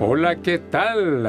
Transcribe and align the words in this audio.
Hola, 0.00 0.36
¿qué 0.36 0.58
tal? 0.58 1.26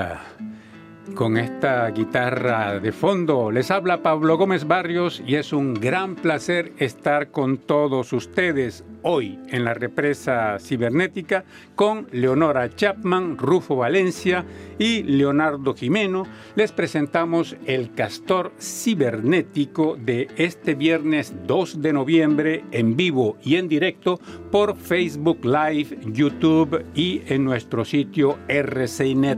Con 1.16 1.38
esta 1.38 1.90
guitarra 1.92 2.80
de 2.80 2.92
fondo 2.92 3.52
les 3.52 3.72
habla 3.72 4.02
Pablo 4.02 4.38
Gómez 4.38 4.66
Barrios 4.66 5.22
y 5.26 5.36
es 5.36 5.52
un 5.52 5.74
gran 5.74 6.16
placer 6.16 6.72
estar 6.78 7.32
con 7.32 7.58
todos 7.58 8.14
ustedes 8.14 8.86
hoy 9.02 9.40
en 9.50 9.66
la 9.66 9.74
represa 9.74 10.58
cibernética 10.60 11.44
con 11.76 12.08
Leonora 12.12 12.70
Chapman, 12.74 13.38
Rufo 13.38 13.76
Valencia 13.76 14.46
y 14.78 15.04
Leonardo 15.04 15.74
Jimeno. 15.74 16.24
Les 16.56 16.72
presentamos 16.72 17.56
el 17.66 17.94
castor 17.94 18.54
cibernético 18.60 19.98
de 19.98 20.28
este 20.38 20.76
viernes 20.76 21.34
2 21.46 21.82
de 21.82 21.94
noviembre 21.94 22.64
en 22.72 22.96
vivo 22.96 23.38
y 23.44 23.56
en 23.56 23.68
directo 23.68 24.20
por 24.52 24.78
Facebook 24.78 25.44
Live, 25.44 26.00
YouTube 26.06 26.86
y 26.96 27.22
en 27.28 27.44
nuestro 27.44 27.84
sitio 27.84 28.38
rcinet.ca. 28.48 29.30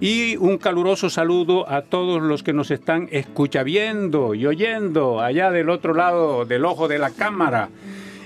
Y 0.00 0.36
un 0.36 0.58
caluroso 0.58 1.08
saludo 1.08 1.68
a 1.70 1.82
todos 1.82 2.20
los 2.22 2.42
que 2.42 2.52
nos 2.52 2.70
están 2.70 3.08
escuchando 3.10 4.34
y 4.34 4.46
oyendo 4.46 5.20
allá 5.20 5.50
del 5.50 5.70
otro 5.70 5.94
lado 5.94 6.44
del 6.44 6.64
ojo 6.64 6.88
de 6.88 6.98
la 6.98 7.10
cámara. 7.10 7.70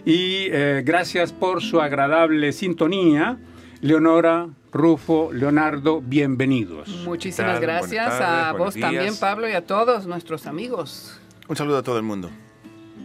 Y 0.05 0.47
eh, 0.51 0.83
gracias 0.85 1.33
por 1.33 1.63
su 1.63 1.81
agradable 1.81 2.53
sintonía. 2.53 3.39
Leonora, 3.83 4.49
Rufo, 4.73 5.31
Leonardo, 5.33 6.01
bienvenidos. 6.01 6.89
Muchísimas 7.05 7.61
gracias 7.61 8.21
a 8.21 8.53
vos 8.53 8.75
también, 8.75 9.17
Pablo, 9.19 9.49
y 9.49 9.53
a 9.53 9.65
todos 9.65 10.07
nuestros 10.07 10.47
amigos. 10.47 11.19
Un 11.49 11.57
saludo 11.57 11.79
a 11.79 11.83
todo 11.83 11.97
el 11.97 12.03
mundo 12.03 12.31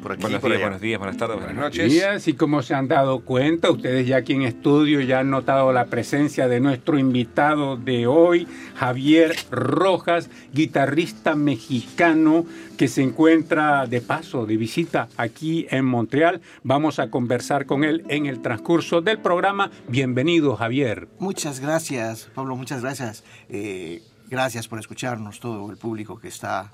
buenos, 0.02 0.30
días, 0.30 0.42
buenos 0.42 0.82
días, 0.82 1.00
buenas 1.00 1.18
tardes, 1.18 1.38
buenas 1.38 1.56
noches. 1.56 1.92
Días, 1.92 2.28
y 2.28 2.34
como 2.34 2.62
se 2.62 2.74
han 2.74 2.88
dado 2.88 3.20
cuenta, 3.20 3.72
ustedes 3.72 4.08
ya 4.08 4.18
aquí 4.18 4.34
en 4.34 4.44
estudio 4.44 5.02
ya 5.02 5.20
han 5.20 5.30
notado 5.30 5.72
la 5.74 5.86
presencia 5.86 6.48
de 6.48 6.60
nuestro 6.60 6.98
invitado 6.98 7.78
de 7.78 8.08
hoy, 8.08 8.48
Javier 8.76 9.36
Rojas, 9.52 10.30
guitarrista 10.54 11.36
mexicano 11.36 12.46
que 12.78 12.88
se 12.88 13.02
encuentra 13.02 13.88
de 13.88 14.02
paso, 14.02 14.46
de 14.46 14.58
visita 14.58 15.08
aquí 15.18 15.68
en 15.70 15.86
Montreal. 15.86 16.42
Vamos 16.64 17.00
a 17.00 17.10
conversar 17.10 17.66
con 17.66 17.84
él 17.84 18.04
en 18.10 18.26
el 18.26 18.42
transcurso 18.42 19.02
del 19.02 19.20
programa. 19.20 19.72
Bienvenido, 19.88 20.56
Javier. 20.56 21.08
Muchas 21.20 21.60
gracias, 21.60 22.30
Pablo, 22.36 22.56
muchas 22.56 22.82
gracias. 22.82 23.24
Eh, 23.50 24.02
gracias 24.30 24.68
por 24.68 24.80
escucharnos, 24.80 25.40
todo 25.40 25.70
el 25.72 25.78
público 25.78 26.20
que 26.20 26.28
está 26.28 26.72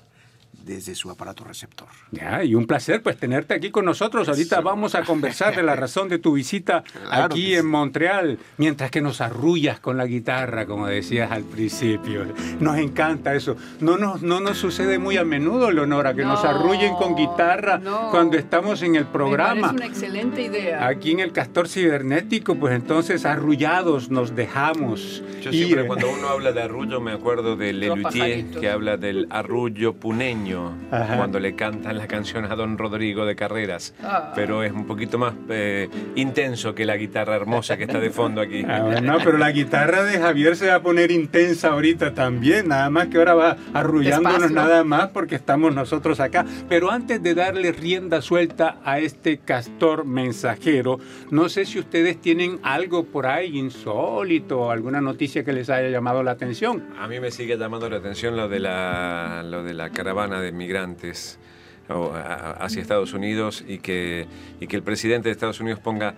desde 0.64 0.94
su 0.94 1.10
aparato 1.10 1.44
receptor. 1.44 1.88
Ya, 2.10 2.44
y 2.44 2.54
un 2.54 2.66
placer 2.66 3.02
pues 3.02 3.16
tenerte 3.16 3.54
aquí 3.54 3.70
con 3.70 3.84
nosotros. 3.84 4.28
Ahorita 4.28 4.60
vamos 4.60 4.94
a 4.94 5.02
conversar 5.02 5.54
de 5.56 5.62
la 5.62 5.76
razón 5.76 6.08
de 6.08 6.18
tu 6.18 6.34
visita 6.34 6.84
aquí 7.10 7.54
en 7.54 7.66
Montreal, 7.66 8.38
mientras 8.58 8.90
que 8.90 9.00
nos 9.00 9.20
arrullas 9.20 9.80
con 9.80 9.96
la 9.96 10.06
guitarra, 10.06 10.66
como 10.66 10.86
decías 10.86 11.30
al 11.30 11.44
principio. 11.44 12.26
Nos 12.60 12.78
encanta 12.78 13.34
eso. 13.34 13.56
No 13.80 13.96
nos, 13.96 14.22
no 14.22 14.40
nos 14.40 14.58
sucede 14.58 14.98
muy 14.98 15.16
a 15.16 15.24
menudo, 15.24 15.70
Leonora, 15.70 16.14
que 16.14 16.24
nos 16.24 16.44
arrullen 16.44 16.94
con 16.94 17.16
guitarra 17.16 17.80
cuando 18.10 18.36
estamos 18.38 18.82
en 18.82 18.96
el 18.96 19.06
programa. 19.06 19.68
Es 19.68 19.72
una 19.72 19.86
excelente 19.86 20.42
idea. 20.42 20.86
Aquí 20.86 21.12
en 21.12 21.20
el 21.20 21.32
Castor 21.32 21.68
Cibernético, 21.68 22.54
pues 22.56 22.74
entonces 22.74 23.24
arrullados 23.24 24.10
nos 24.10 24.34
dejamos. 24.34 25.22
Yo 25.40 25.50
siempre 25.50 25.86
cuando 25.86 26.10
uno 26.10 26.28
habla 26.28 26.52
de 26.52 26.62
arrullo 26.62 27.00
me 27.00 27.12
acuerdo 27.12 27.56
de 27.56 27.72
Lelutier, 27.72 28.50
que 28.60 28.70
habla 28.70 28.96
del 28.96 29.26
arrullo 29.30 29.94
puneño 29.94 30.51
cuando 30.90 31.40
le 31.40 31.54
cantan 31.54 31.98
la 31.98 32.06
canción 32.06 32.44
a 32.44 32.54
Don 32.54 32.78
Rodrigo 32.78 33.24
de 33.26 33.36
Carreras, 33.36 33.94
ah. 34.02 34.32
pero 34.34 34.62
es 34.62 34.72
un 34.72 34.86
poquito 34.86 35.18
más 35.18 35.34
eh, 35.48 35.88
intenso 36.16 36.74
que 36.74 36.84
la 36.84 36.96
guitarra 36.96 37.36
hermosa 37.36 37.76
que 37.76 37.84
está 37.84 38.00
de 38.00 38.10
fondo 38.10 38.40
aquí. 38.40 38.64
Ah, 38.66 39.00
no, 39.02 39.18
pero 39.18 39.38
la 39.38 39.50
guitarra 39.50 40.04
de 40.04 40.18
Javier 40.18 40.56
se 40.56 40.68
va 40.68 40.76
a 40.76 40.82
poner 40.82 41.10
intensa 41.10 41.68
ahorita 41.68 42.14
también, 42.14 42.68
nada 42.68 42.90
más 42.90 43.08
que 43.08 43.18
ahora 43.18 43.34
va 43.34 43.56
arrullándonos 43.74 44.50
nada 44.50 44.84
más 44.84 45.08
porque 45.08 45.34
estamos 45.34 45.74
nosotros 45.74 46.20
acá. 46.20 46.44
Pero 46.68 46.90
antes 46.90 47.22
de 47.22 47.34
darle 47.34 47.72
rienda 47.72 48.22
suelta 48.22 48.78
a 48.84 48.98
este 48.98 49.38
castor 49.38 50.04
mensajero, 50.04 50.98
no 51.30 51.48
sé 51.48 51.64
si 51.64 51.78
ustedes 51.78 52.20
tienen 52.20 52.60
algo 52.62 53.04
por 53.04 53.26
ahí 53.26 53.58
insólito, 53.58 54.70
alguna 54.70 55.00
noticia 55.00 55.44
que 55.44 55.52
les 55.52 55.70
haya 55.70 55.88
llamado 55.88 56.22
la 56.22 56.32
atención. 56.32 56.84
A 56.98 57.08
mí 57.08 57.20
me 57.20 57.30
sigue 57.30 57.56
llamando 57.56 57.88
la 57.88 57.96
atención 57.96 58.36
lo 58.36 58.48
de 58.48 58.60
la, 58.60 59.42
lo 59.44 59.62
de 59.62 59.74
la 59.74 59.90
caravana 59.90 60.40
de 60.42 60.52
migrantes 60.52 61.38
hacia 61.88 62.80
Estados 62.80 63.12
Unidos 63.12 63.64
y 63.66 63.78
que, 63.78 64.26
y 64.60 64.66
que 64.66 64.76
el 64.76 64.82
presidente 64.82 65.28
de 65.28 65.32
Estados 65.32 65.60
Unidos 65.60 65.80
ponga 65.80 66.14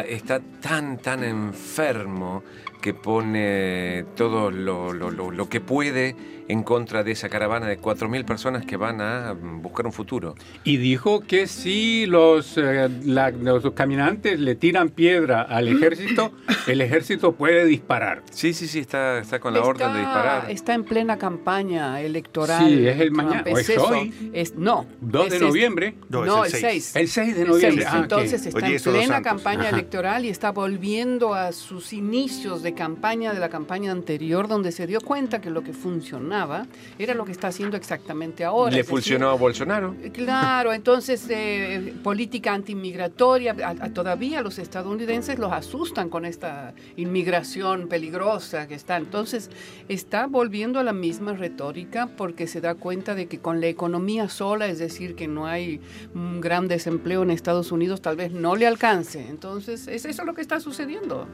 está 0.00 0.40
tan, 0.60 0.98
tan 0.98 1.22
enfermo 1.22 2.42
que 2.82 2.92
pone 2.92 4.04
todo 4.16 4.50
lo, 4.50 4.92
lo, 4.92 5.10
lo, 5.10 5.48
que 5.48 5.60
puede 5.60 6.16
en 6.48 6.64
contra 6.64 7.04
de 7.04 7.12
esa 7.12 7.28
caravana 7.28 7.66
de 7.66 7.80
4.000 7.80 8.24
personas 8.24 8.66
que 8.66 8.76
van 8.76 9.00
a 9.00 9.32
buscar 9.32 9.86
un 9.86 9.92
futuro. 9.92 10.34
Y 10.64 10.76
dijo 10.76 11.20
que 11.20 11.46
si 11.46 12.04
los, 12.06 12.58
eh, 12.58 12.88
los 13.04 13.72
caminantes 13.72 14.38
le 14.38 14.56
tiran 14.56 14.90
piedra 14.90 15.42
al 15.42 15.68
ejército, 15.68 16.32
el 16.66 16.80
ejército 16.80 17.32
puede 17.32 17.64
disparar. 17.64 18.22
Sí, 18.32 18.52
sí, 18.52 18.66
sí, 18.66 18.80
está, 18.80 19.20
está 19.20 19.38
con 19.38 19.54
la 19.54 19.62
orden 19.62 19.92
de 19.92 20.00
disparar. 20.00 20.50
Está 20.50 20.74
en 20.74 20.84
plena 20.84 21.16
campaña 21.16 22.00
electoral. 22.00 22.68
Sí, 22.68 22.86
es 22.86 23.00
el 23.00 23.12
mañana. 23.12 23.44
Es, 23.46 23.78
hoy. 23.78 24.12
Es, 24.32 24.56
no. 24.56 24.86
2 25.00 25.30
de 25.30 25.38
noviembre. 25.38 25.94
No, 26.08 26.44
el 26.44 26.50
6. 26.50 26.96
El 26.96 27.08
6 27.08 27.36
de 27.36 27.44
noviembre. 27.44 27.84
Ah, 27.88 28.00
Entonces 28.02 28.44
está 28.44 28.66
en 28.66 28.82
plena 28.82 29.22
campaña 29.22 29.68
electoral 29.68 30.24
y 30.24 30.28
está 30.28 30.50
volviendo 30.50 31.34
a 31.34 31.52
sus 31.52 31.92
inicios 31.92 32.62
de 32.62 32.71
campaña 32.74 33.32
de 33.32 33.40
la 33.40 33.48
campaña 33.48 33.92
anterior, 33.92 34.48
donde 34.48 34.72
se 34.72 34.86
dio 34.86 35.00
cuenta 35.00 35.40
que 35.40 35.50
lo 35.50 35.62
que 35.62 35.72
funcionaba 35.72 36.66
era 36.98 37.14
lo 37.14 37.24
que 37.24 37.32
está 37.32 37.48
haciendo 37.48 37.76
exactamente 37.76 38.44
ahora. 38.44 38.74
¿Le 38.74 38.84
funcionó 38.84 39.30
a 39.30 39.34
Bolsonaro? 39.34 39.94
Claro, 40.12 40.72
entonces 40.72 41.26
eh, 41.28 41.94
política 42.02 42.52
antimigratoria, 42.52 43.54
todavía 43.92 44.42
los 44.42 44.58
estadounidenses 44.58 45.38
los 45.38 45.52
asustan 45.52 46.08
con 46.08 46.24
esta 46.24 46.74
inmigración 46.96 47.88
peligrosa 47.88 48.66
que 48.68 48.74
está. 48.74 48.96
Entonces 48.96 49.50
está 49.88 50.26
volviendo 50.26 50.78
a 50.78 50.82
la 50.82 50.92
misma 50.92 51.34
retórica 51.34 52.08
porque 52.16 52.46
se 52.46 52.60
da 52.60 52.74
cuenta 52.74 53.14
de 53.14 53.26
que 53.26 53.38
con 53.38 53.60
la 53.60 53.66
economía 53.66 54.28
sola, 54.28 54.66
es 54.66 54.78
decir, 54.78 55.14
que 55.14 55.28
no 55.28 55.46
hay 55.46 55.80
un 56.14 56.40
gran 56.40 56.68
desempleo 56.68 57.22
en 57.22 57.30
Estados 57.30 57.72
Unidos, 57.72 58.00
tal 58.02 58.16
vez 58.16 58.32
no 58.32 58.56
le 58.56 58.66
alcance. 58.66 59.26
Entonces 59.28 59.88
es 59.88 60.04
eso 60.04 60.24
lo 60.24 60.34
que 60.34 60.40
está 60.40 60.60
sucediendo. 60.60 61.26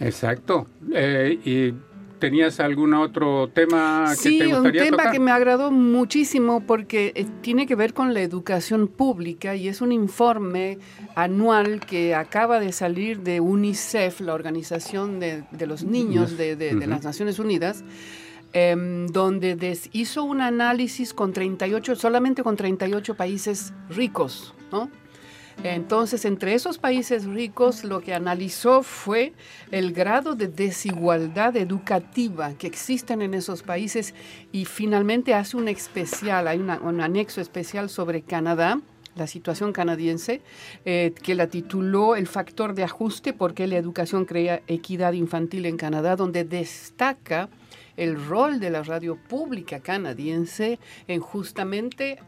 Exacto. 0.00 0.66
Eh, 0.92 1.38
y 1.44 1.74
¿Tenías 2.22 2.60
algún 2.60 2.94
otro 2.94 3.48
tema 3.48 4.14
que 4.22 4.38
te 4.38 4.46
gustaría 4.46 4.84
un 4.84 4.90
tema 4.90 5.10
que 5.10 5.18
me 5.18 5.32
agradó 5.32 5.72
muchísimo 5.72 6.60
porque 6.64 7.10
eh, 7.16 7.26
tiene 7.40 7.66
que 7.66 7.74
ver 7.74 7.94
con 7.94 8.14
la 8.14 8.20
educación 8.20 8.86
pública 8.86 9.56
y 9.56 9.66
es 9.66 9.80
un 9.80 9.90
informe 9.90 10.78
anual 11.16 11.80
que 11.80 12.14
acaba 12.14 12.60
de 12.60 12.70
salir 12.70 13.22
de 13.22 13.40
UNICEF, 13.40 14.20
la 14.20 14.34
Organización 14.34 15.18
de, 15.18 15.42
los 15.66 15.82
Niños 15.82 16.36
de, 16.36 16.54
las 16.86 17.02
Naciones 17.02 17.40
Unidas, 17.40 17.82
em, 18.52 19.08
donde 19.08 19.76
hizo 19.90 20.22
un 20.22 20.42
análisis 20.42 21.14
con 21.14 21.32
38, 21.32 21.96
solamente 21.96 22.44
con 22.44 22.54
38 22.54 23.16
países 23.16 23.72
ricos, 23.88 24.54
¿no? 24.70 24.88
Entonces, 25.64 26.24
entre 26.24 26.54
esos 26.54 26.78
países 26.78 27.24
ricos, 27.24 27.84
lo 27.84 28.00
que 28.00 28.14
analizó 28.14 28.82
fue 28.82 29.32
el 29.70 29.92
grado 29.92 30.34
de 30.34 30.48
desigualdad 30.48 31.56
educativa 31.56 32.52
que 32.54 32.66
existen 32.66 33.22
en 33.22 33.34
esos 33.34 33.62
países. 33.62 34.14
Y 34.50 34.64
finalmente 34.64 35.34
hace 35.34 35.56
un 35.56 35.68
especial, 35.68 36.48
hay 36.48 36.58
un 36.58 37.00
anexo 37.00 37.40
especial 37.40 37.88
sobre 37.88 38.22
Canadá, 38.22 38.80
la 39.14 39.26
situación 39.26 39.72
canadiense, 39.72 40.40
eh, 40.84 41.12
que 41.22 41.34
la 41.34 41.46
tituló 41.46 42.16
El 42.16 42.26
factor 42.26 42.74
de 42.74 42.84
ajuste, 42.84 43.32
porque 43.32 43.66
la 43.66 43.76
educación 43.76 44.24
crea 44.24 44.62
equidad 44.66 45.12
infantil 45.12 45.66
en 45.66 45.76
Canadá, 45.76 46.16
donde 46.16 46.44
destaca 46.44 47.48
el 47.96 48.24
rol 48.24 48.58
de 48.58 48.70
la 48.70 48.82
radio 48.82 49.16
pública 49.16 49.80
canadiense 49.80 50.78
en 51.08 51.20
justamente 51.20 52.18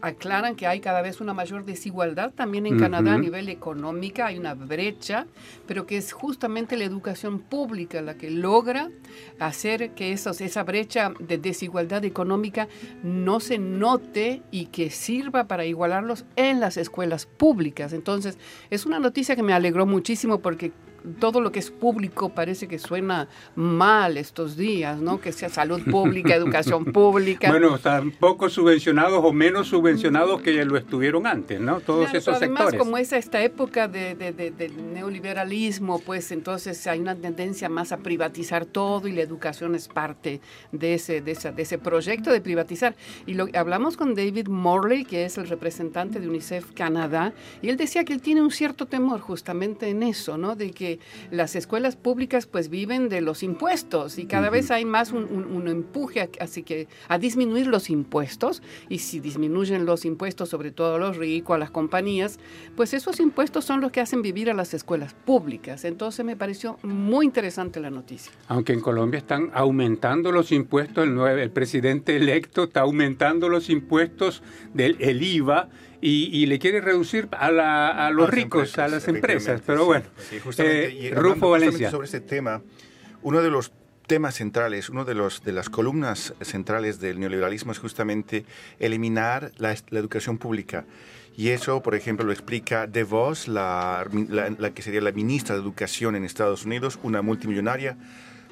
aclaran 0.00 0.56
que 0.56 0.66
hay 0.66 0.80
cada 0.80 1.02
vez 1.02 1.20
una 1.20 1.32
mayor 1.32 1.64
desigualdad 1.64 2.32
también 2.32 2.66
en 2.66 2.78
Canadá 2.78 3.14
a 3.14 3.18
nivel 3.18 3.48
económico, 3.48 4.22
hay 4.22 4.38
una 4.38 4.54
brecha, 4.54 5.26
pero 5.66 5.86
que 5.86 5.96
es 5.96 6.12
justamente 6.12 6.76
la 6.76 6.84
educación 6.84 7.38
pública 7.38 8.02
la 8.02 8.16
que 8.16 8.30
logra 8.30 8.90
hacer 9.38 9.92
que 9.92 10.12
esos, 10.12 10.40
esa 10.40 10.64
brecha 10.64 11.12
de 11.20 11.38
desigualdad 11.38 12.04
económica 12.04 12.68
no 13.02 13.38
se 13.40 13.58
note 13.58 14.42
y 14.50 14.66
que 14.66 14.90
sirva 14.90 15.44
para 15.44 15.64
igualarlos 15.64 16.24
en 16.34 16.60
las 16.60 16.76
escuelas 16.76 17.26
públicas. 17.26 17.92
Entonces, 17.92 18.38
es 18.70 18.86
una 18.86 18.98
noticia 18.98 19.36
que 19.36 19.42
me 19.42 19.52
alegró 19.52 19.86
muchísimo 19.86 20.40
porque 20.40 20.72
todo 21.20 21.40
lo 21.40 21.52
que 21.52 21.58
es 21.58 21.70
público 21.70 22.30
parece 22.30 22.68
que 22.68 22.78
suena 22.78 23.28
mal 23.54 24.16
estos 24.16 24.56
días, 24.56 24.98
¿no? 24.98 25.20
Que 25.20 25.32
sea 25.32 25.48
salud 25.48 25.82
pública, 25.90 26.34
educación 26.34 26.84
pública. 26.86 27.50
Bueno, 27.50 27.76
están 27.76 28.10
poco 28.10 28.48
subvencionados 28.48 29.20
o 29.24 29.32
menos 29.32 29.68
subvencionados 29.68 30.42
que 30.42 30.64
lo 30.64 30.76
estuvieron 30.76 31.26
antes, 31.26 31.60
¿no? 31.60 31.80
Todos 31.80 32.12
esos 32.14 32.36
además, 32.36 32.64
sectores. 32.64 32.80
como 32.80 32.98
es 32.98 33.12
esta 33.12 33.42
época 33.42 33.88
de, 33.88 34.14
del 34.14 34.94
neoliberalismo, 34.94 36.00
pues 36.00 36.32
entonces 36.32 36.86
hay 36.86 37.00
una 37.00 37.14
tendencia 37.14 37.68
más 37.68 37.92
a 37.92 37.98
privatizar 37.98 38.66
todo 38.66 39.08
y 39.08 39.12
la 39.12 39.22
educación 39.22 39.74
es 39.74 39.88
parte 39.88 40.40
de 40.72 40.94
ese, 40.94 41.20
de 41.20 41.32
esa, 41.32 41.52
de 41.52 41.62
ese 41.62 41.78
proyecto 41.78 42.30
de 42.30 42.40
privatizar. 42.40 42.96
Y 43.26 43.34
lo, 43.34 43.48
hablamos 43.54 43.96
con 43.96 44.14
David 44.14 44.48
Morley, 44.48 45.04
que 45.04 45.24
es 45.24 45.38
el 45.38 45.48
representante 45.48 46.20
de 46.20 46.28
UNICEF 46.28 46.72
Canadá, 46.72 47.32
y 47.62 47.68
él 47.68 47.76
decía 47.76 48.04
que 48.04 48.12
él 48.12 48.20
tiene 48.20 48.42
un 48.42 48.50
cierto 48.50 48.86
temor 48.86 49.20
justamente 49.20 49.88
en 49.88 50.02
eso, 50.02 50.36
¿no? 50.36 50.56
De 50.56 50.70
que 50.70 50.95
las 51.30 51.56
escuelas 51.56 51.96
públicas 51.96 52.46
pues 52.46 52.68
viven 52.68 53.08
de 53.08 53.20
los 53.20 53.42
impuestos 53.42 54.18
y 54.18 54.26
cada 54.26 54.50
vez 54.50 54.70
hay 54.70 54.84
más 54.84 55.12
un, 55.12 55.24
un, 55.24 55.68
empuje 55.68 56.30
así 56.40 56.62
que 56.62 56.88
a 57.08 57.18
disminuir 57.18 57.66
los 57.66 57.90
impuestos 57.90 58.62
y 58.88 58.98
si 58.98 59.20
disminuyen 59.20 59.86
los 59.86 60.04
impuestos, 60.04 60.48
sobre 60.48 60.70
todo 60.70 60.96
a 60.96 60.98
los 60.98 61.16
ricos, 61.16 61.54
a 61.54 61.58
las 61.58 61.70
compañías, 61.70 62.38
pues 62.76 62.94
esos 62.94 63.20
impuestos 63.20 63.64
son 63.64 63.80
los 63.80 63.92
que 63.92 64.00
hacen 64.00 64.22
vivir 64.22 64.50
a 64.50 64.54
las 64.54 64.74
escuelas 64.74 65.14
públicas. 65.14 65.84
Entonces 65.84 66.24
me 66.24 66.36
pareció 66.36 66.78
muy 66.82 67.26
interesante 67.26 67.80
la 67.80 67.90
noticia. 67.90 68.32
Aunque 68.48 68.72
en 68.72 68.80
Colombia 68.80 69.18
están 69.18 69.50
aumentando 69.54 70.32
los 70.32 70.52
impuestos, 70.52 71.06
el, 71.06 71.18
el 71.18 71.50
presidente 71.50 72.16
electo 72.16 72.64
está 72.64 72.80
aumentando 72.80 73.48
los 73.48 73.70
impuestos 73.70 74.42
del 74.74 74.96
el 75.00 75.22
IVA 75.22 75.68
y, 76.00 76.46
le 76.46 76.58
quiere 76.58 76.80
reducir 76.80 77.28
a, 77.32 78.10
los 78.12 78.30
ricos, 78.30 78.78
a 78.78 78.88
las 78.88 79.08
empresas. 79.08 79.62
Pero 79.66 79.84
bueno, 79.84 80.06
eh, 80.58 81.12
Rufo 81.14 81.50
Valencia. 81.50 81.90
Sobre 81.90 82.06
este 82.06 82.20
tema, 82.20 82.62
uno 83.22 83.42
de 83.42 83.50
los 83.50 83.72
temas 84.06 84.36
centrales, 84.36 84.88
uno 84.88 85.04
de, 85.04 85.14
los, 85.14 85.42
de 85.42 85.52
las 85.52 85.68
columnas 85.68 86.34
centrales 86.40 87.00
del 87.00 87.18
neoliberalismo 87.18 87.72
es 87.72 87.78
justamente 87.78 88.44
eliminar 88.78 89.52
la, 89.58 89.72
educación 89.72 90.38
pública. 90.38 90.84
Y 91.36 91.50
eso, 91.50 91.82
por 91.82 91.94
ejemplo, 91.94 92.24
lo 92.24 92.32
explica 92.32 92.86
DeVos, 92.86 93.48
la, 93.48 94.06
la, 94.28 94.70
que 94.70 94.82
sería 94.82 95.00
la 95.00 95.12
ministra 95.12 95.54
de 95.54 95.60
Educación 95.60 96.16
en 96.16 96.24
Estados 96.24 96.64
Unidos, 96.64 96.98
una 97.02 97.20
multimillonaria, 97.20 97.98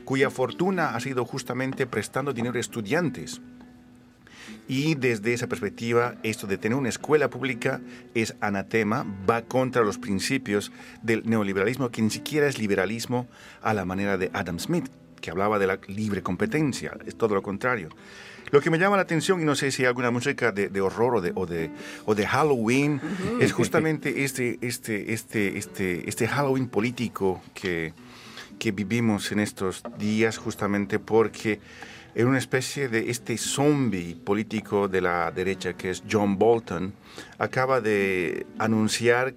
cuya 0.05 0.29
fortuna 0.29 0.94
ha 0.94 1.00
sido 1.00 1.25
justamente 1.25 1.87
prestando 1.87 2.35
dinero 2.35 2.56
a 2.56 2.61
estudiantes 2.61 3.40
y 4.69 4.94
desde 4.94 5.32
esa 5.32 5.46
perspectiva, 5.46 6.14
esto 6.23 6.46
de 6.46 6.58
tener 6.58 6.76
una 6.76 6.88
escuela 6.88 7.29
pública 7.29 7.81
es 8.14 8.35
anatema, 8.41 9.05
va 9.29 9.43
contra 9.43 9.82
los 9.82 9.99
principios 9.99 10.73
del 11.02 11.29
neoliberalismo, 11.29 11.91
que 11.91 12.02
ni 12.02 12.11
siquiera 12.11 12.46
es 12.46 12.58
liberalismo 12.58 13.26
a 13.62 13.75
la 13.75 13.85
manera 13.85 14.17
de 14.17 14.31
Adam 14.32 14.58
Smith, 14.58 14.88
que 15.20 15.31
hablaba 15.31 15.58
de 15.58 15.67
la 15.67 15.79
libre 15.88 16.23
competencia, 16.23 16.96
es 17.06 17.17
todo 17.17 17.35
lo 17.35 17.43
contrario. 17.43 17.91
Lo 18.50 18.61
que 18.61 18.70
me 18.70 18.79
llama 18.79 18.96
la 18.96 19.02
atención, 19.02 19.41
y 19.41 19.44
no 19.44 19.55
sé 19.55 19.73
si 19.73 19.82
hay 19.82 19.88
alguna 19.88 20.11
música 20.11 20.52
de, 20.52 20.81
horror 20.81 21.17
o 21.17 21.20
de, 21.20 21.32
o 21.35 21.44
de, 21.44 21.70
o 22.05 22.14
de 22.14 22.26
Halloween, 22.26 23.00
es 23.40 23.52
justamente 23.52 24.25
este, 24.25 24.58
este, 24.61 25.12
este, 25.12 25.58
este, 25.58 26.08
este 26.08 26.29
Halloween 26.29 26.69
político 26.69 27.43
que, 27.52 27.93
que 28.58 28.70
vivimos 28.70 29.32
en 29.32 29.40
estos 29.40 29.82
días, 29.99 30.38
justamente 30.38 30.99
porque 30.99 31.58
en 32.14 32.28
una 32.28 32.38
especie 32.38 32.88
de 32.88 33.11
este 33.11 33.37
zombie 33.37 34.14
político 34.14 34.88
de 34.88 35.00
la 35.00 35.31
derecha 35.31 35.75
que 35.75 35.90
es 35.90 36.02
John 36.11 36.38
Bolton, 36.38 36.94
acaba 37.38 37.81
de 37.81 38.46
anunciar 38.58 39.34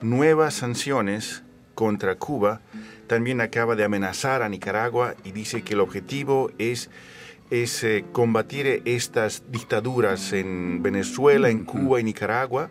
nuevas 0.00 0.54
sanciones 0.54 1.44
contra 1.74 2.16
Cuba, 2.16 2.60
también 3.06 3.40
acaba 3.40 3.76
de 3.76 3.84
amenazar 3.84 4.42
a 4.42 4.48
Nicaragua 4.48 5.14
y 5.24 5.32
dice 5.32 5.62
que 5.62 5.74
el 5.74 5.80
objetivo 5.80 6.50
es, 6.58 6.90
es 7.50 7.84
eh, 7.84 8.04
combatir 8.12 8.82
estas 8.84 9.44
dictaduras 9.50 10.32
en 10.32 10.82
Venezuela, 10.82 11.48
en 11.50 11.64
Cuba 11.64 12.00
y 12.00 12.04
Nicaragua, 12.04 12.70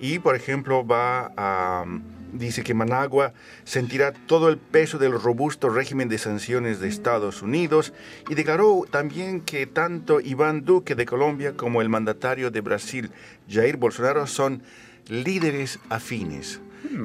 y 0.00 0.18
por 0.18 0.34
ejemplo 0.34 0.86
va 0.86 1.32
a 1.36 1.84
dice 2.32 2.62
que 2.62 2.74
Managua 2.74 3.32
sentirá 3.64 4.12
todo 4.12 4.48
el 4.48 4.58
peso 4.58 4.98
del 4.98 5.12
robusto 5.12 5.68
régimen 5.68 6.08
de 6.08 6.18
sanciones 6.18 6.80
de 6.80 6.88
Estados 6.88 7.42
Unidos 7.42 7.92
y 8.28 8.34
declaró 8.34 8.84
también 8.90 9.40
que 9.40 9.66
tanto 9.66 10.20
Iván 10.20 10.64
Duque 10.64 10.94
de 10.94 11.06
Colombia 11.06 11.54
como 11.56 11.82
el 11.82 11.88
mandatario 11.88 12.50
de 12.50 12.60
Brasil, 12.60 13.10
Jair 13.48 13.76
Bolsonaro, 13.76 14.26
son 14.26 14.62
líderes 15.08 15.78
afines 15.88 16.60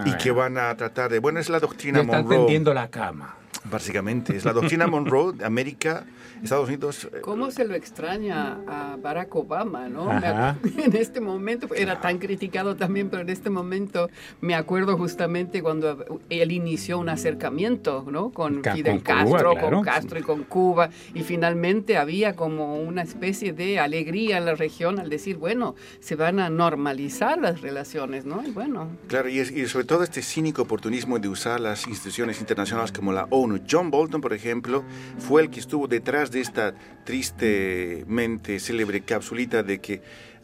y 0.06 0.14
que 0.18 0.32
van 0.32 0.58
a 0.58 0.76
tratar 0.76 1.12
de, 1.12 1.20
bueno, 1.20 1.40
es 1.40 1.50
la 1.50 1.60
doctrina 1.60 2.02
Están 2.02 2.28
tendiendo 2.28 2.74
la 2.74 2.90
cama. 2.90 3.36
Básicamente, 3.66 4.36
es 4.36 4.46
la 4.46 4.54
doctrina 4.54 4.88
Monroe 4.88 5.34
de 5.34 5.46
América 5.46 6.06
Estados 6.44 6.68
Unidos. 6.68 7.10
Eh, 7.12 7.22
¿Cómo 7.22 7.52
se 7.52 7.66
lo 7.66 7.74
extraña 7.74 8.60
a 8.68 8.98
Barack 9.02 9.34
Obama, 9.36 9.88
no? 9.88 10.12
En 10.12 10.96
este 10.96 11.22
momento, 11.22 11.74
era 11.74 12.02
tan 12.02 12.18
criticado 12.18 12.76
también, 12.76 13.10
pero 13.10 13.22
en 13.22 13.30
este 13.30 13.50
momento 13.50 14.10
me 14.42 14.56
acuerdo 14.56 14.98
justamente 14.98 15.62
cuando 15.62 16.06
él 16.30 16.52
inició 16.52 17.00
un 17.00 17.10
acercamiento, 17.10 18.06
¿no? 18.10 18.32
Con 18.32 18.62
Fidel 18.64 19.02
Castro, 19.02 19.56
con 19.56 19.84
Castro 19.84 20.20
y 20.20 20.24
con 20.24 20.44
Cuba, 20.44 20.90
y 21.14 21.24
finalmente 21.24 21.98
había 21.98 22.36
como 22.36 22.76
una 22.76 23.04
especie 23.04 23.54
de 23.54 23.80
alegría 23.80 24.38
en 24.38 24.46
la 24.46 24.56
región 24.56 25.00
al 25.00 25.10
decir, 25.10 25.38
bueno, 25.38 25.76
se 26.00 26.16
van 26.16 26.40
a 26.40 26.50
normalizar 26.50 27.40
las 27.40 27.62
relaciones, 27.62 28.26
¿no? 28.26 28.44
Y 28.46 28.52
bueno. 28.52 28.90
Claro, 29.08 29.30
y, 29.30 29.40
y 29.40 29.66
sobre 29.68 29.86
todo 29.86 30.04
este 30.04 30.22
cínico 30.22 30.64
oportunismo 30.64 31.20
de 31.20 31.30
usar 31.30 31.60
las 31.60 31.88
instituciones 31.88 32.40
internacionales 32.40 32.92
como 32.92 33.14
la 33.14 33.28
ONU. 33.30 33.53
John 33.70 33.92
Bolton, 33.92 34.22
por 34.22 34.34
ejemplo, 34.34 34.84
fue 35.18 35.42
el 35.42 35.50
que 35.50 35.60
estuvo 35.60 35.88
detrás 35.88 36.32
de 36.32 36.42
esta 36.42 36.74
tristemente 37.04 38.60
célebre 38.60 39.02
capsulita 39.02 39.64
de 39.64 39.80
que 39.80 40.02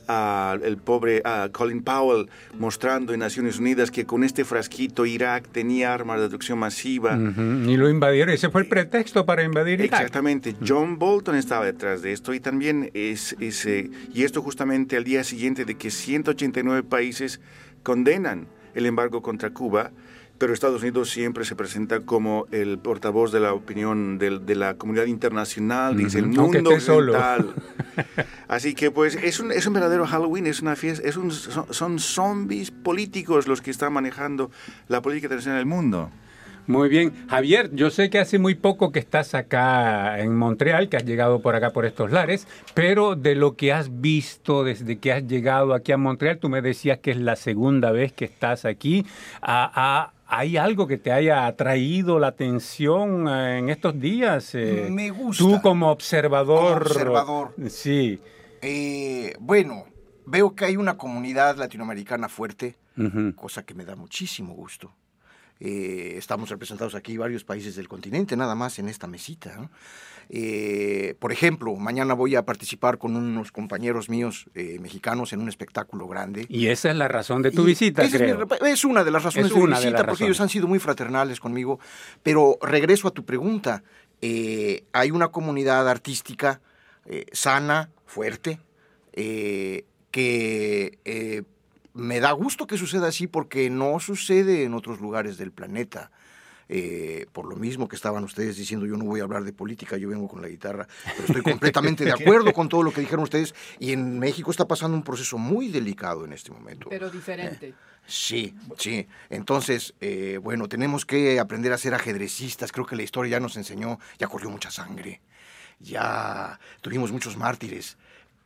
uh, 0.09 0.63
el 0.63 0.77
pobre 0.77 1.21
Colin 1.51 1.83
Powell 1.83 2.29
mostrando 2.57 3.13
en 3.13 3.19
Naciones 3.19 3.59
Unidas 3.59 3.91
que 3.91 4.05
con 4.05 4.23
este 4.23 4.43
frasquito 4.43 5.05
Irak 5.05 5.47
tenía 5.51 5.93
armas 5.93 6.17
de 6.17 6.23
destrucción 6.23 6.59
masiva. 6.59 7.17
Y 7.17 7.77
lo 7.77 7.89
invadieron, 7.89 8.33
ese 8.33 8.49
fue 8.49 8.61
el 8.61 8.67
pretexto 8.67 9.25
para 9.25 9.43
invadir 9.43 9.79
Irak. 9.81 9.99
Exactamente, 9.99 10.55
John 10.65 10.97
Bolton 10.99 11.35
estaba 11.35 11.65
detrás 11.65 12.01
de 12.01 12.11
esto 12.11 12.33
y 12.33 12.39
también 12.39 12.91
es, 12.93 13.35
ese 13.39 13.89
y 14.13 14.23
esto 14.23 14.41
justamente 14.41 14.97
al 14.97 15.03
día 15.03 15.23
siguiente 15.23 15.65
de 15.65 15.75
que 15.75 15.91
189 15.91 16.83
países 16.83 17.39
condenan 17.83 18.47
el 18.75 18.85
embargo 18.85 19.21
contra 19.21 19.51
Cuba 19.51 19.91
pero 20.39 20.53
Estados 20.53 20.81
Unidos 20.81 21.09
siempre 21.09 21.43
se 21.43 21.55
presenta 21.55 21.99
como 21.99 22.47
el 22.51 22.79
portavoz 22.79 23.31
de 23.33 23.41
la 23.41 23.53
opinión 23.53 24.17
de, 24.17 24.55
la 24.55 24.75
comunidad 24.75 25.05
internacional, 25.05 25.97
dice 25.97 26.19
el 26.19 26.27
mundo 26.27 26.69
occidental. 26.69 27.53
Así 28.47 28.73
que 28.73 28.89
pues 28.89 29.15
es 29.15 29.41
un, 29.41 29.51
es 29.51 29.67
un 29.67 29.73
verdadero 29.73 30.07
Halloween, 30.07 30.47
es 30.47 30.61
una 30.61 30.77
fiesta, 30.77 31.07
es 31.07 31.17
un, 31.17 31.31
son, 31.31 31.99
zombies 31.99 32.71
políticos 32.71 33.47
los 33.47 33.61
que 33.61 33.69
están 33.69 33.91
manejando 33.91 34.49
la 34.87 35.01
política 35.01 35.25
internacional 35.25 35.59
del 35.59 35.65
mundo. 35.65 36.09
Muy 36.67 36.87
bien. 36.87 37.11
Javier, 37.27 37.71
yo 37.73 37.89
sé 37.89 38.09
que 38.09 38.19
hace 38.19 38.37
muy 38.37 38.53
poco 38.53 38.91
que 38.91 38.99
estás 38.99 39.33
acá 39.33 40.19
en 40.19 40.37
Montreal, 40.37 40.87
que 40.87 40.97
has 40.97 41.05
llegado 41.05 41.41
por 41.41 41.55
acá 41.55 41.71
por 41.71 41.85
estos 41.85 42.11
lares, 42.11 42.47
pero 42.75 43.15
de 43.15 43.33
lo 43.35 43.55
que 43.55 43.73
has 43.73 44.01
visto 44.01 44.63
desde 44.63 44.99
que 44.99 45.11
has 45.11 45.27
llegado 45.27 45.73
aquí 45.73 45.91
a 45.91 45.97
Montreal, 45.97 46.37
tú 46.37 46.47
me 46.47 46.61
decías 46.61 46.99
que 46.99 47.11
es 47.11 47.17
la 47.17 47.35
segunda 47.35 47.91
vez 47.91 48.13
que 48.13 48.25
estás 48.25 48.65
aquí. 48.65 49.05
a 49.41 50.11
¿Hay 50.31 50.57
algo 50.57 50.85
que 50.85 50.97
te 50.99 51.11
haya 51.11 51.47
atraído 51.47 52.19
la 52.19 52.27
atención 52.27 53.27
eh, 53.27 53.57
en 53.57 53.69
estos 53.69 53.99
días? 53.99 54.53
Eh, 54.53 54.87
Me 54.91 55.09
gusta. 55.09 55.43
Tú 55.43 55.59
como 55.59 55.89
observador. 55.89 56.83
observador. 56.83 57.55
Sí. 57.67 58.21
Eh, 58.61 59.33
bueno, 59.39 59.85
veo 60.27 60.53
que 60.53 60.65
hay 60.65 60.77
una 60.77 60.97
comunidad 60.97 61.57
latinoamericana 61.57 62.29
fuerte, 62.29 62.77
cosa 63.35 63.65
que 63.65 63.73
me 63.73 63.85
da 63.85 63.95
muchísimo 63.95 64.53
gusto. 64.53 64.93
Estamos 65.59 66.49
representados 66.49 66.95
aquí 66.95 67.17
varios 67.17 67.43
países 67.43 67.75
del 67.75 67.87
continente, 67.87 68.37
nada 68.37 68.55
más 68.55 68.79
en 68.79 68.87
esta 68.87 69.07
mesita. 69.07 69.55
¿no? 69.57 69.69
Eh, 70.31 71.15
por 71.17 71.31
ejemplo, 71.31 71.75
mañana 71.75 72.13
voy 72.13 72.35
a 72.35 72.45
participar 72.45 72.99
con 72.99 73.15
unos 73.15 73.51
compañeros 73.51 74.09
míos 74.09 74.45
eh, 74.53 74.77
mexicanos 74.79 75.33
en 75.33 75.41
un 75.41 75.49
espectáculo 75.49 76.07
grande. 76.07 76.45
Y 76.49 76.67
esa 76.67 76.91
es 76.91 76.95
la 76.95 77.07
razón 77.07 77.41
de 77.41 77.49
tu 77.49 77.63
visita, 77.63 78.07
creo. 78.07 78.47
Es, 78.65 78.85
una 78.85 79.03
de 79.03 79.09
las 79.09 79.23
razones 79.23 79.51
de 79.51 79.59
mi 79.59 79.67
visita, 79.67 80.05
porque 80.05 80.25
ellos 80.25 80.39
han 80.39 80.49
sido 80.49 80.67
muy 80.67 80.77
fraternales 80.77 81.39
conmigo. 81.39 81.79
Pero 82.21 82.59
regreso 82.61 83.07
a 83.07 83.11
tu 83.11 83.25
pregunta. 83.25 83.83
Eh, 84.21 84.83
hay 84.91 85.11
una 85.11 85.29
comunidad 85.29 85.89
artística 85.89 86.61
sana, 87.31 87.89
fuerte, 88.05 88.59
que 89.13 89.85
me 91.99 92.19
da 92.19 92.31
gusto 92.31 92.67
que 92.67 92.77
suceda 92.77 93.07
así 93.07 93.27
porque 93.27 93.69
no 93.69 93.99
sucede 93.99 94.63
en 94.63 94.73
otros 94.73 94.99
lugares 94.99 95.37
del 95.37 95.51
planeta. 95.51 96.11
Eh, 96.71 97.25
por 97.33 97.47
lo 97.47 97.55
mismo 97.55 97.87
que 97.87 97.95
estaban 97.95 98.23
ustedes 98.23 98.55
diciendo, 98.55 98.85
yo 98.85 98.95
no 98.95 99.03
voy 99.03 99.21
a 99.21 99.23
hablar 99.23 99.43
de 99.43 99.53
política, 99.53 99.97
yo 99.97 100.09
vengo 100.09 100.27
con 100.27 100.39
la 100.39 100.47
guitarra, 100.47 100.87
pero 101.03 101.25
estoy 101.25 101.41
completamente 101.41 102.05
de 102.05 102.11
acuerdo 102.11 102.53
con 102.53 102.69
todo 102.69 102.83
lo 102.83 102.93
que 102.93 103.01
dijeron 103.01 103.23
ustedes 103.23 103.55
y 103.79 103.91
en 103.91 104.19
México 104.19 104.51
está 104.51 104.67
pasando 104.67 104.95
un 104.95 105.03
proceso 105.03 105.39
muy 105.39 105.69
delicado 105.69 106.25
en 106.25 106.33
este 106.33 106.51
momento. 106.51 106.87
Pero 106.89 107.09
diferente. 107.09 107.73
Sí, 108.05 108.53
sí. 108.77 109.07
Entonces, 109.31 109.95
eh, 109.99 110.39
bueno, 110.41 110.67
tenemos 110.67 111.07
que 111.07 111.39
aprender 111.39 111.73
a 111.73 111.77
ser 111.79 111.95
ajedrecistas. 111.95 112.71
Creo 112.71 112.85
que 112.85 112.95
la 112.95 113.03
historia 113.03 113.31
ya 113.31 113.39
nos 113.39 113.57
enseñó, 113.57 113.99
ya 114.19 114.27
corrió 114.27 114.51
mucha 114.51 114.69
sangre, 114.69 115.21
ya 115.79 116.59
tuvimos 116.81 117.11
muchos 117.11 117.35
mártires. 117.35 117.97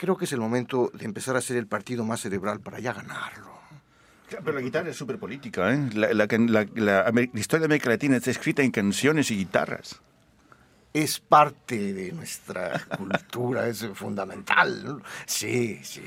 Creo 0.03 0.17
que 0.17 0.25
es 0.25 0.33
el 0.33 0.41
momento 0.41 0.91
de 0.93 1.05
empezar 1.05 1.37
a 1.37 1.41
ser 1.41 1.55
el 1.55 1.65
partido 1.65 2.03
más 2.03 2.19
cerebral 2.19 2.59
para 2.59 2.77
ya 2.81 2.91
ganarlo. 2.91 3.53
Pero 4.27 4.51
la 4.51 4.59
guitarra 4.59 4.89
es 4.89 4.97
súper 4.97 5.17
política. 5.17 5.73
¿eh? 5.73 5.91
La, 5.93 6.11
la, 6.13 7.21
historia 7.35 7.61
de 7.61 7.65
América 7.67 7.89
Latina 7.89 8.17
está 8.17 8.29
escrita 8.29 8.61
en 8.63 8.71
canciones 8.71 9.31
y 9.31 9.37
guitarras. 9.37 10.01
Es 10.91 11.21
parte 11.21 11.93
de 11.93 12.11
nuestra 12.11 12.85
cultura, 12.97 13.69
es 13.69 13.87
fundamental. 13.93 15.01
Sí, 15.25 15.79
sí. 15.83 16.03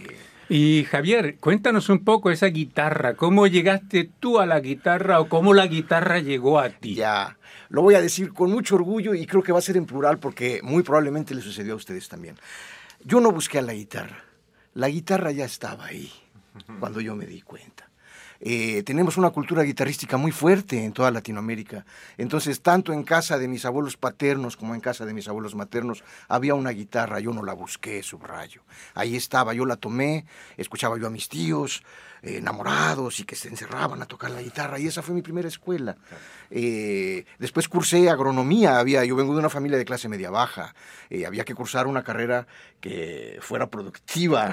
Y 0.50 0.84
Javier, 0.84 1.38
cuéntanos 1.38 1.88
un 1.88 2.04
poco 2.04 2.30
esa 2.30 2.48
guitarra. 2.48 3.14
¿Cómo 3.14 3.46
llegaste 3.46 4.10
tú 4.20 4.40
a 4.40 4.44
la 4.44 4.60
guitarra 4.60 5.20
o 5.20 5.30
cómo 5.30 5.54
la 5.54 5.68
guitarra 5.68 6.18
llegó 6.18 6.60
a 6.60 6.68
ti? 6.68 6.96
Ya, 6.96 7.38
lo 7.70 7.80
voy 7.80 7.94
a 7.94 8.02
decir 8.02 8.34
con 8.34 8.50
mucho 8.50 8.74
orgullo 8.74 9.14
y 9.14 9.26
creo 9.26 9.42
que 9.42 9.52
va 9.52 9.58
a 9.58 9.62
ser 9.62 9.78
en 9.78 9.86
plural 9.86 10.18
porque 10.18 10.60
muy 10.62 10.82
probablemente 10.82 11.34
le 11.34 11.40
sucedió 11.40 11.72
a 11.72 11.76
ustedes 11.76 12.10
también. 12.10 12.36
Yo 13.04 13.20
no 13.20 13.30
busqué 13.32 13.58
a 13.58 13.62
la 13.62 13.74
guitarra. 13.74 14.24
La 14.74 14.88
guitarra 14.88 15.30
ya 15.30 15.44
estaba 15.44 15.86
ahí 15.86 16.12
cuando 16.80 17.00
yo 17.00 17.14
me 17.14 17.26
di 17.26 17.40
cuenta. 17.40 17.86
Eh, 18.40 18.82
tenemos 18.82 19.16
una 19.16 19.30
cultura 19.30 19.62
guitarrística 19.62 20.16
muy 20.16 20.30
fuerte 20.30 20.84
en 20.84 20.92
toda 20.92 21.10
Latinoamérica. 21.10 21.86
Entonces, 22.18 22.60
tanto 22.60 22.92
en 22.92 23.02
casa 23.02 23.38
de 23.38 23.48
mis 23.48 23.64
abuelos 23.64 23.96
paternos 23.96 24.56
como 24.56 24.74
en 24.74 24.80
casa 24.80 25.06
de 25.06 25.14
mis 25.14 25.28
abuelos 25.28 25.54
maternos, 25.54 26.04
había 26.28 26.54
una 26.54 26.70
guitarra, 26.70 27.20
yo 27.20 27.32
no 27.32 27.42
la 27.42 27.54
busqué, 27.54 28.02
subrayo. 28.02 28.62
Ahí 28.94 29.16
estaba, 29.16 29.54
yo 29.54 29.64
la 29.64 29.76
tomé, 29.76 30.26
escuchaba 30.56 30.98
yo 30.98 31.06
a 31.06 31.10
mis 31.10 31.28
tíos, 31.28 31.82
enamorados 32.22 33.20
y 33.20 33.24
que 33.24 33.36
se 33.36 33.48
encerraban 33.48 34.02
a 34.02 34.06
tocar 34.06 34.30
la 34.30 34.42
guitarra 34.42 34.78
y 34.78 34.86
esa 34.86 35.02
fue 35.02 35.14
mi 35.14 35.22
primera 35.22 35.48
escuela. 35.48 35.96
Eh, 36.50 37.24
después 37.38 37.68
cursé 37.68 38.08
agronomía, 38.08 38.78
había, 38.78 39.04
yo 39.04 39.16
vengo 39.16 39.32
de 39.32 39.40
una 39.40 39.50
familia 39.50 39.78
de 39.78 39.84
clase 39.84 40.08
media 40.08 40.30
baja, 40.30 40.74
eh, 41.10 41.26
había 41.26 41.44
que 41.44 41.54
cursar 41.54 41.86
una 41.86 42.02
carrera 42.02 42.46
que 42.80 43.38
fuera 43.40 43.68
productiva 43.68 44.52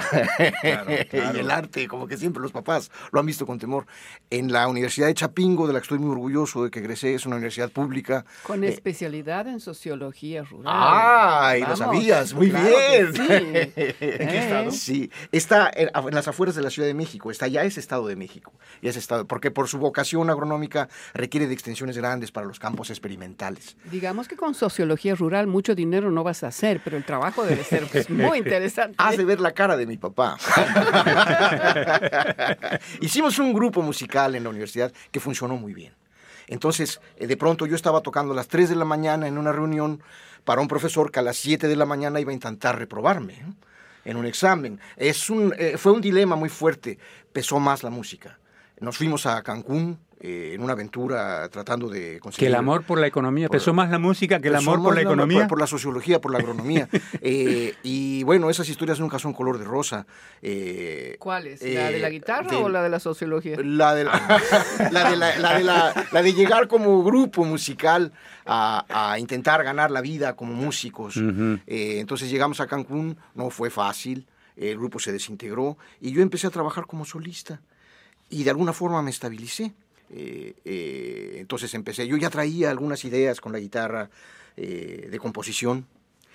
en 0.64 1.36
el 1.38 1.52
arte, 1.52 1.88
como 1.88 2.08
que 2.08 2.18
siempre 2.18 2.42
los 2.42 2.52
papás 2.52 2.90
lo 3.12 3.20
han 3.20 3.26
visto 3.26 3.46
con 3.46 3.60
temor. 3.60 3.86
En 4.30 4.52
la 4.52 4.68
Universidad 4.68 5.08
de 5.08 5.14
Chapingo, 5.14 5.68
de 5.68 5.74
la 5.74 5.80
que 5.80 5.84
estoy 5.84 6.00
muy 6.00 6.12
orgulloso 6.12 6.64
de 6.64 6.72
que 6.72 6.80
egresé, 6.80 7.14
es 7.14 7.26
una 7.26 7.36
universidad 7.36 7.70
pública. 7.70 8.26
Con 8.44 8.64
eh, 8.64 8.70
especialidad 8.70 9.48
en 9.48 9.60
sociología 9.60 10.44
rural. 10.44 10.74
¡Ah! 10.76 11.56
Y 11.58 11.62
lo 11.62 11.76
sabías, 11.76 12.34
muy 12.34 12.50
bien. 12.50 13.14
Sí. 13.14 13.22
¿En 13.30 14.28
qué 14.28 14.40
estado? 14.40 14.72
Sí, 14.72 15.12
está 15.32 15.72
en, 15.74 15.90
en 15.94 16.16
las 16.16 16.28
afueras 16.28 16.56
de 16.56 16.62
la 16.62 16.70
Ciudad 16.70 16.88
de 16.88 16.94
México, 16.94 17.30
está 17.30 17.48
allá 17.58 17.68
es 17.68 17.78
Estado 17.78 18.08
de 18.08 18.16
México. 18.16 18.52
Y 18.82 18.88
es 18.88 18.98
estado, 18.98 19.26
porque 19.26 19.52
por 19.52 19.68
su 19.68 19.78
vocación 19.78 20.30
agronómica 20.30 20.90
requiere 21.14 21.48
de 21.48 21.54
extensiones 21.54 21.98
grandes 21.98 22.32
para 22.32 22.46
los 22.46 22.60
campos 22.60 22.90
experimentales. 22.90 23.78
Digamos 23.92 24.28
que 24.28 24.36
con 24.36 24.56
sociología 24.56 25.16
rural 25.16 25.48
mucho 25.48 25.76
dinero 25.76 26.12
no 26.12 26.24
vas 26.24 26.44
a 26.44 26.48
hacer, 26.48 26.82
pero 26.84 26.98
el 26.98 27.06
trabajo 27.06 27.46
debe 27.46 27.64
ser 27.64 27.86
pues, 27.92 28.10
muy 28.10 28.40
interesante. 28.40 28.96
Has 28.98 29.18
de 29.18 29.26
ver 29.26 29.40
la 29.40 29.52
cara 29.52 29.78
de 29.78 29.86
mi 29.86 29.98
papá. 29.98 30.38
Hicimos 33.02 33.40
un 33.40 33.54
grupo 33.54 33.82
musical 33.82 34.36
en 34.36 34.44
la 34.44 34.50
universidad 34.50 34.92
que 35.12 35.20
funcionó 35.20 35.56
muy 35.56 35.74
bien. 35.74 35.94
Entonces, 36.48 37.00
eh, 37.18 37.28
de 37.28 37.38
pronto 37.38 37.66
yo 37.66 37.76
estaba 37.76 38.02
tocando 38.02 38.34
a 38.34 38.36
las 38.36 38.48
3 38.48 38.70
de 38.70 38.76
la 38.76 38.86
mañana 38.86 39.28
en 39.28 39.38
una 39.38 39.52
reunión 39.52 40.02
para 40.44 40.62
un 40.62 40.68
profesor 40.68 41.12
que 41.12 41.20
a 41.20 41.24
las 41.24 41.38
7 41.38 41.68
de 41.68 41.76
la 41.76 41.86
mañana 41.86 42.20
iba 42.20 42.32
a 42.32 42.34
intentar 42.34 42.78
reprobarme 42.78 43.42
en 44.06 44.18
un 44.18 44.26
examen. 44.26 44.80
Es 44.98 45.30
un, 45.30 45.54
eh, 45.58 45.78
fue 45.78 45.92
un 45.92 46.02
dilema 46.02 46.36
muy 46.36 46.50
fuerte, 46.50 46.98
pesó 47.32 47.60
más 47.60 47.84
la 47.84 47.90
música. 47.90 48.40
Nos 48.80 48.98
fuimos 48.98 49.26
a 49.26 49.42
Cancún 49.44 50.00
eh, 50.26 50.54
en 50.54 50.64
una 50.64 50.72
aventura 50.72 51.50
tratando 51.50 51.90
de 51.90 52.18
conseguir... 52.22 52.46
Que 52.46 52.48
el 52.48 52.56
amor 52.56 52.86
por 52.86 52.98
la 52.98 53.08
economía, 53.08 53.50
pesó 53.50 53.74
más 53.74 53.90
la 53.90 54.00
música 54.00 54.40
que 54.40 54.48
el 54.48 54.56
amor 54.56 54.82
por 54.82 54.96
la 54.96 55.02
economía. 55.02 55.50
Por, 55.50 55.60
la 55.60 55.68
sociología, 55.68 56.22
por 56.22 56.32
la 56.32 56.40
agronomía. 56.40 56.88
Eh, 57.26 57.76
y 57.84 58.24
bueno, 58.24 58.50
esas 58.50 58.68
historias 58.68 59.00
nunca 59.00 59.18
son 59.18 59.34
color 59.34 59.58
de 59.58 59.66
rosa. 59.66 60.06
Eh, 60.42 61.16
¿Cuáles? 61.20 61.62
¿La 61.62 61.90
de 61.90 62.00
la 62.00 62.10
guitarra 62.10 62.58
o 62.58 62.70
la 62.70 62.84
de 62.84 62.90
la 62.90 63.00
sociología? 63.00 63.58
La 63.64 63.96
de, 63.96 64.04
la, 64.04 66.22
de, 66.22 66.34
llegar 66.34 66.68
como 66.68 67.04
grupo 67.04 67.46
musical 67.46 68.12
a, 68.46 69.16
intentar 69.20 69.64
ganar 69.64 69.92
la 69.92 70.02
vida 70.02 70.36
como 70.36 70.54
músicos. 70.54 71.18
entonces 71.68 72.30
llegamos 72.30 72.60
a 72.60 72.68
Cancún, 72.68 73.18
no 73.36 73.50
fue 73.50 73.70
fácil, 73.70 74.28
el 74.56 74.78
grupo 74.78 75.00
se 75.00 75.12
desintegró 75.12 75.78
y 76.02 76.12
yo 76.12 76.22
empecé 76.22 76.48
a 76.48 76.50
trabajar 76.50 76.86
como 76.86 77.06
solista 77.06 77.62
y 78.30 78.44
de 78.44 78.50
alguna 78.50 78.74
forma 78.74 79.02
me 79.02 79.12
estabilicé. 79.12 79.74
Eh, 80.16 80.54
eh, 80.64 81.36
entonces 81.40 81.74
empecé, 81.74 82.08
yo 82.08 82.18
ya 82.18 82.30
traía 82.30 82.70
algunas 82.70 83.04
ideas 83.04 83.42
con 83.42 83.52
la 83.52 83.60
guitarra 83.60 84.12
eh, 84.56 85.08
de 85.10 85.20
composición. 85.20 85.88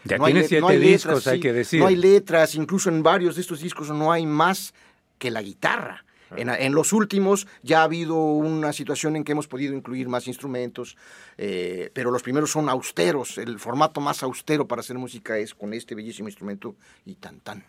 Ya 0.05 0.19
tiene 0.19 0.43
siete 0.45 0.79
discos, 0.79 1.27
hay 1.29 1.39
que 1.39 1.53
decir. 1.53 1.81
No 1.81 1.87
hay 1.87 1.97
letras, 1.97 2.57
incluso 2.57 2.89
en 2.89 3.03
varios 3.03 3.37
de 3.37 3.43
estos 3.43 3.61
discos 3.61 3.91
no 3.91 4.11
hay 4.11 4.27
más 4.27 4.75
que 5.19 5.31
la 5.31 5.43
guitarra. 5.43 6.05
En, 6.37 6.75
los 6.75 6.93
últimos 6.93 7.47
ya 7.63 7.81
ha 7.81 7.85
habido 7.85 8.17
una 8.17 8.75
situación 8.75 9.17
en 9.17 9.25
que 9.25 9.33
hemos 9.33 9.49
podido 9.49 9.75
incluir 9.75 10.09
más 10.09 10.29
instrumentos, 10.29 10.95
pero 11.37 12.11
los 12.11 12.23
primeros 12.23 12.51
son 12.51 12.69
austeros. 12.69 13.39
El 13.39 13.59
formato 13.59 14.03
más 14.03 14.23
austero 14.23 14.69
para 14.69 14.81
hacer 14.81 14.99
música 14.99 15.39
es 15.39 15.55
con 15.55 15.73
este 15.73 15.95
bellísimo 15.95 16.29
instrumento 16.29 16.77
y 17.07 17.15
tan 17.15 17.41
tan. 17.41 17.65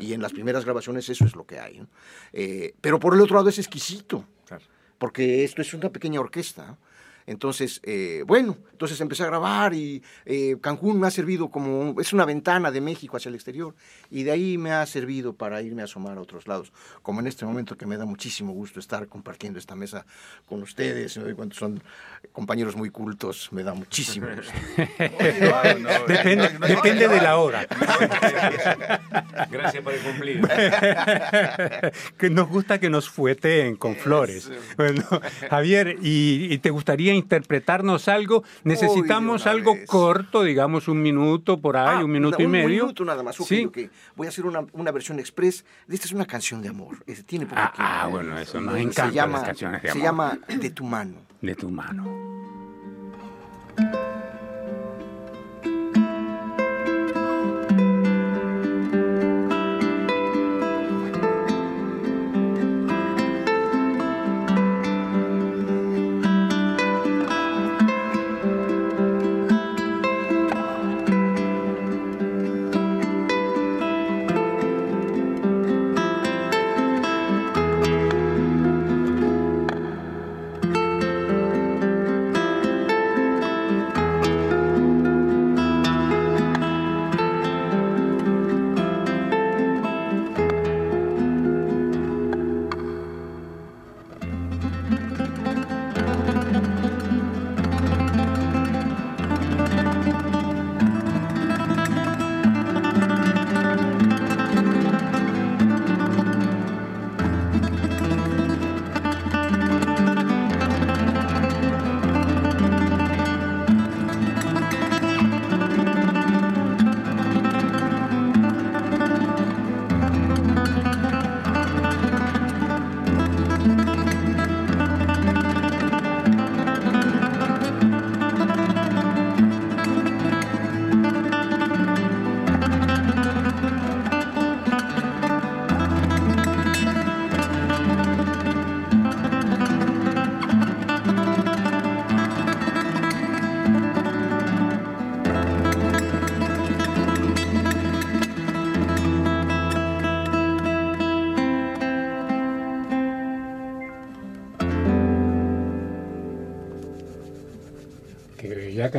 Y 0.00 0.12
en 0.12 0.20
las 0.20 0.32
primeras 0.32 0.64
grabaciones 0.64 1.08
eso 1.08 1.24
es 1.24 1.36
lo 1.36 1.46
que 1.46 1.60
hay. 1.60 1.80
pero 2.80 2.98
por 2.98 3.14
el 3.14 3.20
otro 3.20 3.36
lado 3.36 3.48
es 3.48 3.58
exquisito 3.58 4.24
porque 4.98 5.44
esto 5.44 5.62
es 5.62 5.74
una 5.74 5.90
pequeña 5.90 6.20
orquesta. 6.20 6.76
Entonces, 7.28 7.82
eh, 7.84 8.24
bueno, 8.26 8.56
entonces 8.72 8.98
empecé 9.02 9.22
a 9.22 9.26
grabar 9.26 9.74
y 9.74 10.02
eh, 10.24 10.56
Cancún 10.62 10.98
me 10.98 11.06
ha 11.06 11.10
servido 11.10 11.50
como, 11.50 12.00
es 12.00 12.14
una 12.14 12.24
ventana 12.24 12.70
de 12.70 12.80
México 12.80 13.18
hacia 13.18 13.28
el 13.28 13.34
exterior 13.34 13.74
y 14.10 14.22
de 14.22 14.30
ahí 14.30 14.56
me 14.56 14.72
ha 14.72 14.86
servido 14.86 15.34
para 15.34 15.60
irme 15.60 15.82
a 15.82 15.84
asomar 15.84 16.16
a 16.16 16.22
otros 16.22 16.48
lados, 16.48 16.72
como 17.02 17.20
en 17.20 17.26
este 17.26 17.44
momento 17.44 17.76
que 17.76 17.84
me 17.84 17.98
da 17.98 18.06
muchísimo 18.06 18.54
gusto 18.54 18.80
estar 18.80 19.08
compartiendo 19.08 19.58
esta 19.58 19.74
mesa 19.74 20.06
con 20.46 20.62
ustedes, 20.62 21.18
me 21.18 21.30
doy 21.30 21.50
son 21.52 21.82
compañeros 22.32 22.76
muy 22.76 22.88
cultos, 22.88 23.50
me 23.52 23.62
da 23.62 23.74
muchísimo 23.74 24.26
gusto. 24.34 24.52
depende, 26.08 26.48
depende 26.66 27.08
de 27.08 27.20
la 27.20 27.36
hora. 27.36 27.66
Gracias 29.50 29.84
por 29.84 29.94
cumplir. 29.98 30.40
que 32.18 32.30
nos 32.30 32.48
gusta 32.48 32.80
que 32.80 32.88
nos 32.88 33.10
fueteen 33.10 33.76
con 33.76 33.96
flores. 33.96 34.50
Bueno, 34.78 35.04
Javier, 35.50 35.98
¿y, 36.00 36.54
y 36.54 36.58
te 36.58 36.70
gustaría 36.70 37.17
interpretarnos 37.18 38.08
algo, 38.08 38.44
necesitamos 38.64 39.46
algo 39.46 39.76
corto, 39.86 40.42
digamos 40.42 40.88
un 40.88 41.02
minuto 41.02 41.58
por 41.60 41.76
ahí, 41.76 41.98
ah, 42.00 42.04
un 42.04 42.10
minuto 42.10 42.40
y 42.40 42.46
medio. 42.46 42.66
Un 42.66 42.72
minuto 42.72 43.04
nada 43.04 43.22
más. 43.22 43.36
¿Sí? 43.36 43.70
Voy 44.16 44.26
a 44.26 44.30
hacer 44.30 44.46
una, 44.46 44.66
una, 44.72 44.90
versión 44.90 45.18
express. 45.18 45.64
Esta 45.88 46.06
es 46.06 46.12
una 46.12 46.26
canción 46.26 46.62
de 46.62 46.68
amor. 46.68 46.98
Tiene 47.26 47.46
ah, 47.52 47.72
ah, 47.76 48.08
bueno, 48.10 48.38
eso 48.38 48.60
nos 48.60 48.76
encanta 48.76 49.10
llama, 49.10 49.38
las 49.38 49.46
canciones 49.46 49.82
de 49.82 49.90
amor. 49.90 50.00
Se 50.00 50.06
llama 50.06 50.38
De 50.48 50.70
tu 50.70 50.84
mano. 50.84 51.16
De 51.40 51.54
tu 51.54 51.70
mano. 51.70 52.57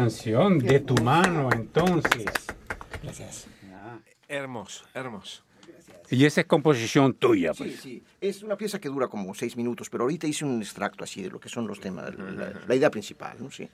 Canción, 0.09 0.57
de 0.57 0.79
tu 0.79 0.95
mano 1.03 1.49
entonces. 1.51 2.25
Gracias. 3.03 3.47
Hermoso, 4.27 4.85
hermoso. 4.93 5.43
Y 6.09 6.25
esa 6.25 6.41
es 6.41 6.47
composición 6.47 7.13
tuya, 7.13 7.53
pues. 7.53 7.73
Sí, 7.73 7.77
sí. 7.77 8.03
Es 8.19 8.41
una 8.41 8.55
pieza 8.55 8.79
que 8.79 8.89
dura 8.89 9.07
como 9.07 9.33
seis 9.35 9.55
minutos, 9.55 9.89
pero 9.89 10.05
ahorita 10.05 10.25
hice 10.25 10.45
un 10.45 10.61
extracto 10.61 11.03
así 11.03 11.21
de 11.21 11.29
lo 11.29 11.39
que 11.39 11.49
son 11.49 11.67
los 11.67 11.79
temas, 11.79 12.15
la, 12.15 12.53
la 12.67 12.75
idea 12.75 12.89
principal, 12.89 13.37
¿no? 13.39 13.51
Sí. 13.51 13.69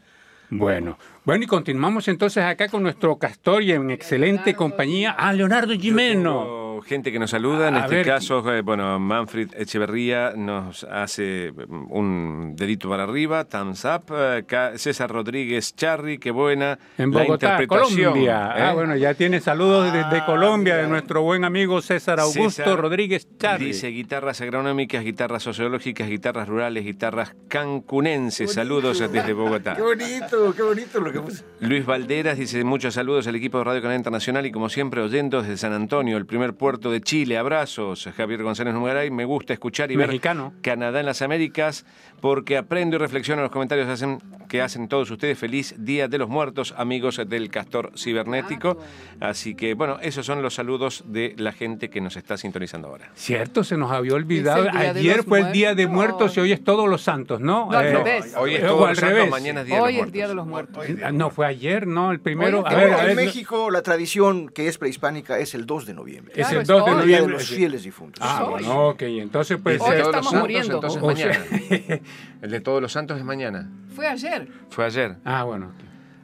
Bueno, 0.49 0.97
bueno, 1.23 1.43
y 1.45 1.47
continuamos 1.47 2.07
entonces 2.07 2.43
acá 2.43 2.67
con 2.67 2.83
nuestro 2.83 3.17
castor 3.17 3.63
y 3.63 3.71
en 3.71 3.89
excelente 3.89 4.53
compañía 4.53 5.11
a 5.11 5.33
Leonardo 5.33 5.73
Jimeno 5.73 6.64
gente 6.81 7.11
que 7.11 7.19
nos 7.19 7.31
saluda, 7.31 7.67
en 7.69 7.75
este 7.77 8.03
caso, 8.03 8.43
eh, 8.53 8.61
bueno, 8.61 8.99
Manfred 8.99 9.49
Echeverría 9.57 10.33
nos 10.35 10.83
hace 10.83 11.51
mm, 11.51 11.91
un 11.91 12.55
dedito 12.55 12.89
para 12.89 13.03
arriba, 13.03 13.45
thumbs 13.45 13.85
up, 13.85 14.13
eh, 14.15 14.43
César 14.75 15.09
Rodríguez 15.09 15.75
Charri, 15.75 16.17
qué 16.17 16.31
buena 16.31 16.77
en 16.97 17.11
Bogotá, 17.11 17.65
Colombia. 17.67 18.51
Ah, 18.51 18.71
¿eh? 18.71 18.73
bueno, 18.73 18.95
ya 18.95 19.13
tiene 19.13 19.39
saludos 19.39 19.91
desde 19.91 20.17
ah, 20.17 20.25
Colombia 20.25 20.77
de 20.77 20.87
nuestro 20.87 21.21
buen 21.21 21.43
amigo 21.45 21.81
César 21.81 22.19
Augusto 22.19 22.75
Rodríguez 22.75 23.27
Charri. 23.37 23.67
Dice 23.67 23.87
guitarras 23.87 24.41
agronómicas, 24.41 25.03
guitarras 25.03 25.43
sociológicas, 25.43 26.07
guitarras 26.07 26.47
rurales, 26.47 26.83
guitarras 26.83 27.35
cancunenses. 27.47 28.53
Saludos 28.53 28.99
desde 28.99 29.33
Bogotá. 29.33 29.75
Qué 29.75 29.81
bonito, 29.81 30.53
qué 30.55 30.61
bonito 30.61 30.99
lo 30.99 31.11
que 31.11 31.19
puse. 31.19 31.43
Luis 31.59 31.85
Valderas 31.85 32.37
dice 32.37 32.63
muchos 32.63 32.93
saludos 32.93 33.27
al 33.27 33.35
equipo 33.35 33.57
de 33.59 33.63
Radio 33.63 33.81
Canal 33.81 33.97
Internacional 33.97 34.45
y 34.45 34.51
como 34.51 34.69
siempre 34.69 35.01
oyendo 35.01 35.41
desde 35.41 35.57
San 35.57 35.73
Antonio, 35.73 36.17
el 36.17 36.25
primer 36.25 36.53
Puerto 36.65 36.89
de 36.89 36.99
Chile. 36.99 37.37
Abrazos, 37.37 38.09
Javier 38.17 38.41
González 38.41 38.73
Nugaray. 38.73 39.11
Me 39.11 39.23
gusta 39.23 39.53
escuchar 39.53 39.91
y 39.91 39.97
Mexicano. 39.97 40.49
ver 40.51 40.61
Canadá 40.63 40.99
en 40.99 41.05
las 41.05 41.21
Américas 41.21 41.85
porque 42.21 42.57
aprendo 42.57 42.95
y 42.95 42.97
reflexiono 42.97 43.41
en 43.41 43.43
los 43.43 43.51
comentarios 43.51 43.87
hacen, 43.87 44.19
que 44.49 44.63
hacen 44.63 44.87
todos 44.87 45.11
ustedes. 45.11 45.37
Feliz 45.37 45.75
Día 45.77 46.07
de 46.07 46.17
los 46.17 46.27
Muertos, 46.27 46.73
amigos 46.75 47.21
del 47.27 47.51
Castor 47.51 47.91
Cibernético. 47.95 48.79
Así 49.19 49.53
que, 49.53 49.75
bueno, 49.75 49.99
esos 50.01 50.25
son 50.25 50.41
los 50.41 50.55
saludos 50.55 51.03
de 51.05 51.35
la 51.37 51.51
gente 51.51 51.91
que 51.91 52.01
nos 52.01 52.17
está 52.17 52.35
sintonizando 52.35 52.87
ahora. 52.87 53.11
Cierto, 53.13 53.63
se 53.63 53.77
nos 53.77 53.91
había 53.91 54.15
olvidado. 54.15 54.67
Ayer 54.73 55.23
fue 55.23 55.41
el 55.41 55.51
Día 55.51 55.75
de 55.75 55.85
Muertos 55.85 56.35
y 56.35 56.39
hoy 56.39 56.51
es 56.51 56.63
Todos 56.63 56.89
los 56.89 57.03
Santos, 57.03 57.41
¿no? 57.41 57.71
al 57.71 57.85
eh, 57.85 57.93
revés. 57.93 58.33
Hoy 58.39 58.55
es 58.55 58.65
Todos 58.65 58.89
los 58.89 58.97
Santos, 58.97 59.29
mañana 59.29 59.61
es 59.61 59.67
Día 59.67 59.83
Hoy 59.83 59.93
de 59.93 59.99
los 59.99 60.07
es 60.07 60.13
Día 60.13 60.27
de 60.27 60.33
los 60.33 60.47
Muertos. 60.47 60.83
No, 61.13 61.29
fue 61.29 61.45
ayer, 61.45 61.85
¿no? 61.85 62.11
El 62.11 62.21
primero. 62.21 62.63
en 62.67 63.15
México 63.15 63.69
la 63.69 63.83
tradición 63.83 64.49
que 64.49 64.67
es 64.67 64.79
prehispánica 64.79 65.37
es 65.37 65.53
el 65.53 65.67
2 65.67 65.85
de 65.85 65.93
noviembre. 65.93 66.33
Es 66.35 66.54
el 66.59 66.65
2 66.65 66.85
de 66.85 66.91
noviembre. 66.91 67.33
de 67.33 67.39
los 67.39 67.49
fieles 67.49 67.83
difuntos. 67.83 68.23
Ah, 68.25 68.47
bueno, 68.49 68.89
ok. 68.89 69.01
Entonces, 69.01 69.57
pues... 69.61 69.81
Hoy 69.81 69.97
estamos 69.97 70.33
muriendo. 70.33 70.75
Entonces 70.75 71.01
mañana. 71.01 71.45
el 72.41 72.51
de 72.51 72.59
Todos 72.61 72.81
los 72.81 72.91
Santos 72.91 73.17
es 73.17 73.23
mañana. 73.23 73.69
Fue 73.95 74.07
ayer. 74.07 74.47
Fue 74.69 74.85
ayer. 74.85 75.17
Ah, 75.23 75.43
bueno. 75.43 75.71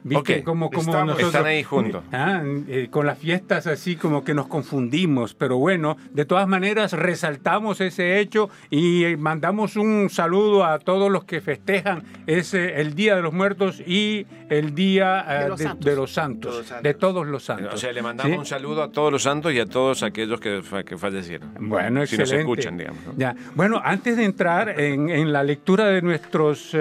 ¿Viste 0.04 0.42
cómo, 0.42 0.68
nosotros, 0.72 1.20
están 1.20 1.46
ahí 1.46 1.62
juntos? 1.62 2.02
Ah, 2.12 2.42
eh, 2.68 2.88
con 2.90 3.06
las 3.06 3.18
fiestas 3.18 3.66
así 3.66 3.94
como 3.94 4.24
que 4.24 4.34
nos 4.34 4.48
confundimos, 4.48 5.34
pero 5.34 5.58
bueno, 5.58 5.96
de 6.12 6.24
todas 6.24 6.48
maneras 6.48 6.92
resaltamos 6.92 7.80
ese 7.80 8.18
hecho 8.18 8.50
y 8.68 9.04
eh, 9.04 9.16
mandamos 9.16 9.76
un 9.76 10.10
saludo 10.10 10.64
a 10.64 10.80
todos 10.80 11.10
los 11.10 11.24
que 11.24 11.40
festejan 11.40 12.02
ese 12.26 12.80
el 12.80 12.94
Día 12.94 13.14
de 13.14 13.22
los 13.22 13.32
Muertos 13.32 13.80
y 13.86 14.26
el 14.48 14.74
Día 14.74 15.24
de, 15.28 15.44
eh, 15.44 15.48
los, 15.48 16.10
santos, 16.10 16.72
de 16.82 16.94
todos 16.94 17.26
los 17.26 17.44
santos. 17.44 17.74
O 17.74 17.76
sea, 17.76 17.92
le 17.92 18.02
mandamos 18.02 18.38
un 18.38 18.46
saludo 18.46 18.82
a 18.82 18.90
todos 18.90 19.12
los 19.12 19.22
santos 19.22 19.52
y 19.52 19.60
a 19.60 19.66
todos 19.66 20.02
aquellos 20.02 20.40
que, 20.40 20.62
que 20.84 20.98
fallecieron. 20.98 21.50
Bueno, 21.60 22.04
si 22.06 22.18
nos 22.18 22.32
escuchan, 22.32 22.76
digamos. 22.76 23.00
Ya. 23.16 23.36
Bueno, 23.54 23.80
antes 23.82 24.16
de 24.16 24.24
entrar 24.24 24.80
en, 24.80 25.08
en 25.10 25.32
la 25.32 25.44
lectura 25.44 25.86
de 25.86 26.02
nuestros 26.02 26.76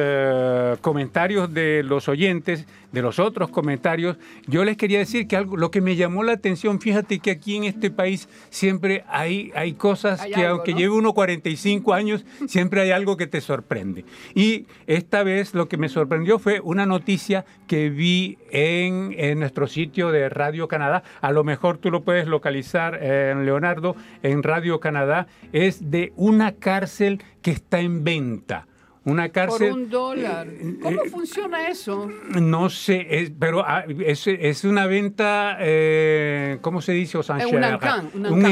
comentarios 0.82 1.54
de 1.54 1.84
los 1.84 2.10
oyentes, 2.10 2.66
de 2.92 3.02
los 3.02 3.11
otros 3.20 3.50
comentarios, 3.50 4.18
yo 4.48 4.64
les 4.64 4.78
quería 4.78 5.00
decir 5.00 5.28
que 5.28 5.36
algo, 5.36 5.58
lo 5.58 5.72
que 5.72 5.82
me 5.82 5.96
llamó 5.96 6.24
la 6.24 6.34
atención, 6.34 6.80
fíjate 6.80 7.20
que 7.20 7.32
aquí 7.32 7.56
en 7.56 7.64
este 7.66 7.92
país 7.92 8.30
siempre 8.50 9.04
hay, 9.08 9.52
hay 9.56 9.74
cosas 9.74 10.26
que 10.26 10.46
aunque 10.46 10.74
lleve 10.74 10.94
uno 10.94 11.14
45 11.14 11.94
años, 11.94 12.26
siempre 12.48 12.82
hay 12.82 12.92
algo 12.92 13.18
que 13.18 13.28
te 13.28 13.42
sorprende. 13.42 14.06
Y 14.36 14.66
esta 14.88 15.24
vez 15.24 15.54
lo 15.54 15.68
que 15.68 15.78
me 15.78 15.90
sorprendió 15.90 16.40
fue 16.40 16.60
una 16.60 16.86
noticia 16.86 17.46
que 17.68 17.90
vi 17.90 18.38
en, 18.52 19.14
en 19.18 19.40
nuestro 19.40 19.68
sitio 19.68 20.12
de 20.12 20.30
Radio 20.30 20.68
Canadá, 20.68 21.04
a 21.22 21.32
lo 21.32 21.44
mejor 21.44 21.78
tú 21.78 21.92
lo 21.92 22.04
puedes 22.04 22.28
localizar, 22.28 23.00
eh, 23.02 23.34
Leonardo, 23.44 23.96
en 24.24 24.44
Radio 24.44 24.80
Canadá, 24.80 25.28
es 25.54 25.92
de 25.92 26.14
una 26.16 26.54
cárcel 26.54 27.24
que 27.42 27.52
está 27.52 27.80
en 27.80 28.04
venta 28.04 28.68
una 29.04 29.30
cárcel. 29.30 29.70
Por 29.70 29.78
un 29.80 29.90
dólar. 29.90 30.48
Eh, 30.48 30.78
¿Cómo 30.82 31.04
eh, 31.04 31.10
funciona 31.10 31.70
eso? 31.70 32.08
No 32.40 32.70
sé, 32.70 33.34
pero 33.40 33.64
ah, 33.66 33.84
es, 34.06 34.28
es, 34.28 34.64
una 34.64 34.86
venta, 34.86 35.58
eh, 35.60 36.60
¿cómo 36.62 36.82
se 36.82 36.92
dice? 36.92 37.18
O 37.18 37.24
sea, 37.24 37.38
un 37.48 37.64
ancán, 37.64 38.12
un, 38.14 38.26
un, 38.26 38.44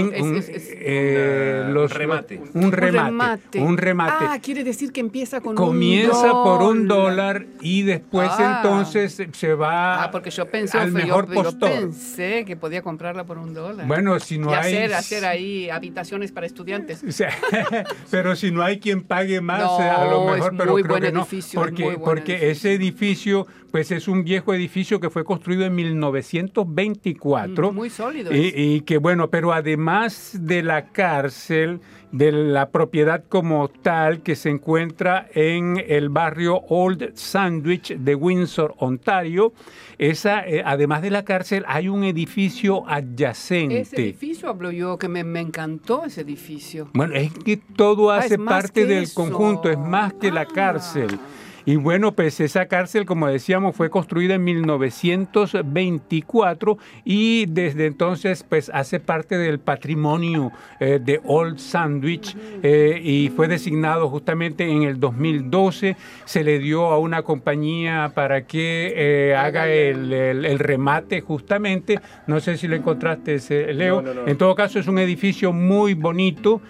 remate. 1.90 2.42
Un 2.54 2.72
remate. 2.72 3.60
Un 3.60 3.78
remate. 3.78 4.26
Ah, 4.28 4.40
quiere 4.42 4.64
decir 4.64 4.92
que 4.92 5.02
empieza 5.02 5.40
con 5.40 5.56
Comienza 5.56 6.32
por 6.32 6.64
un 6.64 6.88
dólar 6.88 7.46
y 7.62 7.84
después 7.84 8.32
ah. 8.32 8.62
entonces 8.64 9.22
se 9.32 9.54
va 9.54 10.04
ah, 10.04 10.12
porque 10.12 10.32
yo 10.32 10.48
pensé, 10.48 10.80
al 10.80 10.92
mejor 10.92 11.28
yo, 11.28 11.44
postor. 11.44 11.70
pensé 11.70 12.44
que 12.46 12.56
podía 12.56 12.82
comprarla 12.82 13.24
por 13.24 13.38
un 13.38 13.54
dólar. 13.54 13.86
Bueno, 13.86 14.20
si 14.20 14.40
no 14.40 14.50
y 14.50 14.54
hay... 14.56 14.74
Hacer, 14.74 14.94
hacer 14.96 15.26
ahí 15.26 15.70
habitaciones 15.70 16.32
para 16.32 16.48
estudiantes. 16.48 17.04
pero 18.12 18.36
si 18.36 18.52
no 18.52 18.64
hay 18.64 18.80
quien 18.80 19.04
pague 19.04 19.42
más, 19.42 19.80
a 19.80 20.06
lo 20.06 20.26
mejor 20.26 20.39
pero 20.58 20.74
muy 20.74 20.84
creo 20.84 20.94
buen 20.94 21.04
que 21.04 21.12
no, 21.12 21.22
edificio, 21.22 21.60
porque, 21.60 22.00
porque 22.04 22.50
ese 22.52 22.74
edificio 22.74 23.48
pues 23.72 23.92
es 23.92 24.08
un 24.08 24.24
viejo 24.24 24.54
edificio 24.54 25.00
que 25.00 25.10
fue 25.10 25.24
construido 25.24 25.66
en 25.66 25.76
1924. 25.76 27.72
Mm, 27.72 27.76
muy 27.76 27.90
sólido. 27.90 28.34
Y, 28.34 28.54
y, 28.56 28.82
que 28.82 28.98
bueno, 28.98 29.30
pero 29.30 29.54
además 29.54 30.38
de 30.40 30.64
la 30.64 30.88
cárcel, 30.88 31.82
de 32.12 32.32
la 32.32 32.70
propiedad 32.70 33.24
como 33.30 33.68
tal 33.68 34.22
que 34.22 34.36
se 34.36 34.50
encuentra 34.50 35.28
en 35.34 35.84
el 35.88 36.10
barrio 36.10 36.62
Old 36.70 37.16
Sandwich 37.16 37.96
de 37.96 38.16
Windsor, 38.16 38.74
Ontario, 38.78 39.54
esa, 39.98 40.48
eh, 40.48 40.64
además 40.66 41.02
de 41.02 41.12
la 41.12 41.24
cárcel, 41.24 41.64
hay 41.68 41.88
un 41.88 42.04
edificio 42.04 42.88
adyacente. 42.88 43.82
Ese 43.82 43.98
edificio 43.98 44.50
hablo 44.50 44.72
yo, 44.72 44.98
que 44.98 45.08
me, 45.08 45.24
me 45.24 45.42
encantó 45.42 46.06
ese 46.06 46.22
edificio. 46.22 46.90
Bueno, 46.94 47.16
es 47.16 47.32
que 47.34 47.58
todo 47.58 48.10
ah, 48.10 48.20
hace 48.20 48.40
parte 48.40 48.86
del 48.86 49.14
conjunto, 49.14 49.70
es 49.70 49.78
más 49.78 50.14
que 50.14 50.32
la 50.32 50.46
cárcel. 50.46 51.20
Y 51.66 51.76
bueno, 51.76 52.14
pues 52.14 52.40
esa 52.40 52.68
cárcel, 52.68 53.06
como 53.06 53.28
decíamos, 53.28 53.76
fue 53.76 53.90
construida 53.90 54.36
en 54.36 54.44
1924 54.44 56.78
y 57.06 57.46
desde 57.48 57.86
entonces 57.86 58.46
pues 58.48 58.70
hace 58.74 59.00
parte 59.00 59.38
del 59.38 59.60
patrimonio 59.60 60.52
eh, 60.80 61.00
de 61.04 61.22
Old 61.26 61.60
Sandwich 61.60 62.36
eh, 62.64 63.00
y 63.04 63.30
fue 63.30 63.48
designado 63.48 64.10
justamente 64.10 64.70
en 64.70 64.84
el 64.84 65.00
2012. 65.00 65.96
Se 66.26 66.44
le 66.44 66.60
dio 66.60 66.88
a 66.88 67.00
una 67.00 67.24
compañía 67.24 68.12
para 68.14 68.46
que 68.46 68.94
eh, 68.96 69.36
haga 69.36 69.68
el, 69.68 70.60
remate 70.60 71.22
justamente. 71.22 72.00
No 72.28 72.40
sé 72.40 72.58
si 72.58 72.68
lo 72.68 72.76
encontraste, 72.76 73.40
Leo. 73.74 74.04
En 74.26 74.38
todo 74.38 74.56
caso, 74.56 74.80
es 74.80 74.88
un 74.88 75.00
edificio 75.00 75.54
muy 75.54 75.94
bonito. 75.94 76.62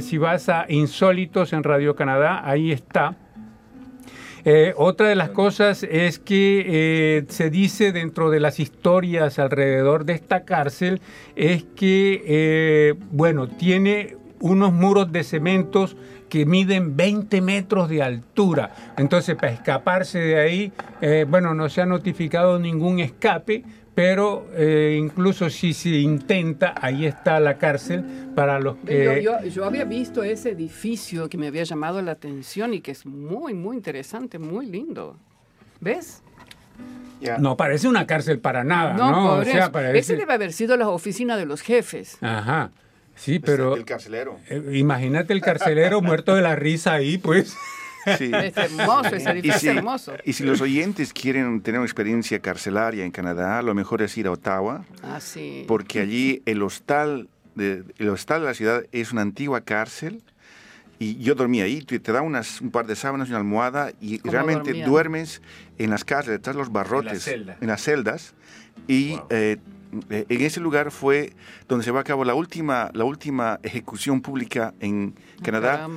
si 0.00 0.18
vas 0.18 0.48
a 0.48 0.66
Insólitos 0.68 1.52
en 1.52 1.62
Radio 1.62 1.94
Canadá, 1.94 2.42
ahí 2.44 2.72
está. 2.72 3.16
Eh, 4.46 4.74
otra 4.76 5.08
de 5.08 5.14
las 5.14 5.30
cosas 5.30 5.84
es 5.84 6.18
que 6.18 6.64
eh, 6.66 7.24
se 7.28 7.48
dice 7.48 7.92
dentro 7.92 8.30
de 8.30 8.40
las 8.40 8.60
historias 8.60 9.38
alrededor 9.38 10.04
de 10.04 10.12
esta 10.12 10.44
cárcel 10.44 11.00
es 11.34 11.64
que, 11.76 12.22
eh, 12.26 12.94
bueno, 13.10 13.48
tiene 13.48 14.18
unos 14.40 14.74
muros 14.74 15.10
de 15.12 15.24
cementos 15.24 15.96
que 16.28 16.44
miden 16.44 16.94
20 16.94 17.40
metros 17.40 17.88
de 17.88 18.02
altura. 18.02 18.74
Entonces, 18.98 19.34
para 19.36 19.52
escaparse 19.52 20.18
de 20.18 20.38
ahí, 20.40 20.72
bueno, 21.28 21.54
no 21.54 21.68
se 21.68 21.80
ha 21.80 21.86
notificado 21.86 22.58
ningún 22.58 22.98
escape, 22.98 23.62
pero 23.94 24.48
eh, 24.54 24.96
incluso 24.98 25.48
si 25.50 25.72
se 25.72 25.90
intenta, 25.90 26.74
ahí 26.80 27.06
está 27.06 27.38
la 27.38 27.58
cárcel 27.58 28.04
para 28.34 28.58
los 28.58 28.76
que... 28.78 29.22
Yo, 29.52 29.64
había 29.64 29.84
visto 29.84 30.22
ese 30.24 30.50
edificio 30.50 31.28
que 31.28 31.38
me 31.38 31.46
había 31.46 31.62
llamado 31.62 32.02
la 32.02 32.12
atención 32.12 32.74
y 32.74 32.80
que 32.80 32.90
es 32.90 33.06
muy, 33.06 33.54
muy 33.54 33.76
interesante, 33.76 34.38
muy 34.38 34.66
lindo. 34.66 35.16
¿Ves? 35.80 36.22
No 37.38 37.56
parece 37.56 37.88
una 37.88 38.06
cárcel 38.06 38.38
para 38.40 38.64
nada, 38.64 38.94
¿no? 38.94 39.34
O 39.34 39.44
sea, 39.44 39.70
parece... 39.70 39.98
Ese 39.98 40.16
debe 40.16 40.34
haber 40.34 40.52
sido 40.52 40.76
la 40.76 40.88
oficina 40.88 41.36
de 41.36 41.46
los 41.46 41.62
jefes. 41.62 42.18
Ajá. 42.20 42.72
Sí, 43.14 43.38
pero... 43.38 43.76
El 43.76 43.84
carcelero. 43.84 44.38
Eh, 44.48 44.72
imagínate 44.74 45.32
el 45.32 45.40
carcelero 45.40 46.02
muerto 46.02 46.34
de 46.34 46.42
la 46.42 46.56
risa 46.56 46.94
ahí, 46.94 47.16
pues. 47.18 47.56
Es 48.06 48.56
hermoso, 48.56 49.16
ese 49.16 49.30
edificio 49.30 49.58
si, 49.58 49.68
hermoso. 49.68 50.12
Y 50.24 50.32
si 50.32 50.44
los 50.44 50.60
oyentes 50.60 51.12
quieren 51.12 51.60
tener 51.60 51.80
una 51.80 51.86
experiencia 51.86 52.38
carcelaria 52.40 53.04
en 53.04 53.10
Canadá, 53.10 53.62
lo 53.62 53.74
mejor 53.74 54.02
es 54.02 54.16
ir 54.16 54.26
a 54.26 54.32
Ottawa. 54.32 54.84
Ah, 55.02 55.20
sí. 55.20 55.64
Porque 55.66 56.00
allí 56.00 56.42
el 56.46 56.62
hostal, 56.62 57.28
de, 57.54 57.84
el 57.98 58.08
hostal 58.08 58.42
de 58.42 58.46
la 58.46 58.54
ciudad 58.54 58.84
es 58.92 59.12
una 59.12 59.22
antigua 59.22 59.62
cárcel 59.62 60.22
y 60.98 61.16
yo 61.18 61.34
dormía 61.34 61.64
ahí, 61.64 61.82
te, 61.82 61.98
da 61.98 62.22
unas, 62.22 62.60
un 62.60 62.70
par 62.70 62.86
de 62.86 62.96
sábanas 62.96 63.28
y 63.28 63.32
una 63.32 63.38
almohada 63.38 63.92
y 64.00 64.20
realmente 64.26 64.72
duermes 64.84 65.42
en 65.78 65.90
las 65.90 66.04
cárceles, 66.04 66.38
detrás 66.38 66.56
de 66.56 66.60
los 66.60 66.72
barrotes, 66.72 67.26
en, 67.28 67.56
las 67.60 67.82
celdas. 67.82 68.34
Y 68.86 69.18
eh, 69.30 69.58
eh, 70.10 70.26
en 70.28 70.40
ese 70.40 70.60
lugar 70.60 70.90
fue 70.90 71.32
donde 71.68 71.84
se 71.84 71.90
va 71.90 72.00
a 72.00 72.04
cabo 72.04 72.24
la 72.24 72.34
última, 72.34 72.90
la 72.94 73.04
última 73.04 73.58
ejecución 73.62 74.20
pública 74.20 74.74
en 74.80 75.14
Canadá 75.42 75.88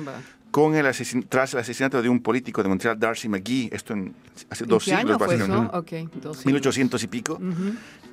con 0.50 0.74
el 0.74 0.86
tras 1.28 1.54
el 1.54 1.60
asesinato 1.60 2.00
de 2.00 2.08
un 2.08 2.20
político 2.20 2.62
de 2.62 2.68
Montreal, 2.68 2.98
Darcy 2.98 3.28
McGee, 3.28 3.68
esto 3.72 3.92
en, 3.92 4.14
hace 4.50 4.64
dos 4.64 4.84
siglos, 4.84 5.18
básicamente. 5.18 6.08
1800 6.44 7.02
y 7.02 7.06
pico. 7.06 7.40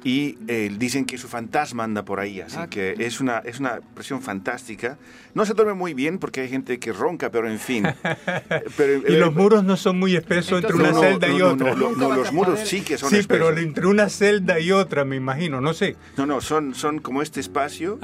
Y 0.03 0.37
eh, 0.47 0.71
dicen 0.77 1.05
que 1.05 1.17
su 1.17 1.27
fantasma 1.27 1.83
anda 1.83 2.05
por 2.05 2.19
ahí, 2.19 2.39
así 2.39 2.57
ah, 2.59 2.67
que 2.67 2.95
es 2.99 3.19
una, 3.19 3.39
es 3.39 3.59
una 3.59 3.79
presión 3.95 4.21
fantástica. 4.21 4.99
No 5.33 5.45
se 5.45 5.55
duerme 5.55 5.73
muy 5.73 5.95
bien 5.95 6.19
porque 6.19 6.41
hay 6.41 6.49
gente 6.49 6.77
que 6.77 6.93
ronca, 6.93 7.31
pero 7.31 7.49
en 7.49 7.57
fin. 7.57 7.87
y 9.07 9.13
los 9.13 9.33
muros 9.33 9.63
no 9.63 9.75
son 9.77 9.97
muy 9.97 10.15
espesos 10.15 10.63
entre 10.63 10.75
una 10.75 10.93
celda 10.93 11.27
y 11.27 11.41
otra. 11.41 11.73
No, 11.73 12.13
los 12.13 12.31
muros 12.31 12.59
sí 12.59 12.81
que 12.81 12.99
son 12.99 13.09
Sí, 13.09 13.21
pero 13.27 13.55
entre 13.57 13.87
una 13.87 14.09
celda 14.09 14.59
y 14.59 14.71
otra, 14.71 15.05
me 15.05 15.15
imagino, 15.15 15.59
no 15.59 15.73
sé. 15.73 15.95
No, 16.17 16.27
no, 16.27 16.39
son, 16.39 16.75
son 16.75 16.99
como 16.99 17.23
este 17.23 17.39
espacio 17.39 17.97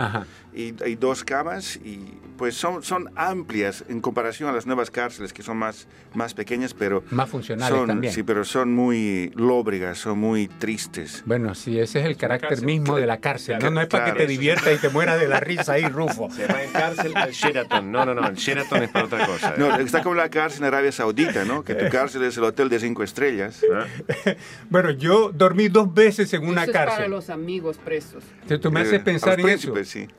y 0.54 0.74
hay 0.84 0.96
dos 0.96 1.24
camas 1.24 1.76
y 1.78 2.00
pues 2.41 2.56
son, 2.56 2.82
son 2.82 3.12
amplias 3.15 3.86
en 3.88 4.01
comparación 4.01 4.49
a 4.49 4.51
las 4.51 4.65
nuevas 4.65 4.89
cárceles 4.89 5.32
que 5.32 5.43
son 5.43 5.58
más, 5.58 5.88
más 6.15 6.34
pequeñas, 6.34 6.73
pero... 6.73 7.04
Más 7.12 7.30
funcionales 7.30 7.86
también. 7.86 8.12
Sí, 8.12 8.23
pero 8.23 8.43
son 8.45 8.73
muy 8.73 9.32
lóbregas, 9.36 9.99
son 9.99 10.17
muy 10.17 10.47
tristes. 10.47 11.21
Bueno, 11.27 11.54
sí, 11.54 11.77
ese 11.77 11.99
es 11.99 12.06
el 12.08 12.17
carácter 12.17 12.63
mismo 12.63 12.95
de 12.95 13.06
la 13.06 13.19
cárcel. 13.19 13.60
No, 13.62 13.69
no 13.69 13.80
es 13.80 13.88
para 13.89 14.06
que 14.06 14.13
te 14.13 14.25
diviertas 14.25 14.73
y 14.75 14.80
te 14.80 14.89
mueras 14.89 15.19
de 15.19 15.27
la 15.27 15.39
risa 15.39 15.73
ahí, 15.73 15.86
Rufo. 15.86 16.32
Se 16.32 16.47
llama 16.47 16.63
en 16.63 16.71
cárcel 16.71 17.13
el 17.15 17.32
Sheraton. 17.32 17.91
No, 17.91 18.08
no, 18.08 18.15
no, 18.15 18.27
el 18.27 18.36
Sheraton 18.36 18.82
es 18.82 18.89
para 18.89 19.06
otra 19.06 19.27
cosa. 19.27 19.54
No, 19.56 19.75
está 19.77 20.01
como 20.01 20.15
la 20.15 20.30
cárcel 20.30 20.63
en 20.63 20.65
Arabia 20.69 20.91
Saudita, 20.91 21.45
¿no? 21.45 21.63
Que 21.63 21.75
tu 21.75 21.89
cárcel 21.89 22.23
es 22.23 22.36
el 22.38 22.43
hotel 22.43 22.69
de 22.69 22.80
cinco 22.80 23.04
estrellas. 23.04 23.63
¿Ah? 23.71 23.86
bueno, 24.71 24.89
yo 24.89 25.32
dormí 25.32 25.67
dos 25.67 25.93
veces 25.93 26.34
en 26.34 26.47
una 26.47 26.63
eso 26.63 26.71
cárcel. 26.71 26.93
Es 26.93 26.95
para 26.95 27.08
los 27.08 27.30
amigos 27.30 27.77
presos. 27.77 28.23
tú 28.60 28.71
me 28.71 28.80
haces 28.80 28.93
eh, 28.93 28.99
pensar 28.99 29.39
en 29.39 29.47
eso. 29.47 29.75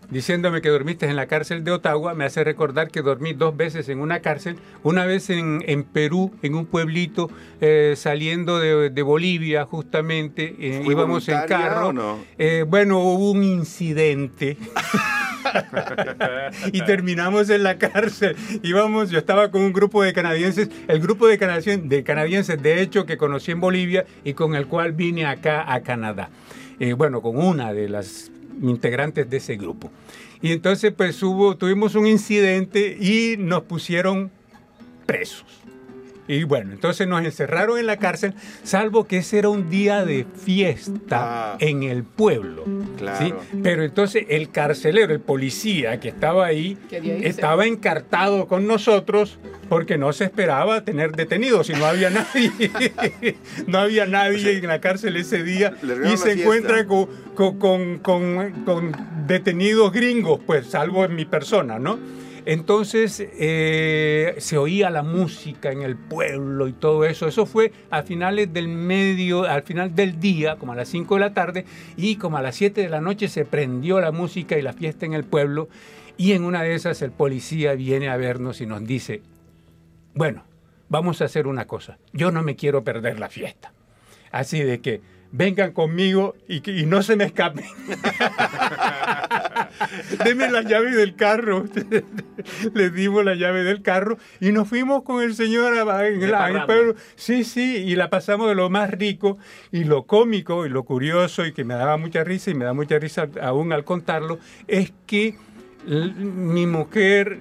Diciéndome 0.09 0.63
que 0.63 0.69
dormiste 0.69 1.07
en 1.07 1.17
la 1.17 1.27
cárcel 1.27 1.65
de 1.65 1.73
Ottawa, 1.73 2.12
me 2.15 2.25
hace 2.25 2.45
recordar 2.45 2.91
que 2.91 3.03
dormí 3.03 3.33
dos 3.33 3.57
veces 3.57 3.89
en 3.89 4.01
una 4.01 4.21
cárcel, 4.21 4.57
una 4.83 5.07
vez 5.07 5.31
en, 5.31 5.63
en 5.67 5.85
Perú, 5.85 6.33
en 6.43 6.55
un 6.55 6.67
pueblito 6.67 7.31
eh, 7.61 7.95
saliendo 7.97 8.59
de, 8.59 8.91
de, 8.91 9.03
Bolivia 9.03 9.65
justamente, 9.65 10.55
eh, 10.59 10.83
íbamos 10.87 11.29
en 11.29 11.47
carro. 11.47 12.19
Eh, 12.39 12.65
bueno, 12.67 12.99
hubo 12.99 13.31
un 13.31 13.43
incidente. 13.43 14.57
y 16.73 16.85
terminamos 16.85 17.51
en 17.51 17.63
la 17.63 17.79
cárcel. 17.79 18.37
Íbamos, 18.63 19.11
yo 19.11 19.19
estaba 19.19 19.51
con 19.51 19.63
un 19.63 19.73
grupo 19.73 20.03
de 20.03 20.13
canadienses, 20.13 20.69
el 20.89 21.01
grupo 21.01 21.27
de 21.27 21.39
canadienses, 21.39 21.89
de 21.89 22.05
canadienses, 22.05 22.63
de 22.63 22.81
hecho, 22.81 23.07
que 23.07 23.17
conocí 23.17 23.53
en 23.53 23.61
Bolivia 23.61 24.07
y 24.25 24.35
con 24.35 24.55
el 24.55 24.67
cual 24.67 24.93
vine 24.93 25.27
acá 25.27 25.73
a 25.73 25.83
Canadá. 25.83 26.31
bueno, 26.97 27.23
con 27.23 27.37
una 27.37 27.73
de 27.73 27.89
las 27.89 28.31
integrantes 28.61 29.29
de 29.29 29.37
ese 29.37 29.57
grupo. 29.57 29.91
Y 30.43 30.53
entonces 30.53 30.93
pues 30.95 31.23
hubo, 31.23 31.57
tuvimos 31.57 31.95
un 31.95 32.07
incidente 32.07 32.97
y 33.01 33.37
nos 33.39 33.63
pusieron 33.63 34.31
presos. 35.07 35.45
Y 36.33 36.45
bueno, 36.45 36.73
entonces 36.73 37.07
nos 37.07 37.23
encerraron 37.23 37.79
en 37.79 37.87
la 37.87 37.99
cárcel, 37.99 38.35
salvo 38.63 39.05
que 39.05 39.19
ese 39.19 39.39
era 39.39 39.51
un 39.51 39.69
día 39.69 40.05
de 40.05 40.25
fiesta 40.25 41.53
ah. 41.53 41.57
en 41.61 41.83
el 41.83 42.05
pueblo. 42.05 42.65
¿sí? 43.19 43.35
Pero 43.63 43.85
entonces 43.85 44.25
el 44.31 44.51
carcelero, 44.51 45.13
el 45.13 45.21
policía 45.21 46.01
que 46.01 46.09
estaba 46.09 46.47
ahí, 46.47 46.79
estaba 46.91 47.67
encartado 47.67 48.47
con 48.47 48.67
nosotros 48.67 49.39
porque 49.69 49.99
no 49.99 50.13
se 50.15 50.25
esperaba 50.25 50.85
tener 50.85 51.13
detenidos 51.13 51.69
y 51.69 51.75
no 51.75 51.85
había 51.85 52.09
nadie. 52.11 53.37
no 53.67 53.79
había 53.79 54.07
nadie 54.07 54.57
en 54.57 54.67
la 54.67 54.81
cárcel 54.81 55.17
ese 55.17 55.43
día 55.43 55.75
y 56.11 56.17
se 56.17 56.33
encuentra 56.33 56.87
con, 56.87 57.09
con, 57.35 57.99
con 57.99 58.93
detenidos 59.27 59.93
gringos, 59.93 60.41
pues 60.47 60.67
salvo 60.67 61.05
en 61.05 61.15
mi 61.15 61.27
persona, 61.27 61.79
¿no? 61.79 61.99
Entonces 62.45 63.21
eh, 63.21 64.35
se 64.39 64.59
oía 64.59 64.91
la 64.91 65.03
música 65.03 65.71
en 65.71 65.83
el 65.83 65.97
pueblo 65.97 66.69
y 66.69 66.73
todo 66.73 67.05
eso. 67.05 67.29
Eso 67.29 67.47
fue 67.47 67.73
a 67.91 68.03
finales 68.03 68.53
del 68.53 68.69
medio, 68.69 69.45
al 69.45 69.63
final 69.63 69.95
del 69.95 70.19
día, 70.19 70.57
como 70.57 70.73
a 70.73 70.77
las 70.77 70.89
5 70.89 71.15
de 71.15 71.21
la 71.21 71.35
tarde, 71.35 71.65
y 71.97 72.17
como 72.17 72.37
a 72.37 72.43
las 72.43 72.57
7 72.57 72.81
de 72.81 72.89
la 72.89 73.01
noche 73.01 73.29
se 73.29 73.45
prendió 73.45 74.01
la 74.01 74.13
música 74.13 74.59
y 74.59 74.63
la 74.63 74.73
fiesta 74.73 75.07
en 75.07 75.15
el 75.15 75.25
pueblo. 75.25 75.69
Y 76.17 76.33
en 76.33 76.45
una 76.45 76.63
de 76.63 76.75
esas 76.75 77.01
el 77.03 77.13
policía 77.13 77.75
viene 77.75 78.09
a 78.09 78.17
vernos 78.17 78.61
y 78.61 78.67
nos 78.67 78.85
dice, 78.85 79.23
bueno, 80.15 80.45
vamos 80.89 81.23
a 81.23 81.25
hacer 81.25 81.47
una 81.47 81.67
cosa, 81.67 81.99
yo 82.13 82.31
no 82.31 82.43
me 82.43 82.57
quiero 82.57 82.85
perder 82.85 83.19
la 83.19 83.29
fiesta. 83.29 83.73
Así 84.31 84.61
de 84.61 84.81
que 84.81 85.01
vengan 85.31 85.73
conmigo 85.73 86.37
y, 86.49 86.69
y 86.71 86.87
no 86.87 87.03
se 87.03 87.17
me 87.17 87.25
escapen. 87.25 87.65
Deme 90.25 90.51
la 90.51 90.63
llave 90.63 90.93
del 90.93 91.15
carro. 91.15 91.65
Le 92.75 92.91
dimos 92.91 93.25
la 93.25 93.35
llave 93.35 93.63
del 93.63 93.83
carro 93.83 94.19
y 94.41 94.53
nos 94.53 94.69
fuimos 94.69 95.03
con 95.03 95.23
el 95.23 95.35
señor 95.35 95.75
en, 95.77 96.23
el 96.23 96.65
pueblo. 96.67 96.95
Sí, 97.15 97.45
sí, 97.45 97.77
y 97.77 97.97
la 97.97 98.11
pasamos 98.11 98.49
de 98.49 98.55
lo 98.55 98.71
más 98.71 98.91
rico 98.91 99.39
y 99.71 99.85
lo 99.85 100.05
cómico 100.05 100.67
y 100.67 100.69
lo 100.69 100.85
curioso 100.85 101.47
y 101.47 101.53
que 101.53 101.65
me 101.65 101.75
daba 101.75 101.97
mucha 101.97 102.25
risa 102.25 102.51
y 102.51 102.55
me 102.55 102.65
da 102.65 102.73
mucha 102.73 102.99
risa 102.99 103.29
aún 103.41 103.73
al 103.73 103.85
contarlo, 103.85 104.39
es 104.67 104.93
que 105.07 105.37
mi 105.87 106.67
mujer 106.67 107.39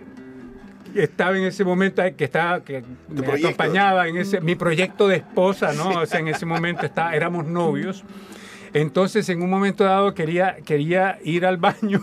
estaba 0.96 1.38
en 1.38 1.44
ese 1.44 1.64
momento 1.64 2.02
que 2.18 2.26
estaba 2.26 2.64
que 2.64 2.84
me 3.08 3.26
acompañaba 3.26 4.08
en 4.08 4.18
ese 4.18 4.42
mi 4.42 4.56
proyecto 4.56 5.08
de 5.08 5.18
esposa 5.18 5.74
no 5.74 6.02
o 6.02 6.06
sea 6.06 6.20
en 6.20 6.28
ese 6.28 6.46
momento 6.46 6.86
está, 6.86 7.16
éramos 7.16 7.46
novios 7.46 8.04
entonces, 8.74 9.28
en 9.30 9.42
un 9.42 9.50
momento 9.50 9.84
dado, 9.84 10.14
quería, 10.14 10.58
quería 10.66 11.20
ir 11.24 11.46
al 11.46 11.58
baño 11.58 12.02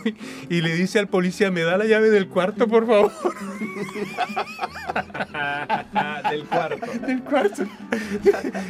y, 0.49 0.61
le 0.61 0.75
dice 0.75 0.99
al 0.99 1.09
policía, 1.09 1.51
¿me 1.51 1.63
da 1.63 1.79
la 1.79 1.87
llave 1.87 2.11
del 2.11 2.29
cuarto, 2.29 2.69
por 2.69 2.87
favor? 2.87 3.11
del 6.31 6.45
cuarto. 6.45 6.87
Del 7.07 7.23
cuarto. 7.23 7.63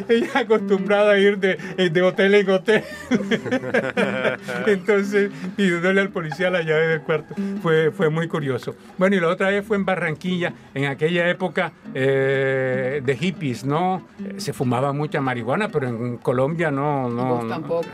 Ella 0.09 0.31
acostumbrada 0.35 1.13
a 1.13 1.19
ir 1.19 1.39
de, 1.39 1.57
de 1.91 2.03
hotel 2.03 2.37
en 2.37 2.51
hotel. 2.51 2.85
Entonces, 4.67 5.33
pidiéndole 5.57 6.01
al 6.01 6.11
policía 6.11 6.51
la 6.51 6.63
llave 6.63 6.87
del 6.87 7.01
cuarto. 7.01 7.35
Fue, 7.63 7.91
fue 7.91 8.11
muy 8.11 8.29
curioso. 8.29 8.77
Bueno, 8.97 9.17
y 9.17 9.21
la 9.21 9.29
otra 9.29 9.51
vez 9.51 9.67
fue 9.67 9.77
en 9.77 9.85
Barranquilla, 9.85 10.53
en 10.75 10.87
aquella 10.87 11.29
época 11.29 11.73
eh, 11.95 13.03
de 13.05 13.17
hippies, 13.17 13.65
¿no? 13.65 14.07
Se 14.37 14.53
fumaba 14.53 14.93
mucha 14.93 15.21
marihuana, 15.21 15.69
pero 15.69 15.89
en 15.89 16.19
Colombia 16.19 16.71
no... 16.71 17.09
no 17.09 17.45
tampoco 17.49 17.88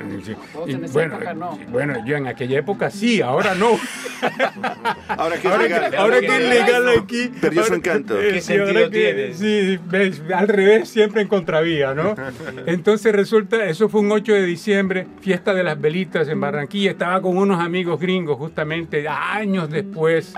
bueno, 1.71 2.05
yo 2.07 2.17
en 2.17 2.27
aquella 2.27 2.59
época 2.59 2.91
sí, 2.91 3.21
ahora 3.21 3.55
no. 3.55 3.79
ahora 5.09 5.39
que 5.39 5.49
ahora, 5.49 6.21
que, 6.21 6.27
es 6.27 6.49
legal 6.49 6.89
aquí. 6.99 7.31
Perdió 7.41 7.65
su 7.65 7.75
encanto. 7.75 8.19
¿Qué 8.19 8.41
sentido 8.41 8.91
tiene? 8.91 9.35
Sí, 9.35 9.79
ves, 9.87 10.23
al 10.35 10.49
revés, 10.49 10.89
siempre 10.89 11.23
en 11.23 11.29
contravía, 11.29 11.95
¿no? 11.95 12.15
Entonces 12.67 13.13
resulta, 13.13 13.65
eso 13.67 13.89
fue 13.89 14.01
un 14.01 14.13
8 14.13 14.33
de 14.33 14.45
diciembre, 14.45 15.07
fiesta 15.21 15.55
de 15.55 15.63
las 15.63 15.81
velitas 15.81 16.29
en 16.29 16.41
Barranquilla. 16.41 16.91
Estaba 16.91 17.21
con 17.21 17.37
unos 17.37 17.61
amigos 17.61 18.01
gringos 18.01 18.39
justamente 18.39 19.09
años 19.09 19.71
después 19.71 20.35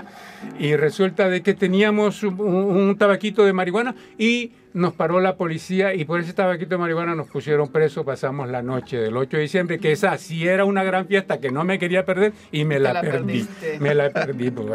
y 0.59 0.75
resulta 0.75 1.29
de 1.29 1.41
que 1.41 1.53
teníamos 1.53 2.23
un, 2.23 2.95
tabaquito 2.97 3.45
de 3.45 3.53
marihuana 3.53 3.95
y 4.17 4.51
nos 4.73 4.93
paró 4.93 5.19
la 5.19 5.35
policía 5.37 5.93
y 5.93 6.05
por 6.05 6.19
ese 6.19 6.33
tabaquito 6.33 6.71
de 6.71 6.77
marihuana 6.77 7.15
nos 7.15 7.27
pusieron 7.27 7.69
preso, 7.69 8.05
pasamos 8.05 8.49
la 8.49 8.61
noche 8.61 8.97
del 8.97 9.17
8 9.17 9.37
de 9.37 9.43
diciembre, 9.43 9.79
que 9.79 9.91
esa 9.91 10.17
sí 10.17 10.47
era 10.47 10.65
una 10.65 10.83
gran 10.83 11.07
fiesta 11.07 11.39
que 11.39 11.51
no 11.51 11.63
me 11.63 11.79
quería 11.79 12.05
perder 12.05 12.33
y 12.51 12.65
me 12.65 12.79
la, 12.79 13.01
perdí. 13.01 13.47
Me 13.79 13.95
la 13.95 14.09
perdí, 14.09 14.51
pues, 14.51 14.69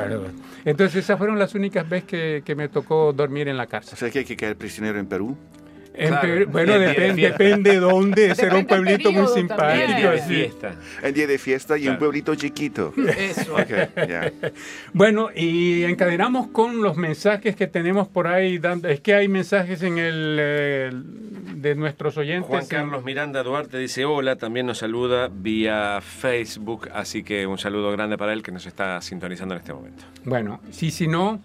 Entonces 0.64 1.04
esas 1.04 1.18
fueron 1.18 1.38
las 1.38 1.54
únicas 1.54 1.88
veces 1.88 2.08
que, 2.08 2.42
que, 2.44 2.54
me 2.54 2.68
tocó 2.68 3.12
dormir 3.12 3.48
en 3.48 3.56
la 3.56 3.66
cárcel. 3.66 3.94
O 3.94 3.96
sea 3.96 4.10
que 4.10 4.20
hay 4.20 4.24
que 4.24 4.36
caer 4.36 4.56
prisionero 4.56 4.98
en 4.98 5.06
Perú 5.06 5.36
bueno, 6.48 6.78
depende, 6.78 7.22
depende 7.22 7.76
dónde. 7.76 8.34
Será 8.34 8.56
un 8.56 8.66
pueblito 8.66 9.12
muy 9.12 9.26
simpático. 9.28 9.96
día 9.96 10.10
de 10.10 10.22
fiesta. 10.22 10.74
El 11.02 11.14
día 11.14 11.26
de 11.26 11.38
fiesta 11.38 11.78
y 11.78 11.88
un 11.88 11.98
pueblito 11.98 12.34
chiquito. 12.34 12.92
Eso. 13.18 13.56
Bueno, 14.92 15.28
y 15.34 15.84
encadenamos 15.84 16.48
con 16.48 16.82
los 16.82 16.96
mensajes 16.96 17.56
que 17.56 17.66
tenemos 17.66 18.08
por 18.08 18.26
ahí. 18.26 18.58
Dando, 18.58 18.88
es 18.88 19.00
que 19.00 19.14
hay 19.14 19.28
mensajes 19.28 19.82
en 19.82 19.98
el, 19.98 21.02
de 21.56 21.74
nuestros 21.74 22.16
oyentes. 22.16 22.48
Juan 22.48 22.66
Carlos 22.66 23.04
Miranda 23.04 23.42
Duarte 23.42 23.78
dice 23.78 24.04
hola, 24.04 24.36
también 24.36 24.66
nos 24.66 24.78
saluda 24.78 25.28
vía 25.32 26.00
Facebook, 26.00 26.88
así 26.92 27.22
que 27.22 27.46
un 27.46 27.58
saludo 27.58 27.90
grande 27.92 28.18
para 28.18 28.32
él 28.32 28.42
que 28.42 28.52
nos 28.52 28.66
está 28.66 29.00
sintonizando 29.00 29.54
en 29.54 29.60
este 29.60 29.72
momento. 29.72 30.04
Bueno, 30.24 30.60
sí, 30.70 30.90
si 30.90 31.08
no, 31.08 31.40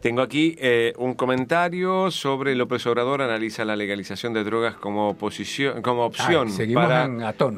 tengo 0.00 0.20
aquí 0.20 0.56
eh, 0.58 0.92
un 0.98 1.14
comentario 1.14 2.10
sobre 2.10 2.54
López 2.54 2.86
Obrador 2.86 3.22
analiza 3.22 3.64
la 3.64 3.76
legalización 3.76 4.34
de 4.34 4.44
drogas 4.44 4.74
como, 4.74 5.16
posición, 5.16 5.80
como 5.80 6.04
opción 6.04 6.48
para 6.74 7.08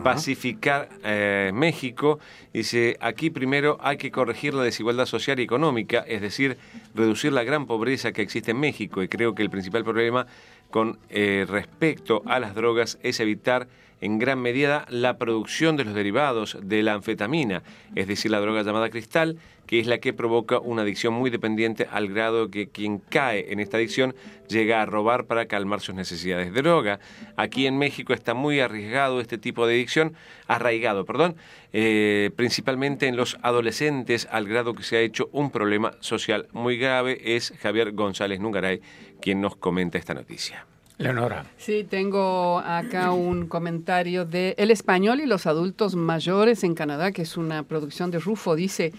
pacificar 0.03 0.89
eh, 1.03 1.51
México. 1.53 2.21
Dice, 2.53 2.97
aquí 3.01 3.31
primero 3.31 3.79
hay 3.81 3.97
que 3.97 4.11
corregir 4.11 4.55
la 4.55 4.63
desigualdad 4.63 5.07
social 5.07 5.41
y 5.41 5.43
económica, 5.43 6.05
es 6.07 6.21
decir, 6.21 6.59
reducir 6.95 7.33
la 7.33 7.43
gran 7.43 7.67
pobreza 7.67 8.13
que 8.13 8.23
existe 8.23 8.53
en 8.53 8.61
México 8.61 9.03
y 9.03 9.09
creo 9.09 9.35
que 9.35 9.43
el 9.43 9.51
principal 9.51 9.83
problema 9.83 10.27
con 10.71 10.99
eh, 11.11 11.45
respecto 11.49 12.23
a 12.27 12.39
las 12.39 12.55
drogas 12.55 12.99
es 13.03 13.19
evitar 13.21 13.67
en 14.01 14.19
gran 14.19 14.41
medida 14.41 14.87
la 14.89 15.19
producción 15.19 15.77
de 15.77 15.85
los 15.85 15.95
derivados 15.95 16.59
de 16.63 16.83
la 16.83 16.95
anfetamina, 16.95 17.63
es 17.95 18.07
decir, 18.07 18.31
la 18.31 18.41
droga 18.41 18.63
llamada 18.63 18.91
cristal, 18.91 19.39
que 19.67 19.79
es 19.81 19.87
la 19.87 19.99
que 19.99 20.15
provoca 20.15 20.59
una 20.59 20.83
adicción 20.83 21.13
muy 21.13 21.29
dependiente 21.29 21.87
al 21.91 22.09
grado 22.09 22.51
que 22.51 22.69
quien 22.69 22.99
cae 22.99 23.53
en 23.53 23.61
esta 23.61 23.77
adicción 23.77 24.15
llega 24.49 24.81
a 24.81 24.87
robar 24.87 25.27
para 25.27 25.45
calmar 25.45 25.81
sus 25.81 25.95
necesidades 25.95 26.55
de 26.55 26.63
droga. 26.63 27.01
Aquí 27.37 27.67
en 27.67 27.77
México 27.77 28.15
está 28.15 28.33
muy 28.33 28.61
arriesgado 28.61 29.21
este 29.21 29.37
tipo 29.37 29.67
de 29.67 29.75
adicción, 29.75 30.15
arraigado, 30.47 31.05
perdón, 31.05 31.37
eh, 31.75 32.31
principalmente 32.35 33.09
en 33.09 33.17
los 33.17 33.37
adolescentes, 33.43 34.27
al 34.31 34.49
grado 34.49 34.75
que 34.75 34.85
se 34.85 34.97
ha 34.97 35.01
hecho 35.01 35.29
un 35.33 35.51
problema 35.51 35.93
social 36.01 36.49
muy 36.53 36.79
grave. 36.79 37.21
Es 37.37 37.53
Javier 37.61 37.93
González 37.93 38.41
Nungaray 38.41 38.81
quien 39.21 39.43
nos 39.43 39.57
comenta 39.57 39.99
esta 39.99 40.15
noticia. 40.15 40.67
Leonora. 40.99 41.47
Sí, 41.57 41.87
tengo 41.89 42.59
acá 42.59 43.13
un 43.13 43.47
comentario 43.47 44.25
de 44.25 44.57
El 44.59 44.73
Español 44.73 45.21
y 45.21 45.27
los 45.27 45.47
adultos 45.47 45.95
mayores 45.95 46.65
en 46.65 46.75
Canadá, 46.75 47.13
que 47.13 47.23
es 47.23 47.37
una 47.37 47.63
producción 47.63 48.11
de 48.11 48.19
Rufo. 48.19 48.57
Dice, 48.57 48.93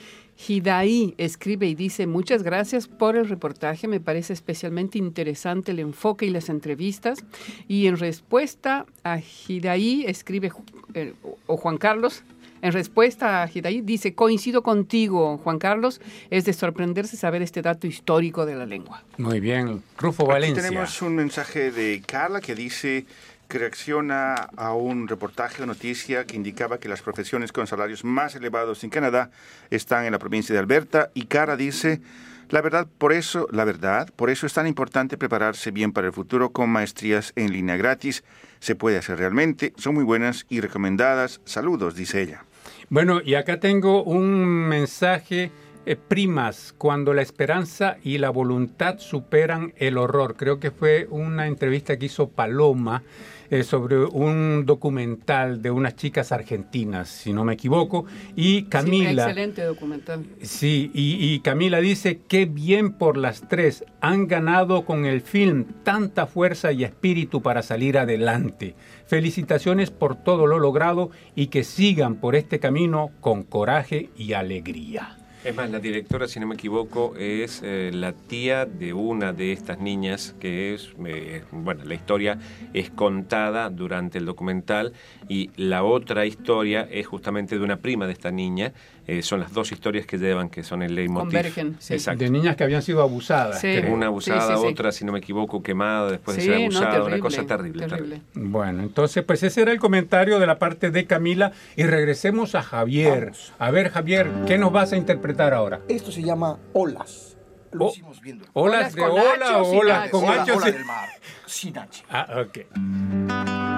Hidaí 0.48 1.14
escribe 1.18 1.68
y 1.68 1.76
dice, 1.76 2.08
muchas 2.08 2.42
gracias 2.42 2.88
por 2.88 3.18
el 3.18 3.28
reportaje, 3.28 3.90
me 3.90 4.00
parece 4.00 4.32
especialmente 4.32 4.98
interesante 4.98 5.72
el 5.72 5.80
enfoque 5.80 6.26
y 6.26 6.30
las 6.30 6.48
entrevistas. 6.48 7.20
Y 7.68 7.88
en 7.88 7.98
respuesta 7.98 8.86
a 9.04 9.20
Hidaí 9.20 10.06
escribe, 10.08 10.54
eh, 10.94 11.14
o 11.48 11.58
Juan 11.58 11.78
Carlos, 11.78 12.24
en 12.62 12.72
respuesta 12.72 13.44
a 13.44 13.50
Hidaí 13.52 13.82
dice, 13.82 14.16
coincido 14.16 14.64
contigo, 14.64 15.38
Juan 15.44 15.60
Carlos, 15.60 16.02
es 16.30 16.46
de 16.46 16.54
sorprenderse 16.54 17.18
saber 17.18 17.42
este 17.42 17.62
dato 17.62 17.88
histórico 17.88 18.46
de 18.46 18.56
la 18.56 18.66
lengua. 18.66 19.04
Muy 19.18 19.40
bien, 19.40 19.84
Rufo 19.98 20.26
Valencia. 20.26 20.62
Aquí 20.62 20.70
tenemos 20.70 21.02
un 21.02 21.16
mensaje 21.16 21.72
de 21.72 22.02
Carla 22.06 22.42
que 22.42 22.56
dice 22.56 23.06
que 23.48 23.58
reacciona 23.58 24.36
a 24.36 24.74
un 24.74 25.08
reportaje 25.08 25.64
o 25.64 25.66
noticia 25.66 26.26
que 26.26 26.36
indicaba 26.36 26.80
que 26.80 26.88
las 26.88 27.02
profesiones 27.02 27.52
con 27.52 27.66
salarios 27.66 28.04
más 28.04 28.36
elevados 28.36 28.84
en 28.84 28.92
Canadá 28.92 29.32
están 29.72 30.06
en 30.06 30.12
la 30.12 30.20
provincia 30.20 30.54
de 30.54 30.60
Alberta 30.60 31.10
y 31.16 31.26
Cara 31.26 31.58
dice 31.58 32.02
la 32.50 32.62
verdad, 32.62 32.88
por 32.98 33.14
eso, 33.14 33.48
la 33.52 33.64
verdad, 33.64 34.10
por 34.16 34.32
eso 34.32 34.48
es 34.48 34.54
tan 34.54 34.66
importante 34.66 35.18
prepararse 35.18 35.70
bien 35.70 35.92
para 35.92 36.08
el 36.08 36.14
futuro 36.14 36.52
con 36.52 36.72
maestrías 36.72 37.32
en 37.36 37.54
línea 37.54 37.78
gratis. 37.78 38.24
Se 38.60 38.74
puede 38.74 38.98
hacer 38.98 39.20
realmente, 39.20 39.72
son 39.78 39.94
muy 39.94 40.04
buenas 40.04 40.48
y 40.50 40.60
recomendadas. 40.60 41.42
Saludos, 41.46 41.94
dice 41.94 42.24
ella. 42.24 42.46
Bueno, 42.92 43.22
y 43.24 43.36
acá 43.36 43.60
tengo 43.60 44.04
un 44.04 44.44
mensaje 44.68 45.52
eh, 45.86 45.96
primas 45.96 46.74
cuando 46.76 47.14
la 47.14 47.22
esperanza 47.22 47.98
y 48.04 48.18
la 48.18 48.32
voluntad 48.32 48.98
superan 48.98 49.74
el 49.78 50.00
horror. 50.00 50.36
Creo 50.36 50.60
que 50.60 50.72
fue 50.72 51.06
una 51.12 51.46
entrevista 51.46 51.98
que 51.98 52.08
hizo 52.08 52.30
Paloma 52.30 53.04
eh, 53.50 53.64
sobre 53.64 53.98
un 53.98 54.66
documental 54.66 55.62
de 55.62 55.72
unas 55.72 55.96
chicas 55.96 56.32
argentinas, 56.32 57.10
si 57.10 57.34
no 57.34 57.44
me 57.44 57.54
equivoco. 57.54 58.06
Y 58.36 58.64
Camila. 58.64 59.26
Sí, 59.26 59.30
excelente 59.30 59.64
documental. 59.64 60.26
Sí, 60.42 60.92
y, 60.94 61.34
y 61.34 61.40
Camila 61.40 61.80
dice: 61.80 62.22
Qué 62.28 62.46
bien 62.46 62.94
por 62.94 63.18
las 63.18 63.48
tres. 63.48 63.84
Han 64.02 64.28
ganado 64.28 64.86
con 64.86 65.06
el 65.06 65.22
film 65.22 65.66
tanta 65.84 66.26
fuerza 66.26 66.72
y 66.72 66.84
espíritu 66.84 67.42
para 67.42 67.62
salir 67.62 67.98
adelante. 67.98 68.76
Felicitaciones 69.08 69.92
por 69.92 70.16
todo 70.16 70.48
lo 70.48 70.60
logrado 70.60 71.10
y 71.36 71.48
que 71.48 71.64
sigan 71.64 72.16
por 72.16 72.36
este 72.36 72.60
camino 72.60 73.12
con 73.20 73.44
coraje 73.44 74.10
y 74.16 74.34
alegría. 74.34 75.19
Es 75.44 75.56
más, 75.56 75.70
la 75.72 75.80
directora, 75.80 76.28
si 76.28 76.38
no 76.40 76.48
me 76.48 76.56
equivoco, 76.56 77.16
es 77.18 77.62
eh, 77.64 77.92
la 77.94 78.12
tía 78.12 78.66
de 78.66 78.92
una 78.94 79.32
de 79.32 79.54
estas 79.54 79.80
niñas, 79.80 80.36
que 80.38 80.74
es, 80.74 80.92
eh, 81.06 81.44
bueno, 81.52 81.86
la 81.86 81.94
historia 81.94 82.38
es 82.74 82.90
contada 82.90 83.70
durante 83.70 84.18
el 84.18 84.26
documental 84.26 84.92
y 85.30 85.50
la 85.56 85.84
otra 85.84 86.26
historia 86.26 86.88
es 86.92 87.08
justamente 87.08 87.58
de 87.58 87.64
una 87.64 87.78
prima 87.78 88.06
de 88.06 88.12
esta 88.14 88.32
niña. 88.32 88.74
Eh, 89.08 89.24
son 89.24 89.40
las 89.40 89.52
dos 89.54 89.72
historias 89.72 90.06
que 90.06 90.20
llevan, 90.20 90.50
que 90.50 90.62
son 90.62 90.84
el 90.84 90.94
leitmotiv. 90.94 91.30
Convergen, 91.32 91.78
sí. 91.80 91.94
Exacto. 91.96 92.24
De 92.24 92.30
niñas 92.30 92.56
que 92.56 92.64
habían 92.64 92.84
sido 92.84 93.02
abusadas. 93.02 93.60
Sí. 93.60 93.76
Una 93.90 94.08
abusada, 94.08 94.42
Sí, 94.42 94.54
sí, 94.54 94.60
sí. 94.62 94.68
otra, 94.68 94.92
si 94.92 95.04
no 95.06 95.14
me 95.14 95.20
equivoco, 95.20 95.64
quemada 95.64 96.12
después 96.12 96.38
de 96.38 96.44
ser 96.44 96.56
no, 96.58 96.62
abusada. 96.64 96.86
una 96.90 96.94
terrible, 96.96 97.20
cosa 97.20 97.46
terrible. 97.48 97.88
terrible. 97.88 98.18
terrible. 98.34 98.50
Bueno, 98.52 98.84
entonces, 98.84 99.24
pues 99.24 99.42
ese 99.42 99.62
era 99.62 99.72
el 99.72 99.80
comentario 99.80 100.38
de 100.38 100.46
la 100.46 100.60
parte 100.60 100.92
de 100.92 101.06
Camila 101.08 101.54
y 101.76 101.84
regresemos 101.84 102.54
a 102.54 102.62
Javier. 102.62 103.22
Vamos. 103.32 103.54
A 103.58 103.72
ver, 103.72 103.90
Javier, 103.90 104.30
¿qué 104.46 104.58
nos 104.60 104.72
vas 104.72 104.94
a 104.94 104.98
interpretar 104.98 105.29
ahora? 105.58 105.82
Esto 105.88 106.12
se 106.12 106.22
llama 106.22 106.58
olas. 106.74 107.38
Lo 107.72 107.86
Oh, 107.86 107.90
hicimos 107.92 108.20
viendo. 108.20 108.46
¿Olas 108.54 108.80
Olas 108.80 108.96
de 108.96 109.02
con 109.02 109.12
ola 109.12 109.32
H 109.34 109.56
o 109.56 109.64
olas 109.80 110.00
H? 110.04 110.10
con 110.12 110.24
Ola- 110.24 110.42
H? 110.44 110.52
o 110.52 110.56
ola 110.58 110.66
sin- 110.66 110.74
del 110.76 110.86
mar, 110.86 111.10
sin 111.46 111.78
H. 111.78 112.04
Ah, 112.10 112.42
ok. 112.42 113.69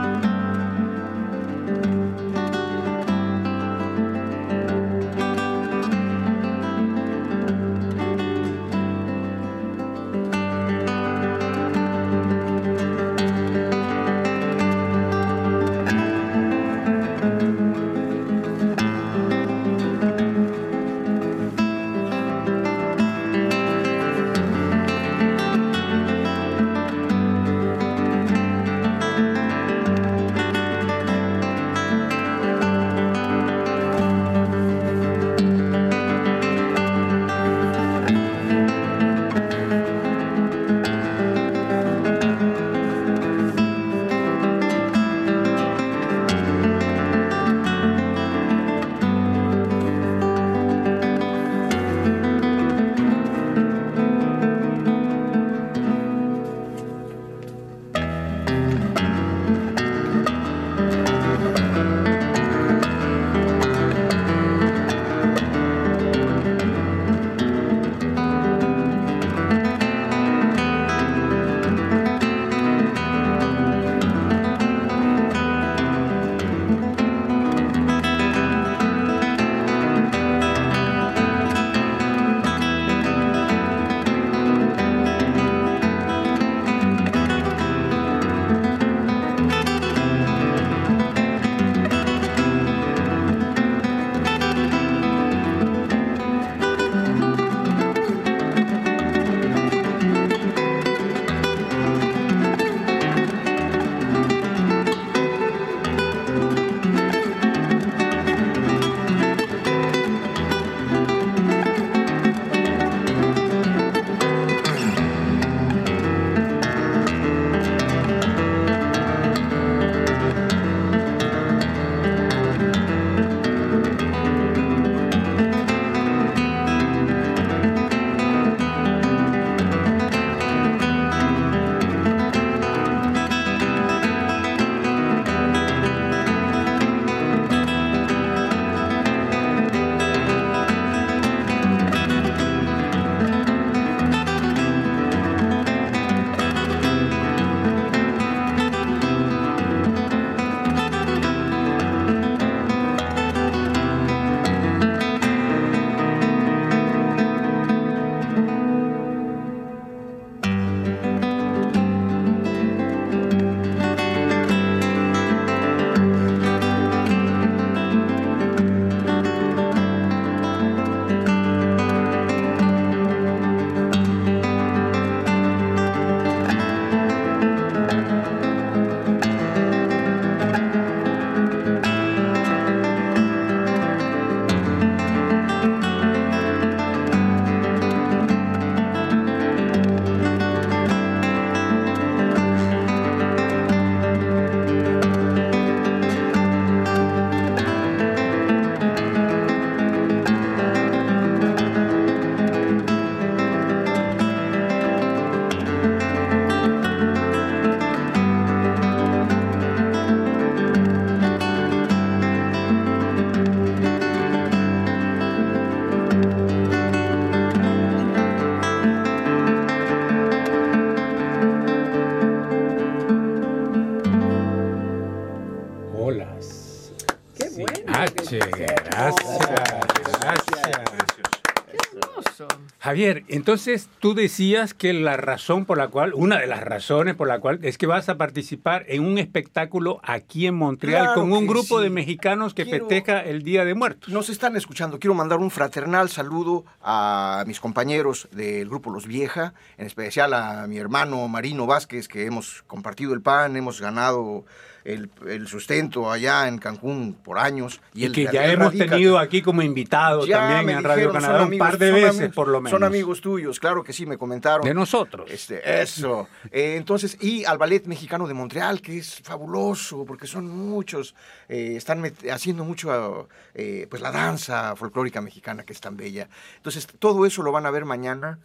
Javier, 232.79 233.23
entonces 233.27 233.89
tú 233.99 234.13
decías 234.13 234.73
que 234.73 234.93
la 234.93 235.17
razón 235.17 235.65
por 235.65 235.77
la 235.77 235.87
cual, 235.87 236.13
una 236.15 236.39
de 236.39 236.47
las 236.47 236.61
razones 236.61 237.15
por 237.15 237.27
la 237.27 237.39
cual 237.39 237.59
es 237.63 237.77
que 237.77 237.85
vas 237.85 238.09
a 238.09 238.17
participar 238.17 238.85
en 238.87 239.05
un 239.05 239.17
espectáculo 239.17 239.99
aquí 240.03 240.47
en 240.47 240.55
Montreal 240.55 241.13
con 241.13 241.31
un 241.31 241.47
grupo 241.47 241.79
de 241.79 241.89
mexicanos 241.89 242.53
que 242.53 242.65
festeja 242.65 243.19
el 243.19 243.43
Día 243.43 243.65
de 243.65 243.73
Muertos. 243.73 244.09
Nos 244.13 244.29
están 244.29 244.55
escuchando. 244.55 244.99
Quiero 244.99 245.13
mandar 245.13 245.39
un 245.39 245.51
fraternal 245.51 246.09
saludo 246.09 246.65
a 246.81 247.43
mis 247.47 247.59
compañeros 247.59 248.27
del 248.31 248.67
grupo 248.67 248.91
Los 248.91 249.07
Vieja, 249.07 249.53
en 249.77 249.87
especial 249.87 250.33
a 250.33 250.67
mi 250.67 250.77
hermano 250.77 251.27
Marino 251.27 251.65
Vázquez, 251.65 252.07
que 252.07 252.25
hemos 252.25 252.63
compartido 252.67 253.13
el 253.13 253.21
pan, 253.21 253.55
hemos 253.55 253.81
ganado 253.81 254.45
el, 254.83 255.47
sustento 255.47 256.11
allá 256.11 256.47
en 256.47 256.57
Cancún 256.57 257.13
por 257.13 257.37
años. 257.37 257.81
Y, 257.93 258.11
que 258.11 258.27
ya 258.31 258.51
hemos 258.51 258.73
tenido 258.73 259.19
aquí 259.19 259.41
como 259.41 259.61
invitado 259.61 260.25
también 260.25 260.77
en 260.77 260.83
Radio 260.83 261.11
Canadá 261.11 261.43
un 261.43 261.57
par 261.57 261.77
de 261.77 261.91
veces 261.91 262.33
por 262.33 262.47
lo 262.47 262.59
menos. 262.59 262.71
Son 262.71 262.83
amigos 262.83 263.21
tuyos, 263.21 263.59
claro 263.59 263.83
que 263.83 263.93
sí, 263.93 264.05
me 264.05 264.17
comentaron. 264.17 264.65
De 264.65 264.73
nosotros. 264.73 265.29
Este, 265.29 265.81
eso. 265.81 266.27
Eh, 266.51 266.75
entonces, 266.75 267.17
y 267.21 267.45
al 267.45 267.57
Ballet 267.57 267.85
Mexicano 267.85 268.27
de 268.27 268.33
Montreal, 268.33 268.81
que 268.81 268.97
es 268.97 269.19
fabuloso, 269.23 270.05
porque 270.05 270.27
son 270.27 270.49
muchos, 270.49 271.15
eh, 271.47 271.75
están 271.77 272.03
haciendo 272.31 272.65
mucho, 272.65 273.29
eh, 273.53 273.87
pues 273.89 274.01
la 274.01 274.11
danza 274.11 274.75
folclórica 274.75 275.21
mexicana, 275.21 275.63
que 275.63 275.71
es 275.71 275.79
tan 275.79 275.95
bella. 275.95 276.27
Entonces, 276.57 276.87
todo 276.99 277.25
eso 277.25 277.41
lo 277.43 277.51
van 277.51 277.65
a 277.65 277.71
ver 277.71 277.85
mañana 277.85 278.39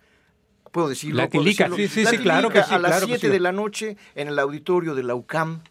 puedo 0.71 0.89
decirlo. 0.89 1.23
La 1.23 1.29
tilica, 1.29 1.71
sí, 1.75 1.89
sí, 1.89 2.05
sí, 2.05 2.19
claro 2.19 2.51
que 2.51 2.63
sí. 2.63 2.75
A 2.75 2.79
las 2.79 3.03
7 3.03 3.31
de 3.31 3.41
la 3.41 3.51
noche 3.51 3.97
en 4.15 4.29
el 4.29 4.39
auditorio 4.39 4.95
de 4.95 5.03
la 5.05 5.15
UCAM 5.15 5.63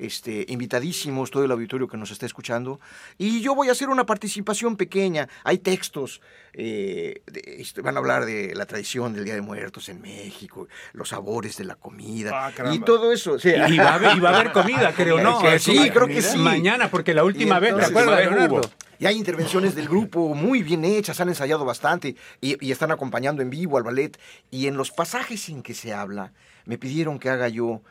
este, 0.00 0.46
invitadísimos, 0.48 1.30
todo 1.30 1.44
el 1.44 1.50
auditorio 1.50 1.88
que 1.88 1.96
nos 1.96 2.10
está 2.10 2.26
escuchando. 2.26 2.80
Y 3.18 3.40
yo 3.42 3.54
voy 3.54 3.68
a 3.68 3.72
hacer 3.72 3.88
una 3.88 4.06
participación 4.06 4.76
pequeña. 4.76 5.28
Hay 5.44 5.58
textos, 5.58 6.20
eh, 6.54 7.22
este, 7.44 7.82
van 7.82 7.96
a 7.96 7.98
hablar 7.98 8.24
de 8.24 8.54
la 8.54 8.66
tradición 8.66 9.12
del 9.12 9.24
Día 9.24 9.34
de 9.34 9.42
Muertos 9.42 9.88
en 9.88 10.00
México, 10.00 10.68
los 10.92 11.10
sabores 11.10 11.56
de 11.56 11.64
la 11.64 11.74
comida 11.74 12.46
ah, 12.46 12.72
y 12.72 12.80
todo 12.80 13.12
eso. 13.12 13.36
y, 13.42 13.78
va 13.78 13.90
a 13.90 13.94
haber, 13.94 14.52
comida, 14.52 14.92
creo, 14.96 15.20
¿no? 15.20 15.40
Sí, 15.58 15.90
creo 15.90 16.06
que 16.06 16.22
sí. 16.22 16.38
Mañana, 16.38 16.90
porque 16.90 17.14
la 17.14 17.24
última 17.24 17.58
vez, 17.58 17.76
¿te 17.76 17.84
acuerdas, 17.84 18.70
Y 18.98 19.06
hay 19.06 19.16
intervenciones 19.16 19.74
del 19.74 19.88
grupo 19.88 20.34
muy 20.34 20.62
bien 20.62 20.84
hechas, 20.84 21.20
han 21.20 21.28
ensayado 21.28 21.64
bastante 21.64 22.16
y, 22.40 22.64
y, 22.64 22.72
están 22.72 22.90
acompañando 22.90 23.42
en 23.42 23.50
vivo 23.50 23.76
al 23.76 23.82
ballet. 23.82 24.18
Y 24.50 24.66
en 24.66 24.76
los 24.76 24.90
pasajes 24.90 25.48
en 25.48 25.62
que 25.62 25.74
se 25.74 25.92
habla, 25.92 26.32
me 26.64 26.78
pidieron 26.78 27.18
que 27.18 27.28
haga 27.28 27.48
yo 27.48 27.82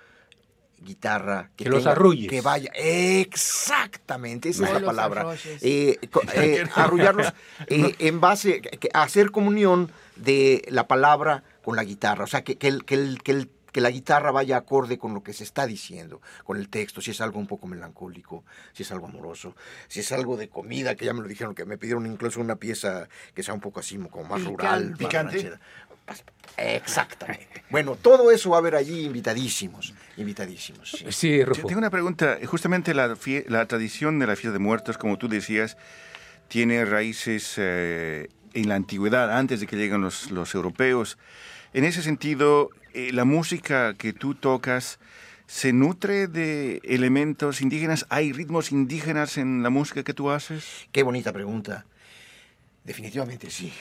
guitarra. 0.82 1.52
Que, 1.56 1.66
los 1.66 1.86
arrulles. 1.86 2.30
Que 2.30 2.42
vaya. 2.42 2.72
Exactamente, 2.76 4.50
esa 4.50 4.68
es 4.68 4.74
la 4.74 4.86
palabra. 4.86 5.36
Eh, 5.62 6.00
eh, 6.34 6.66
arrullarlos 6.76 7.34
eh, 7.68 7.96
en 8.00 8.20
base 8.20 8.62
a 8.94 9.04
hacer 9.04 9.32
comunión 9.32 9.92
de 10.16 10.66
la 10.70 10.88
palabra 10.88 11.44
con 11.64 11.76
la 11.76 11.84
guitarra. 11.84 12.24
O 12.24 12.28
sea, 12.28 12.44
que, 12.44 12.58
que, 12.58 12.80
que, 12.84 13.82
la 13.82 13.92
guitarra 13.92 14.32
vaya 14.32 14.58
acorde 14.58 14.98
con 14.98 15.14
lo 15.14 15.24
que 15.24 15.32
se 15.32 15.46
está 15.46 15.66
diciendo, 15.66 16.22
con 16.44 16.58
el 16.58 16.68
texto, 16.68 17.00
si 17.02 17.12
es 17.12 17.22
algo 17.22 17.40
un 17.40 17.48
poco 17.48 17.66
melancólico, 17.66 18.44
si 18.74 18.84
es 18.84 18.92
algo 18.92 19.06
amoroso, 19.06 19.56
si 19.88 20.02
es 20.02 20.12
algo 20.12 20.36
de 20.36 20.50
comida, 20.50 20.96
que 20.96 21.06
ya 21.06 21.14
me 21.14 21.22
lo 21.22 21.28
dijeron, 21.28 21.56
que 21.56 21.64
me 21.64 21.78
pidieron 21.78 22.06
incluso 22.06 22.42
una 22.42 22.58
pieza 22.58 23.08
que 23.34 23.42
sea 23.42 23.54
un 23.54 23.62
poco 23.62 23.80
así, 23.80 23.98
como 23.98 24.26
más 24.26 24.44
rural. 24.44 24.96
Picante. 24.98 25.54
Exactamente. 26.58 27.48
Bueno, 27.70 27.96
todo 27.96 28.32
eso 28.32 28.50
va 28.50 28.56
a 28.56 28.60
haber 28.60 28.74
allí 28.74 29.06
invitadísimos, 29.06 29.94
invitadísimos. 30.18 31.06
Sí, 31.10 31.42
Tengo 31.68 31.78
una 31.78 31.92
pregunta. 31.92 32.40
Justamente 32.44 32.96
la, 32.96 33.16
la, 33.48 33.66
tradición 33.68 34.18
de 34.18 34.26
la 34.26 34.36
fiesta 34.36 34.54
de 34.54 34.58
muertos, 34.58 34.98
como 34.98 35.20
tú 35.20 35.28
decías, 35.28 35.78
tiene 36.48 36.84
raíces 36.84 37.54
eh, 37.58 38.28
en 38.56 38.70
la 38.70 38.74
antigüedad, 38.74 39.38
antes 39.38 39.60
de 39.60 39.68
que 39.68 39.76
lleguen 39.76 40.02
los, 40.02 40.32
los 40.32 40.56
europeos. 40.56 41.20
En 41.74 41.84
ese 41.84 42.02
sentido, 42.02 42.72
eh, 42.96 43.12
la 43.14 43.24
música 43.24 43.94
que 43.94 44.14
tú 44.14 44.34
tocas 44.34 44.98
se 45.46 45.72
nutre 45.72 46.26
de 46.28 46.82
elementos 46.84 47.62
indígenas. 47.62 48.08
¿Hay 48.10 48.34
ritmos 48.34 48.72
indígenas 48.72 49.38
en 49.38 49.62
la 49.62 49.70
música 49.70 50.02
que 50.02 50.16
tú 50.16 50.32
haces? 50.32 50.88
Qué 50.92 51.04
bonita 51.04 51.32
pregunta. 51.32 51.86
Definitivamente 52.84 53.52
sí 53.52 53.72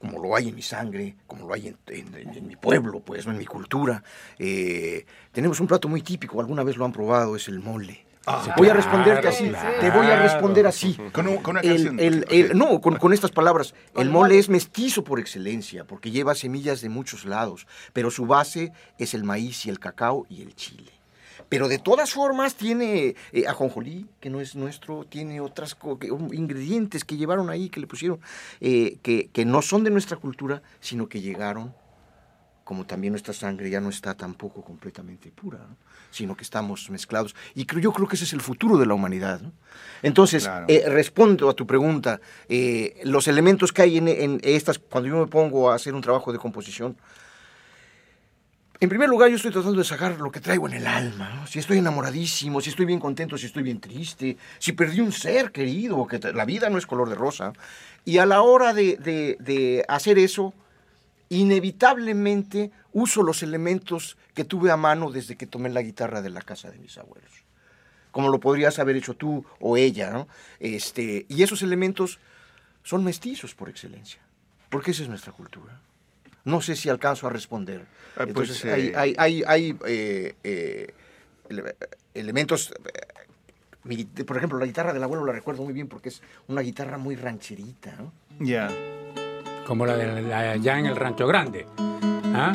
como 0.00 0.18
lo 0.18 0.34
hay 0.34 0.48
en 0.48 0.54
mi 0.54 0.62
sangre, 0.62 1.14
como 1.26 1.46
lo 1.46 1.54
hay 1.54 1.74
en, 1.88 2.46
mi 2.48 2.56
pueblo, 2.56 3.00
pues, 3.00 3.26
en 3.26 3.36
mi 3.36 3.44
cultura. 3.44 4.02
Eh, 4.38 5.04
tenemos 5.30 5.60
un 5.60 5.66
plato 5.66 5.88
muy 5.88 6.00
típico, 6.00 6.40
alguna 6.40 6.64
vez 6.64 6.76
lo 6.76 6.84
han 6.84 6.92
probado, 6.92 7.36
es 7.36 7.48
el 7.48 7.60
mole. 7.60 8.06
Ah, 8.26 8.54
voy 8.56 8.68
a 8.68 8.74
responderte 8.74 9.28
así, 9.28 9.50
te 9.80 9.90
voy 9.90 10.06
a 10.06 10.22
responder 10.22 10.66
así. 10.66 10.96
Con, 11.12 11.26
una 11.26 11.62
no, 12.54 12.80
con, 12.80 13.12
estas 13.14 13.30
palabras. 13.30 13.74
El 13.96 14.10
mole 14.10 14.38
es 14.38 14.50
mestizo 14.50 15.02
por 15.02 15.18
excelencia, 15.18 15.84
porque 15.84 16.10
lleva 16.10 16.34
semillas 16.34 16.82
de 16.82 16.90
muchos 16.90 17.24
lados, 17.24 17.66
pero 17.94 18.10
su 18.10 18.26
base 18.26 18.72
es 18.98 19.14
el 19.14 19.24
maíz 19.24 19.64
y 19.64 19.70
el 19.70 19.78
cacao 19.78 20.26
y 20.28 20.42
el 20.42 20.54
chile. 20.54 20.99
Pero 21.50 21.66
de 21.66 21.78
todas 21.78 22.12
formas 22.12 22.54
tiene 22.54 23.16
eh, 23.32 23.46
ajonjolí, 23.48 24.06
que 24.20 24.30
no 24.30 24.40
es 24.40 24.54
nuestro, 24.54 25.04
tiene 25.04 25.40
otras 25.40 25.76
ingredientes 26.32 27.04
que 27.04 27.16
llevaron 27.16 27.50
ahí, 27.50 27.68
que 27.68 27.80
le 27.80 27.88
pusieron, 27.88 28.20
eh, 28.60 28.98
que, 29.02 29.44
no 29.44 29.60
son 29.60 29.82
de 29.82 29.90
nuestra 29.90 30.16
cultura, 30.16 30.62
sino 30.78 31.08
que 31.08 31.20
llegaron, 31.20 31.74
como 32.62 32.86
también 32.86 33.12
nuestra 33.12 33.34
sangre 33.34 33.68
ya 33.68 33.80
no 33.80 33.88
está 33.88 34.16
tampoco 34.16 34.62
completamente 34.62 35.32
pura, 35.32 35.58
sino 36.12 36.36
que 36.36 36.44
estamos 36.44 36.88
mezclados. 36.88 37.34
Y 37.56 37.64
creo, 37.64 37.82
yo 37.82 37.92
creo 37.92 38.06
que 38.06 38.14
ese 38.14 38.26
es 38.26 38.32
el 38.32 38.42
futuro 38.42 38.78
de 38.78 38.86
la 38.86 38.94
humanidad. 38.94 39.40
Entonces, 40.02 40.48
eh, 40.68 40.84
respondo 40.86 41.50
a 41.50 41.54
tu 41.54 41.66
pregunta, 41.66 42.20
los 43.02 43.26
elementos 43.26 43.72
que 43.72 43.82
hay 43.82 43.98
en, 43.98 44.06
en 44.06 44.40
estas, 44.44 44.78
cuando 44.78 45.08
yo 45.08 45.18
me 45.18 45.26
pongo 45.26 45.72
a 45.72 45.74
hacer 45.74 45.94
un 45.94 46.00
trabajo 46.00 46.32
de 46.32 46.38
composición, 46.38 46.96
en 48.82 48.88
primer 48.88 49.10
lugar, 49.10 49.28
yo 49.28 49.36
estoy 49.36 49.50
tratando 49.50 49.78
de 49.78 49.84
sacar 49.84 50.18
lo 50.18 50.32
que 50.32 50.40
traigo 50.40 50.66
en 50.66 50.72
el 50.72 50.86
alma. 50.86 51.46
Si 51.46 51.58
estoy 51.58 51.78
enamoradísimo, 51.78 52.62
si 52.62 52.70
estoy 52.70 52.86
bien 52.86 52.98
contento, 52.98 53.36
si 53.36 53.44
estoy 53.44 53.62
bien 53.62 53.78
triste, 53.78 54.38
si 54.58 54.72
perdí 54.72 55.00
un 55.00 55.12
ser 55.12 55.52
querido, 55.52 56.06
que 56.06 56.18
la 56.32 56.46
vida 56.46 56.70
no 56.70 56.78
es 56.78 56.86
color 56.86 57.10
de 57.10 57.14
rosa. 57.14 57.52
Y 58.06 58.16
a 58.16 58.24
la 58.24 58.40
hora 58.40 58.72
de, 58.72 59.84
hacer 59.86 60.18
eso, 60.18 60.54
inevitablemente 61.28 62.70
uso 62.94 63.22
los 63.22 63.42
elementos 63.42 64.16
que 64.32 64.46
tuve 64.46 64.70
a 64.70 64.78
mano 64.78 65.10
desde 65.10 65.36
que 65.36 65.46
tomé 65.46 65.68
la 65.68 65.82
guitarra 65.82 66.22
de 66.22 66.30
la 66.30 66.40
casa 66.40 66.70
de 66.70 66.78
mis 66.78 66.96
abuelos. 66.96 67.30
Como 68.12 68.30
lo 68.30 68.40
podrías 68.40 68.78
haber 68.78 68.96
hecho 68.96 69.12
tú 69.12 69.44
o 69.60 69.76
ella. 69.76 70.26
Este, 70.58 71.26
y 71.28 71.42
esos 71.42 71.60
elementos 71.60 72.18
son 72.82 73.04
mestizos 73.04 73.54
por 73.54 73.68
excelencia, 73.68 74.22
porque 74.70 74.92
esa 74.92 75.02
es 75.02 75.10
nuestra 75.10 75.32
cultura. 75.32 75.78
No 76.44 76.60
sé 76.60 76.76
si 76.76 76.88
alcanzo 76.88 77.26
a 77.26 77.30
responder. 77.30 77.82
Ah, 78.16 78.26
pues, 78.26 78.28
Entonces, 78.28 78.64
hay, 78.96 79.14
hay, 79.18 79.42
hay, 79.46 79.76
eh, 79.86 80.34
eh, 80.42 80.94
elementos. 82.14 82.72
Eh, 83.88 84.24
por 84.24 84.36
ejemplo, 84.36 84.58
la 84.58 84.66
guitarra 84.66 84.92
del 84.92 85.02
abuelo 85.02 85.24
la 85.24 85.32
recuerdo 85.32 85.62
muy 85.62 85.72
bien 85.72 85.88
porque 85.88 86.10
es 86.10 86.22
una 86.48 86.60
guitarra 86.60 86.98
muy 86.98 87.16
rancherita, 87.16 87.94
¿no? 87.96 88.12
Ya. 88.38 88.70
Como 89.66 89.86
la 89.86 89.96
de 89.96 90.34
allá 90.34 90.78
en 90.78 90.86
el 90.86 90.96
Rancho 90.96 91.26
Grande. 91.26 91.66
¿Ah? 92.34 92.52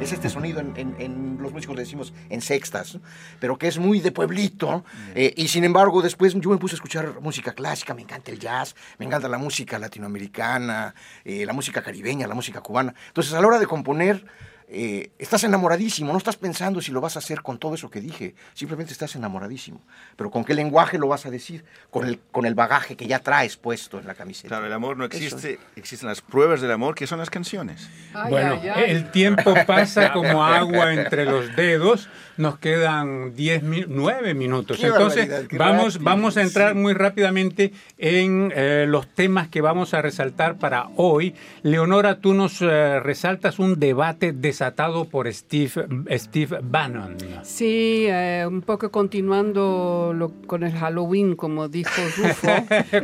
Es 0.00 0.12
este 0.12 0.28
sonido, 0.28 0.60
en, 0.60 1.38
los 1.40 1.52
músicos 1.52 1.76
le 1.76 1.82
decimos 1.82 2.12
en 2.30 2.40
sextas, 2.40 2.98
pero 3.40 3.58
que 3.58 3.68
es 3.68 3.78
muy 3.78 4.00
de 4.00 4.12
pueblito. 4.12 4.84
Eh, 5.14 5.34
y 5.36 5.48
sin 5.48 5.64
embargo, 5.64 6.02
después 6.02 6.34
yo 6.34 6.50
me 6.50 6.58
puse 6.58 6.74
a 6.74 6.76
escuchar 6.76 7.20
música 7.20 7.52
clásica, 7.52 7.94
me 7.94 8.02
encanta 8.02 8.30
el 8.30 8.38
jazz, 8.38 8.74
me 8.98 9.06
encanta 9.06 9.28
la 9.28 9.38
música 9.38 9.78
latinoamericana, 9.78 10.94
eh, 11.24 11.44
la 11.44 11.52
música 11.52 11.82
caribeña, 11.82 12.26
la 12.26 12.34
música 12.34 12.60
cubana. 12.60 12.94
Entonces, 13.08 13.32
a 13.32 13.40
la 13.40 13.46
hora 13.46 13.58
de 13.58 13.66
componer, 13.66 14.24
eh, 14.70 15.10
estás 15.18 15.44
enamoradísimo, 15.44 16.12
no 16.12 16.18
estás 16.18 16.36
pensando 16.36 16.82
si 16.82 16.92
lo 16.92 17.00
vas 17.00 17.16
a 17.16 17.20
hacer 17.20 17.40
con 17.40 17.58
todo 17.58 17.74
eso 17.74 17.90
que 17.90 18.02
dije, 18.02 18.34
simplemente 18.52 18.92
estás 18.92 19.16
enamoradísimo. 19.16 19.80
Pero 20.14 20.30
¿con 20.30 20.44
qué 20.44 20.52
lenguaje 20.52 20.98
lo 20.98 21.08
vas 21.08 21.24
a 21.24 21.30
decir? 21.30 21.64
Con 21.90 22.06
el, 22.06 22.20
con 22.30 22.44
el 22.44 22.54
bagaje 22.54 22.94
que 22.94 23.06
ya 23.06 23.20
traes 23.20 23.56
puesto 23.56 23.98
en 23.98 24.06
la 24.06 24.14
camiseta. 24.14 24.48
Claro, 24.48 24.66
el 24.66 24.72
amor 24.74 24.98
no 24.98 25.06
existe, 25.06 25.58
existen 25.74 26.08
las 26.08 26.20
pruebas 26.20 26.60
del 26.60 26.70
amor, 26.70 26.94
que 26.94 27.06
son 27.06 27.18
las 27.18 27.30
canciones. 27.30 27.88
bueno, 28.28 28.60
el 28.76 29.10
tiempo 29.10 29.54
pasa 29.66 30.12
como 30.12 30.44
agua 30.44 30.92
entre 30.92 31.24
los 31.24 31.56
dedos, 31.56 32.08
nos 32.36 32.58
quedan 32.58 33.34
10 33.34 33.62
9 33.88 34.34
minutos. 34.34 34.82
Entonces, 34.84 35.48
vamos, 35.52 35.98
vamos 36.02 36.36
a 36.36 36.42
entrar 36.42 36.74
muy 36.74 36.92
rápidamente 36.92 37.72
en 37.96 38.52
eh, 38.54 38.84
los 38.86 39.08
temas 39.08 39.48
que 39.48 39.62
vamos 39.62 39.94
a 39.94 40.02
resaltar 40.02 40.58
para 40.58 40.88
hoy. 40.96 41.34
Leonora, 41.62 42.20
tú 42.20 42.34
nos 42.34 42.60
eh, 42.60 43.00
resaltas 43.00 43.58
un 43.58 43.80
debate 43.80 44.32
de 44.32 44.57
desatado 44.58 45.04
por 45.04 45.32
Steve, 45.32 45.86
Steve 46.18 46.58
Bannon. 46.60 47.16
Sí, 47.44 48.06
eh, 48.08 48.44
un 48.44 48.60
poco 48.62 48.90
continuando 48.90 50.32
con 50.48 50.64
el 50.64 50.72
Halloween, 50.72 51.36
como 51.36 51.68
dijo 51.68 51.92
Rufo. 52.16 52.48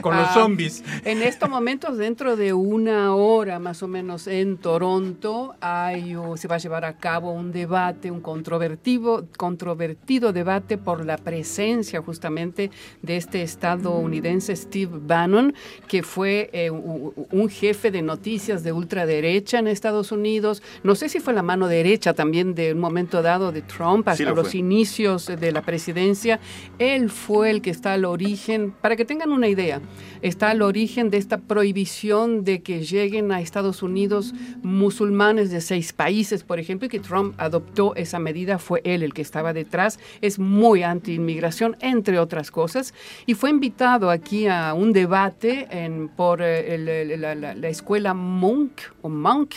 con 0.00 0.16
los 0.16 0.30
ah, 0.30 0.34
zombies. 0.34 0.82
En 1.04 1.22
estos 1.22 1.48
momentos, 1.48 1.96
dentro 1.96 2.34
de 2.34 2.52
una 2.52 3.14
hora 3.14 3.60
más 3.60 3.84
o 3.84 3.88
menos 3.88 4.26
en 4.26 4.56
Toronto, 4.56 5.54
hay, 5.60 6.16
se 6.34 6.48
va 6.48 6.56
a 6.56 6.58
llevar 6.58 6.84
a 6.84 6.96
cabo 6.96 7.30
un 7.30 7.52
debate, 7.52 8.10
un 8.10 8.20
controvertido, 8.20 9.28
controvertido 9.36 10.32
debate 10.32 10.76
por 10.76 11.06
la 11.06 11.18
presencia 11.18 12.02
justamente 12.02 12.72
de 13.02 13.16
este 13.16 13.42
estadounidense 13.42 14.56
Steve 14.56 14.98
Bannon, 15.06 15.54
que 15.86 16.02
fue 16.02 16.50
eh, 16.52 16.72
un 16.72 17.48
jefe 17.48 17.92
de 17.92 18.02
noticias 18.02 18.64
de 18.64 18.72
ultraderecha 18.72 19.60
en 19.60 19.68
Estados 19.68 20.10
Unidos. 20.10 20.60
No 20.82 20.96
sé 20.96 21.08
si 21.08 21.20
fue 21.20 21.32
la 21.32 21.43
mano 21.44 21.68
derecha 21.68 22.14
también 22.14 22.54
de 22.54 22.72
un 22.72 22.80
momento 22.80 23.22
dado 23.22 23.52
de 23.52 23.62
Trump 23.62 24.08
hasta 24.08 24.32
los 24.32 24.54
inicios 24.54 25.26
de 25.26 25.52
la 25.52 25.62
presidencia. 25.62 26.40
Él 26.78 27.10
fue 27.10 27.50
el 27.50 27.62
que 27.62 27.70
está 27.70 27.92
al 27.92 28.04
origen, 28.04 28.72
para 28.80 28.96
que 28.96 29.04
tengan 29.04 29.30
una 29.30 29.48
idea, 29.48 29.80
está 30.22 30.50
al 30.50 30.62
origen 30.62 31.10
de 31.10 31.18
esta 31.18 31.38
prohibición 31.38 32.44
de 32.44 32.62
que 32.62 32.82
lleguen 32.82 33.30
a 33.32 33.40
Estados 33.40 33.82
Unidos 33.82 34.34
musulmanes 34.62 35.50
de 35.50 35.60
seis 35.60 35.92
países, 35.92 36.42
por 36.42 36.58
ejemplo, 36.58 36.86
y 36.86 36.88
que 36.88 37.00
Trump 37.00 37.34
adoptó 37.38 37.94
esa 37.94 38.18
medida, 38.18 38.58
fue 38.58 38.80
él 38.84 39.02
el 39.02 39.14
que 39.14 39.22
estaba 39.22 39.52
detrás. 39.52 39.98
Es 40.20 40.38
muy 40.38 40.82
anti-inmigración, 40.82 41.76
entre 41.80 42.18
otras 42.18 42.50
cosas, 42.50 42.94
y 43.26 43.34
fue 43.34 43.50
invitado 43.50 44.10
aquí 44.10 44.46
a 44.46 44.74
un 44.74 44.92
debate 44.92 45.66
en, 45.70 46.08
por 46.08 46.40
eh, 46.42 47.16
la, 47.18 47.68
escuela 47.68 48.14
Monk 48.14 48.80
Monk. 49.08 49.54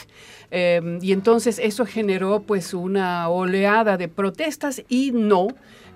Eh, 0.52 1.00
y 1.02 1.12
entonces 1.12 1.60
eso 1.60 1.86
generó 1.86 2.42
pues 2.42 2.74
una 2.74 3.30
oleada 3.30 3.98
de 3.98 4.08
protestas 4.08 4.84
y 4.88 5.12
no 5.12 5.48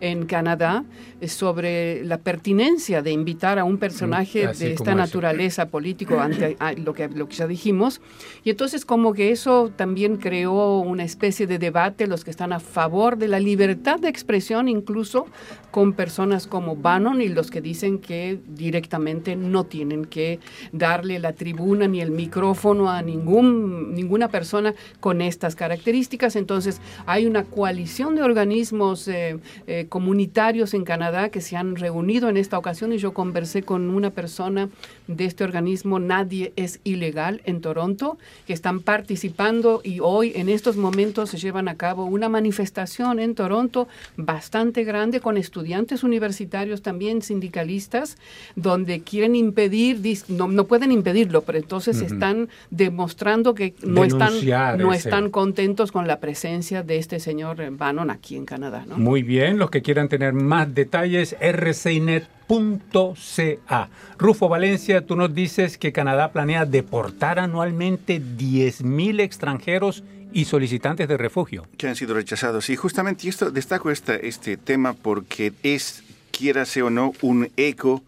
en 0.02 0.26
Canadá 0.26 0.84
sobre 1.28 2.04
la 2.04 2.18
pertinencia 2.18 3.02
de 3.02 3.12
invitar 3.12 3.60
a 3.60 3.64
un 3.64 3.78
personaje 3.78 4.47
mm, 4.47 4.58
de 4.58 4.74
esta 4.74 4.95
naturaleza 4.95 5.70
político 5.70 6.20
ante 6.20 6.58
lo, 6.78 6.93
que, 6.93 7.08
lo 7.08 7.30
que 7.30 7.36
ya 7.36 7.47
dijimos. 7.47 8.02
Y 8.43 8.49
entonces 8.49 8.84
como 8.84 9.14
que 9.14 9.32
eso 9.32 9.72
también 9.76 10.18
creó 10.18 10.80
una 10.80 11.04
especie 11.04 11.47
de 11.47 11.60
debate, 11.60 12.08
los 12.08 12.24
que 12.24 12.32
están 12.32 12.52
a 12.52 12.60
favor 12.60 13.18
de 13.18 13.28
la 13.28 13.39
libertad 13.39 13.99
de 13.99 14.10
expresión, 14.10 14.68
incluso 14.68 15.28
con 15.70 15.93
personas 15.93 16.47
como 16.47 16.76
Bannon 16.76 17.22
y 17.22 17.30
los 17.30 17.52
que 17.52 17.62
dicen 17.62 17.99
que 17.99 18.39
directamente 18.47 19.36
no 19.36 19.66
tienen 19.66 20.06
que 20.06 20.39
darle 20.72 21.20
la 21.20 21.34
tribuna 21.34 21.88
ni 21.88 22.02
el 22.02 22.12
micrófono 22.12 22.89
a 22.89 23.02
ningún, 23.02 23.93
ninguna 23.93 24.28
persona 24.28 24.74
con 24.99 25.22
estas 25.22 25.56
características. 25.56 26.36
Entonces 26.36 26.82
hay 27.06 27.26
una 27.26 27.43
coalición 27.43 28.16
de 28.16 28.24
organismos 28.24 29.08
eh, 29.08 29.38
eh, 29.68 29.86
comunitarios 29.92 30.74
en 30.74 30.86
Canadá 30.86 31.28
que 31.28 31.42
se 31.42 31.58
han 31.58 31.76
reunido 31.76 32.30
en 32.30 32.38
esta 32.38 32.58
ocasión 32.58 32.94
y 32.94 32.98
yo 32.98 33.14
conversé 33.14 33.64
con 33.64 33.89
una 33.89 34.10
persona 34.10 34.70
de 35.16 35.26
este 35.26 35.43
organismo 35.43 35.99
Nadie 35.99 36.53
es 36.55 36.80
ilegal 36.84 37.41
en 37.45 37.62
Toronto 37.62 38.18
que 38.47 38.53
están 38.53 38.80
participando 38.80 39.82
y 39.84 39.99
hoy 39.99 40.34
en 40.36 40.49
estos 40.49 40.78
momentos 40.78 41.30
se 41.30 41.38
llevan 41.38 41.68
a 41.68 41.76
cabo 41.76 42.05
una 42.05 42.30
manifestación 42.30 43.20
en 43.20 43.36
Toronto 43.36 43.88
bastante 44.18 44.84
grande 44.84 45.20
con 45.20 45.38
estudiantes 45.38 46.03
universitarios 46.03 46.82
también 46.82 47.22
sindicalistas 47.22 48.18
donde 48.55 49.01
quieren 49.01 49.36
impedir 49.36 49.99
no, 50.28 50.47
no 50.47 50.66
pueden 50.66 50.91
impedirlo 50.91 51.41
pero 51.41 51.57
entonces 51.57 52.01
están 52.01 52.49
demostrando 52.70 53.53
que 53.53 53.74
no 53.84 54.03
están 54.03 54.34
no 54.78 54.93
están 54.93 55.30
contentos 55.30 55.91
con 55.91 56.07
la 56.07 56.20
presencia 56.20 56.84
de 56.84 56.97
este 56.97 57.20
señor 57.20 57.57
Bannon 57.72 58.09
aquí 58.09 58.36
en 58.36 58.45
Canadá 58.45 58.86
muy 58.95 59.24
bien 59.24 59.57
los 59.57 59.70
que 59.70 59.82
quieran 59.82 60.09
tener 60.09 60.34
más 60.34 60.74
detalles, 60.74 61.36
rcinet.ca. 61.39 62.30
Rufo 64.18 64.49
Valencia, 64.49 65.01
tú 65.02 65.16
nos 65.16 65.34
dices 65.34 65.78
que 65.78 65.91
Canadá 65.91 66.32
planea 66.32 66.66
deportar 66.66 67.39
anualmente 67.39 68.22
10.000 68.22 69.22
extranjeros 69.22 70.04
y 70.34 70.45
solicitantes 70.45 71.08
de 71.08 71.18
refugio. 71.18 71.68
Que 71.78 71.88
han 71.88 71.95
sido 71.95 72.14
rechazados. 72.14 72.70
Y 72.70 72.76
justamente 72.76 73.28
esto 73.28 73.52
destaco 73.52 73.91
este, 73.91 74.28
este 74.28 74.58
tema 74.58 74.93
porque 74.93 75.54
es, 75.64 76.04
quiérase 76.32 76.82
o 76.82 76.89
no, 76.89 77.14
un 77.22 77.49
eco 77.58 78.04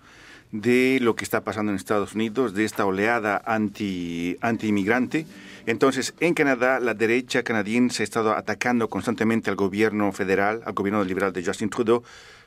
de 0.52 1.00
lo 1.02 1.16
que 1.16 1.24
está 1.24 1.42
pasando 1.42 1.72
en 1.72 1.78
Estados 1.78 2.14
Unidos, 2.14 2.54
de 2.54 2.64
esta 2.64 2.86
oleada 2.86 3.42
anti, 3.46 4.38
anti-inmigrante 4.42 5.26
entonces, 5.66 6.14
en 6.20 6.34
Canadá, 6.34 6.80
la 6.80 6.94
derecha 6.94 7.44
canadiense 7.44 8.04
ha 8.04 8.06
estado 8.06 8.36
atacando 8.36 8.90
constantemente 8.90 9.50
al 9.50 9.56
gobierno 9.56 10.12
federal, 10.12 10.62
al 10.66 10.74
gobierno 10.74 11.04
liberal 11.04 11.32
de 11.32 11.44
Justin 11.44 11.70
Trudeau, 11.70 12.04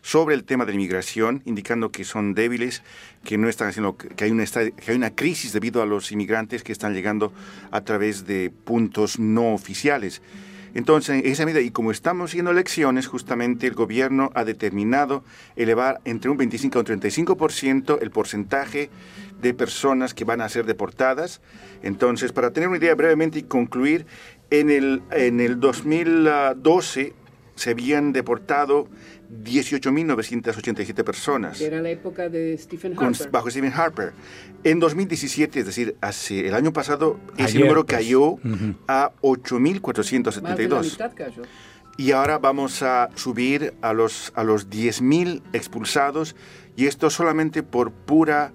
sobre 0.06 0.36
el 0.36 0.44
tema 0.44 0.64
de 0.64 0.70
la 0.70 0.76
inmigración, 0.76 1.42
indicando 1.46 1.90
que 1.90 2.04
son 2.04 2.32
débiles, 2.32 2.84
que 3.24 3.38
no 3.38 3.48
están 3.48 3.70
haciendo, 3.70 3.96
que 3.96 4.22
hay 4.22 4.30
una, 4.30 4.44
que 4.44 4.72
hay 4.86 4.96
una 4.96 5.10
crisis 5.10 5.52
debido 5.52 5.82
a 5.82 5.86
los 5.86 6.12
inmigrantes 6.12 6.62
que 6.62 6.70
están 6.70 6.94
llegando 6.94 7.32
a 7.72 7.80
través 7.80 8.24
de 8.24 8.50
puntos 8.50 9.18
no 9.18 9.52
oficiales. 9.52 10.22
Entonces, 10.74 11.24
en 11.24 11.28
esa 11.28 11.44
medida, 11.44 11.60
y 11.60 11.72
como 11.72 11.90
estamos 11.90 12.30
siguiendo 12.30 12.52
elecciones, 12.52 13.08
justamente 13.08 13.66
el 13.66 13.74
gobierno 13.74 14.30
ha 14.36 14.44
determinado 14.44 15.24
elevar 15.56 16.00
entre 16.04 16.30
un 16.30 16.36
25 16.36 16.78
y 16.78 16.92
un 16.92 17.00
35% 17.00 17.98
el 18.00 18.12
porcentaje 18.12 18.90
de 19.42 19.54
personas 19.54 20.14
que 20.14 20.24
van 20.24 20.40
a 20.40 20.48
ser 20.48 20.66
deportadas. 20.66 21.40
Entonces, 21.82 22.30
para 22.30 22.52
tener 22.52 22.68
una 22.68 22.78
idea 22.78 22.94
brevemente 22.94 23.40
y 23.40 23.42
concluir, 23.42 24.06
en 24.50 24.70
el, 24.70 25.02
en 25.10 25.40
el 25.40 25.58
2012 25.58 27.25
se 27.56 27.70
habían 27.70 28.12
deportado 28.12 28.86
18.987 29.42 31.02
personas. 31.02 31.60
Era 31.60 31.80
la 31.80 31.90
época 31.90 32.28
de 32.28 32.56
Stephen 32.56 32.94
Harper. 32.96 33.30
bajo 33.30 33.50
Stephen 33.50 33.72
Harper. 33.74 34.12
En 34.62 34.78
2017, 34.78 35.60
es 35.60 35.66
decir, 35.66 35.96
hace 36.00 36.46
el 36.46 36.54
año 36.54 36.72
pasado, 36.72 37.18
ese 37.36 37.58
número 37.58 37.84
pues. 37.84 37.98
cayó 37.98 38.36
a 38.86 39.10
8.472. 39.22 41.14
cayó. 41.14 41.42
Y 41.98 42.12
ahora 42.12 42.38
vamos 42.38 42.82
a 42.82 43.08
subir 43.14 43.72
a 43.80 43.94
los, 43.94 44.32
a 44.36 44.44
los 44.44 44.68
10.000 44.68 45.42
expulsados, 45.54 46.36
y 46.76 46.86
esto 46.86 47.08
solamente 47.08 47.62
por 47.62 47.90
pura 47.90 48.52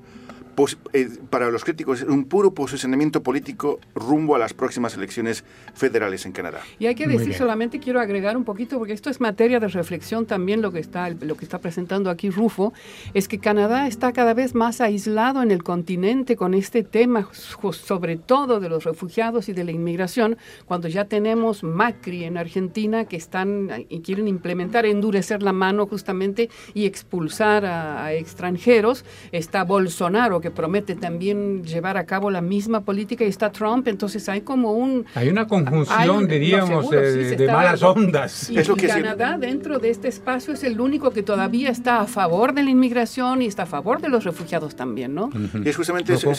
para 1.30 1.50
los 1.50 1.64
críticos, 1.64 2.02
un 2.04 2.26
puro 2.26 2.54
posicionamiento 2.54 3.24
político 3.24 3.80
rumbo 3.96 4.36
a 4.36 4.40
las 4.40 4.54
próximas 4.54 4.96
elecciones 4.96 5.44
federales 5.74 6.26
en 6.26 6.32
Canadá. 6.32 6.62
Y 6.80 6.88
hay 6.88 6.96
que 6.96 7.08
decir, 7.08 7.34
solamente 7.34 7.80
quiero 7.80 8.00
agregar 8.00 8.38
un 8.38 8.44
poquito, 8.44 8.78
porque 8.78 8.94
esto 8.94 9.10
es 9.10 9.22
materia 9.22 9.60
de 9.60 9.68
reflexión 9.68 10.26
también 10.26 10.62
lo 10.62 10.72
que 10.72 10.80
está, 10.80 11.10
lo 11.10 11.36
que 11.36 11.46
está 11.46 11.60
presentando 11.60 12.10
aquí 12.10 12.30
Rufo, 12.30 12.74
es 13.14 13.28
que 13.28 13.40
Canadá 13.40 13.88
está 13.88 14.12
cada 14.12 14.34
vez 14.34 14.56
más 14.56 14.82
aislado 14.82 15.42
en 15.42 15.52
el 15.52 15.64
continente 15.64 16.36
con 16.36 16.54
este 16.54 16.84
tema, 16.84 17.30
sobre 17.34 18.18
todo 18.18 18.60
de 18.60 18.70
los 18.70 18.84
refugiados 18.84 19.50
y 19.50 19.54
de 19.54 19.64
la 19.64 19.72
inmigración, 19.72 20.38
cuando 20.66 20.88
ya 20.88 21.06
tenemos 21.06 21.64
Macri 21.64 22.26
en 22.26 22.38
Argentina 22.38 23.06
que 23.06 23.16
están 23.16 23.86
y 23.90 24.02
quieren 24.02 24.28
implementar, 24.28 24.86
endurecer 24.86 25.42
la 25.44 25.54
mano 25.54 25.88
justamente 25.88 26.50
y 26.74 26.86
expulsar 26.86 27.66
a, 27.66 28.06
a 28.06 28.14
extranjeros. 28.14 29.06
Está 29.32 29.64
Bolsonaro 29.64 30.41
que 30.42 30.52
promete 30.52 30.96
también 30.96 31.64
llevar 31.64 31.98
a 31.98 32.06
cabo 32.06 32.30
la 32.32 32.42
misma 32.42 32.82
política 32.82 33.24
y 33.24 33.28
está 33.28 33.52
Trump, 33.52 33.88
entonces 33.88 34.28
hay 34.30 34.42
como 34.42 34.74
un... 34.74 35.06
Hay 35.16 35.30
una 35.30 35.48
conjunción, 35.48 36.28
diríamos, 36.28 36.90
de, 36.90 37.48
malas 37.52 37.82
ondas. 37.84 38.50
Y, 38.50 38.56
que 38.56 38.88
Canadá 38.88 39.38
dentro 39.38 39.80
de 39.80 39.90
este 39.90 40.08
espacio 40.08 40.54
es 40.54 40.64
el 40.64 40.80
único 40.80 41.12
que 41.12 41.24
todavía 41.24 41.70
está 41.70 42.02
a 42.02 42.08
favor 42.08 42.54
de 42.54 42.64
la 42.64 42.70
inmigración 42.70 43.42
y 43.42 43.46
está 43.46 43.64
a 43.64 43.68
favor 43.68 44.02
de 44.02 44.10
los 44.10 44.24
refugiados 44.24 44.76
también, 44.76 45.14
¿no? 45.14 45.30
Y 45.64 45.70
es 45.70 45.76
justamente 45.76 46.14
eso, 46.14 46.32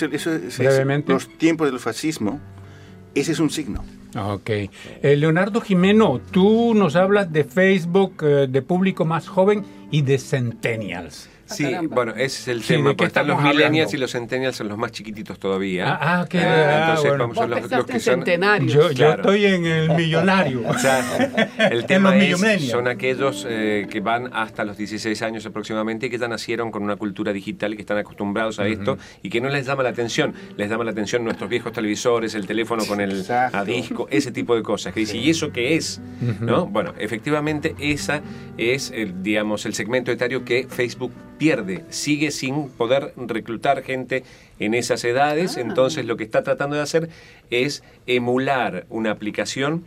los 1.06 1.38
tiempos 1.38 1.70
del 1.70 1.78
fascismo, 1.78 2.40
ese 3.14 3.32
es 3.32 3.40
un 3.40 3.50
signo. 3.50 3.84
Ok. 4.16 4.50
Eh, 4.50 4.70
Leonardo 5.16 5.60
Jimeno, 5.60 6.20
tú 6.30 6.74
nos 6.74 6.96
hablas 6.96 7.32
de 7.32 7.44
Facebook, 7.44 8.22
eh, 8.22 8.46
de 8.48 8.62
público 8.62 9.04
más 9.04 9.28
joven 9.28 9.64
y 9.90 10.02
de 10.02 10.18
centennials. 10.18 11.28
Sí, 11.46 11.74
bueno, 11.90 12.12
ese 12.12 12.24
es 12.26 12.48
el 12.48 12.62
tema. 12.62 12.90
Porque 12.90 13.04
están 13.04 13.26
los 13.26 13.42
millennials 13.42 13.92
y 13.94 13.96
los 13.96 14.12
centennials 14.12 14.56
son 14.56 14.68
los 14.68 14.78
más 14.78 14.92
chiquititos 14.92 15.38
todavía. 15.38 15.92
Ah, 15.92 16.20
ah 16.20 16.26
qué 16.28 16.38
ah, 16.38 16.88
Entonces 16.88 17.18
vamos 17.18 17.38
a 17.38 17.46
los, 17.46 17.70
los 17.70 17.86
que 17.86 18.00
son. 18.00 18.24
Yo, 18.66 18.90
yo, 18.92 19.10
estoy 19.12 19.46
en 19.46 19.66
el 19.66 19.90
millonario. 19.90 20.62
o 20.68 20.78
sea, 20.78 21.02
el 21.70 21.86
tema 21.86 22.16
es, 22.16 22.68
son 22.68 22.88
aquellos 22.88 23.46
eh, 23.48 23.86
que 23.90 24.00
van 24.00 24.30
hasta 24.32 24.64
los 24.64 24.76
16 24.76 25.20
años 25.22 25.46
aproximadamente 25.46 26.06
y 26.06 26.10
que 26.10 26.18
ya 26.18 26.28
nacieron 26.28 26.70
con 26.70 26.82
una 26.82 26.96
cultura 26.96 27.32
digital 27.32 27.72
y 27.72 27.76
que 27.76 27.82
están 27.82 27.98
acostumbrados 27.98 28.58
a 28.58 28.66
esto 28.66 28.98
y 29.22 29.30
que 29.30 29.40
no 29.40 29.48
les 29.48 29.66
llama 29.66 29.82
la 29.82 29.90
atención. 29.90 30.34
Les 30.56 30.70
llama 30.70 30.84
la 30.84 30.92
atención 30.92 31.24
nuestros 31.24 31.50
viejos 31.50 31.72
televisores, 31.72 32.34
el 32.34 32.46
teléfono 32.46 32.84
con 32.86 33.00
el 33.00 33.24
a 33.30 33.64
disco, 33.64 34.08
ese 34.10 34.32
tipo 34.32 34.54
de 34.54 34.62
cosas. 34.62 34.92
Que 34.92 35.00
dice, 35.00 35.16
¿y 35.16 35.30
eso 35.30 35.52
qué 35.52 35.76
es? 35.76 36.00
¿No? 36.40 36.66
Bueno, 36.66 36.94
efectivamente, 36.98 37.74
esa 37.78 38.22
es, 38.56 38.90
el, 38.94 39.22
digamos, 39.22 39.66
el 39.66 39.74
segmento 39.74 40.10
etario 40.10 40.44
que 40.44 40.66
Facebook 40.68 41.12
pierde, 41.42 41.84
sigue 41.88 42.30
sin 42.30 42.68
poder 42.68 43.14
reclutar 43.16 43.82
gente 43.82 44.22
en 44.60 44.74
esas 44.74 45.02
edades, 45.02 45.56
ah. 45.56 45.60
entonces 45.60 46.06
lo 46.06 46.16
que 46.16 46.22
está 46.22 46.44
tratando 46.44 46.76
de 46.76 46.82
hacer 46.82 47.08
es 47.50 47.82
emular 48.06 48.86
una 48.90 49.10
aplicación 49.10 49.84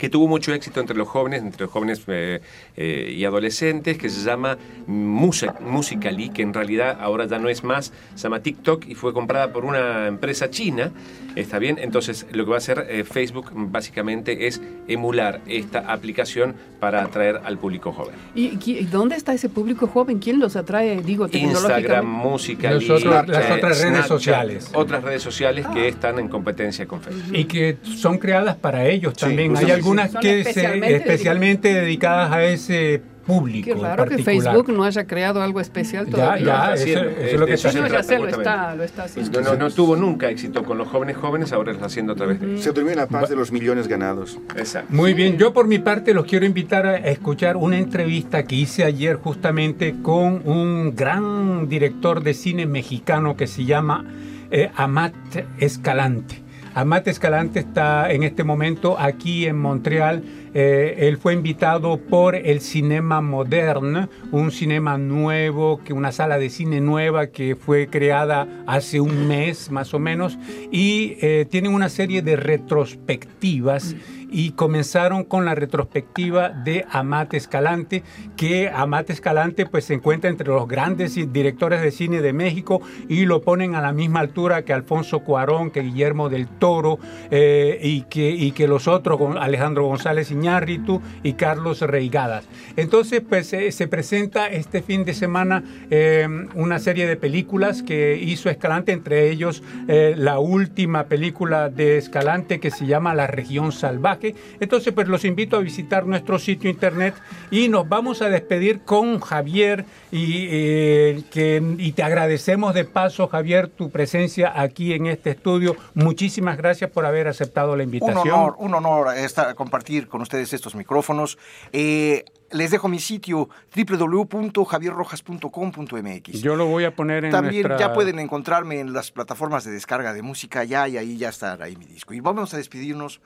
que 0.00 0.08
tuvo 0.08 0.26
mucho 0.26 0.54
éxito 0.54 0.80
entre 0.80 0.96
los 0.96 1.06
jóvenes, 1.06 1.42
entre 1.42 1.66
los 1.66 1.70
jóvenes 1.70 2.00
eh, 2.06 2.40
eh, 2.74 3.14
y 3.14 3.26
adolescentes, 3.26 3.98
que 3.98 4.08
se 4.08 4.24
llama 4.24 4.56
Musical.ly, 4.86 6.30
que 6.30 6.40
en 6.40 6.54
realidad 6.54 6.96
ahora 6.98 7.26
ya 7.26 7.38
no 7.38 7.50
es 7.50 7.62
más, 7.62 7.92
se 8.14 8.22
llama 8.22 8.40
TikTok 8.40 8.86
y 8.88 8.94
fue 8.94 9.12
comprada 9.12 9.52
por 9.52 9.66
una 9.66 10.06
empresa 10.06 10.48
china. 10.48 10.90
¿Está 11.36 11.58
bien? 11.58 11.78
Entonces, 11.78 12.26
lo 12.32 12.44
que 12.44 12.50
va 12.50 12.56
a 12.56 12.58
hacer 12.58 12.86
eh, 12.88 13.04
Facebook 13.04 13.50
básicamente 13.54 14.46
es 14.46 14.62
emular 14.88 15.42
esta 15.46 15.92
aplicación 15.92 16.56
para 16.80 17.04
atraer 17.04 17.42
al 17.44 17.58
público 17.58 17.92
joven. 17.92 18.14
¿Y, 18.34 18.56
dónde 18.86 19.16
está 19.16 19.34
ese 19.34 19.50
público 19.50 19.86
joven? 19.86 20.18
¿Quién 20.18 20.40
los 20.40 20.56
atrae? 20.56 21.02
Digo, 21.02 21.28
Instagram, 21.30 22.06
música, 22.06 22.70
las 22.70 22.88
otras 22.88 23.82
redes 23.82 24.06
sociales. 24.06 24.70
Otras 24.72 25.04
redes 25.04 25.22
sociales 25.22 25.66
que 25.72 25.88
están 25.88 26.18
en 26.18 26.28
competencia 26.28 26.86
con 26.86 27.02
Facebook. 27.02 27.36
Y 27.36 27.44
que 27.44 27.76
son 27.84 28.18
creadas 28.18 28.56
para 28.56 28.86
ellos 28.86 29.14
también. 29.14 29.56
Hay 29.56 29.70
algunas 29.98 30.16
que 30.16 30.40
especialmente, 30.40 30.96
especialmente 30.96 31.74
dedicadas 31.74 32.32
a 32.32 32.44
ese 32.44 33.02
público. 33.30 33.64
Qué 33.64 33.74
raro 33.74 34.06
que 34.06 34.18
Facebook 34.22 34.70
no 34.72 34.84
haya 34.84 35.06
creado 35.06 35.42
algo 35.42 35.60
especial 35.60 36.06
todavía. 36.06 36.44
Ya, 36.44 36.74
ya, 36.74 36.74
eso, 36.74 37.04
es 37.04 37.40
lo 37.40 37.46
que 37.46 37.54
está 37.54 37.68
haciendo. 37.68 37.88
lo 37.88 37.98
está, 38.38 38.74
lo 38.74 38.84
está 38.84 39.04
haciendo. 39.04 39.40
No, 39.40 39.54
no, 39.54 39.70
tuvo 39.70 39.96
nunca 39.96 40.28
éxito 40.30 40.64
con 40.64 40.78
los 40.78 40.88
jóvenes 40.88 41.16
jóvenes, 41.16 41.52
ahora 41.52 41.66
lo 41.66 41.72
está 41.72 41.86
haciendo 41.86 42.14
otra 42.14 42.26
vez. 42.26 42.38
Se 42.62 42.72
termina 42.72 42.96
la 42.96 43.06
paz 43.06 43.28
de 43.28 43.36
los 43.36 43.52
millones 43.52 43.88
ganados. 43.88 44.38
Exacto. 44.56 44.92
Muy 44.92 45.14
bien, 45.14 45.38
yo 45.38 45.52
por 45.52 45.66
mi 45.66 45.78
parte 45.78 46.14
los 46.14 46.26
quiero 46.26 46.46
invitar 46.46 46.86
a 46.86 46.96
escuchar 46.96 47.56
una 47.56 47.78
entrevista 47.78 48.44
que 48.44 48.56
hice 48.56 48.84
ayer 48.84 49.16
justamente 49.16 49.96
con 50.02 50.42
un 50.44 50.94
gran 50.96 51.68
director 51.68 52.22
de 52.22 52.34
cine 52.34 52.66
mexicano 52.66 53.36
que 53.36 53.46
se 53.46 53.64
llama 53.64 54.04
eh, 54.50 54.70
Amat 54.74 55.14
Escalante. 55.58 56.49
Amat 56.74 57.08
Escalante 57.08 57.58
está 57.58 58.12
en 58.12 58.22
este 58.22 58.44
momento 58.44 58.96
aquí 58.98 59.46
en 59.46 59.58
Montreal. 59.58 60.22
Eh, 60.54 61.08
él 61.08 61.16
fue 61.16 61.34
invitado 61.34 61.98
por 61.98 62.36
el 62.36 62.60
Cinema 62.60 63.20
Moderne, 63.20 64.08
un 64.30 64.52
cinema 64.52 64.96
nuevo, 64.96 65.80
que 65.84 65.92
una 65.92 66.12
sala 66.12 66.38
de 66.38 66.48
cine 66.48 66.80
nueva 66.80 67.28
que 67.28 67.56
fue 67.56 67.88
creada 67.88 68.46
hace 68.66 69.00
un 69.00 69.26
mes 69.26 69.70
más 69.70 69.94
o 69.94 69.98
menos 69.98 70.38
y 70.70 71.16
eh, 71.20 71.46
tienen 71.50 71.74
una 71.74 71.88
serie 71.88 72.22
de 72.22 72.36
retrospectivas 72.36 73.96
y 74.30 74.52
comenzaron 74.52 75.24
con 75.24 75.44
la 75.44 75.54
retrospectiva 75.54 76.50
de 76.50 76.86
Amate 76.90 77.36
Escalante, 77.36 78.02
que 78.36 78.68
Amate 78.68 79.12
Escalante 79.12 79.66
pues 79.66 79.84
se 79.84 79.94
encuentra 79.94 80.30
entre 80.30 80.48
los 80.48 80.66
grandes 80.68 81.14
directores 81.32 81.82
de 81.82 81.90
cine 81.90 82.20
de 82.20 82.32
México 82.32 82.80
y 83.08 83.26
lo 83.26 83.42
ponen 83.42 83.74
a 83.74 83.80
la 83.80 83.92
misma 83.92 84.20
altura 84.20 84.64
que 84.64 84.72
Alfonso 84.72 85.20
Cuarón, 85.20 85.70
que 85.70 85.80
Guillermo 85.80 86.28
del 86.28 86.46
Toro 86.46 86.98
eh, 87.30 87.78
y, 87.82 88.02
que, 88.02 88.30
y 88.30 88.52
que 88.52 88.68
los 88.68 88.88
otros, 88.88 89.20
Alejandro 89.38 89.86
González 89.86 90.30
Iñárritu 90.30 91.02
y 91.22 91.34
Carlos 91.34 91.80
Reigadas. 91.80 92.48
Entonces 92.76 93.22
pues 93.28 93.48
se 93.48 93.88
presenta 93.88 94.48
este 94.48 94.82
fin 94.82 95.04
de 95.04 95.14
semana 95.14 95.62
eh, 95.90 96.28
una 96.54 96.78
serie 96.78 97.06
de 97.06 97.16
películas 97.16 97.82
que 97.82 98.16
hizo 98.16 98.48
Escalante, 98.48 98.92
entre 98.92 99.30
ellos 99.30 99.62
eh, 99.88 100.14
la 100.16 100.38
última 100.38 101.04
película 101.04 101.68
de 101.68 101.98
Escalante 101.98 102.60
que 102.60 102.70
se 102.70 102.86
llama 102.86 103.14
La 103.14 103.26
región 103.26 103.72
salvaje 103.72 104.19
entonces, 104.60 104.92
pues 104.92 105.08
los 105.08 105.24
invito 105.24 105.56
a 105.56 105.60
visitar 105.60 106.06
nuestro 106.06 106.38
sitio 106.38 106.70
internet 106.70 107.14
y 107.50 107.68
nos 107.68 107.88
vamos 107.88 108.22
a 108.22 108.28
despedir 108.28 108.80
con 108.80 109.20
Javier 109.20 109.84
y, 110.10 110.46
eh, 110.50 111.22
que, 111.30 111.62
y 111.78 111.92
te 111.92 112.02
agradecemos 112.02 112.74
de 112.74 112.84
paso, 112.84 113.28
Javier, 113.28 113.68
tu 113.68 113.90
presencia 113.90 114.60
aquí 114.60 114.92
en 114.92 115.06
este 115.06 115.30
estudio. 115.30 115.76
Muchísimas 115.94 116.56
gracias 116.56 116.90
por 116.90 117.06
haber 117.06 117.28
aceptado 117.28 117.76
la 117.76 117.82
invitación. 117.82 118.18
Un 118.18 118.32
honor, 118.32 118.54
un 118.58 118.74
honor 118.74 119.16
estar, 119.16 119.54
compartir 119.54 120.08
con 120.08 120.22
ustedes 120.22 120.52
estos 120.52 120.74
micrófonos. 120.74 121.38
Eh, 121.72 122.24
les 122.52 122.70
dejo 122.70 122.88
mi 122.88 122.98
sitio 122.98 123.48
www.javierrojas.com.mx. 123.74 126.42
Yo 126.42 126.56
lo 126.56 126.66
voy 126.66 126.84
a 126.84 126.94
poner 126.94 127.24
en 127.24 127.30
También 127.30 127.66
ya 127.78 127.92
pueden 127.92 128.18
encontrarme 128.18 128.80
en 128.80 128.92
las 128.92 129.12
plataformas 129.12 129.64
de 129.64 129.70
descarga 129.70 130.12
de 130.12 130.22
música 130.22 130.64
ya 130.64 130.88
y 130.88 130.98
ahí 130.98 131.16
ya 131.16 131.28
estará 131.28 131.64
ahí 131.64 131.76
mi 131.76 131.86
disco. 131.86 132.12
Y 132.14 132.20
vamos 132.20 132.52
a 132.54 132.56
despedirnos 132.56 133.20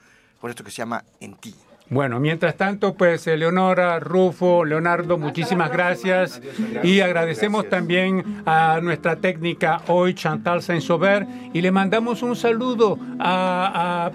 por 0.45 0.51
esto 0.51 0.63
que 0.63 0.69
se 0.69 0.77
llama 0.77 1.03
En 1.19 1.33
ti. 1.33 1.55
Bueno, 1.89 2.19
mientras 2.19 2.55
tanto, 2.55 2.93
pues 2.93 3.25
Eleonora, 3.25 3.99
Rufo, 3.99 4.63
Leonardo, 4.63 5.17
muchísimas 5.17 5.71
gracias 5.71 6.39
y 6.83 6.99
agradecemos 6.99 7.67
también 7.67 8.43
a 8.45 8.79
nuestra 8.79 9.15
técnica 9.15 9.81
hoy, 9.87 10.13
Chantal 10.13 10.61
Saint-Sauveur, 10.61 11.25
y 11.51 11.61
le 11.61 11.71
mandamos 11.71 12.21
un 12.21 12.35
saludo 12.35 12.99
a, 13.19 14.11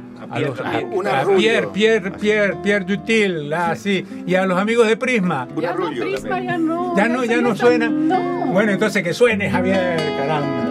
Pierre, 1.36 1.66
Pierre, 1.72 2.12
Pierre, 2.12 2.56
Pierre 2.62 2.84
Dutil, 2.84 3.52
ah, 3.52 3.74
y 3.84 4.34
a 4.36 4.46
los 4.46 4.56
amigos 4.56 4.86
de 4.86 4.96
Prisma. 4.96 5.48
Ya 5.60 5.74
no, 5.74 5.90
Prisma 5.90 6.40
ya 6.40 6.58
no. 6.58 6.96
Ya 6.96 7.08
no, 7.08 7.24
ya 7.24 7.40
no 7.40 7.56
suena. 7.56 7.90
Bueno, 8.52 8.70
entonces 8.70 9.02
que 9.02 9.12
suene, 9.12 9.50
Javier, 9.50 9.96
caramba. 10.16 10.69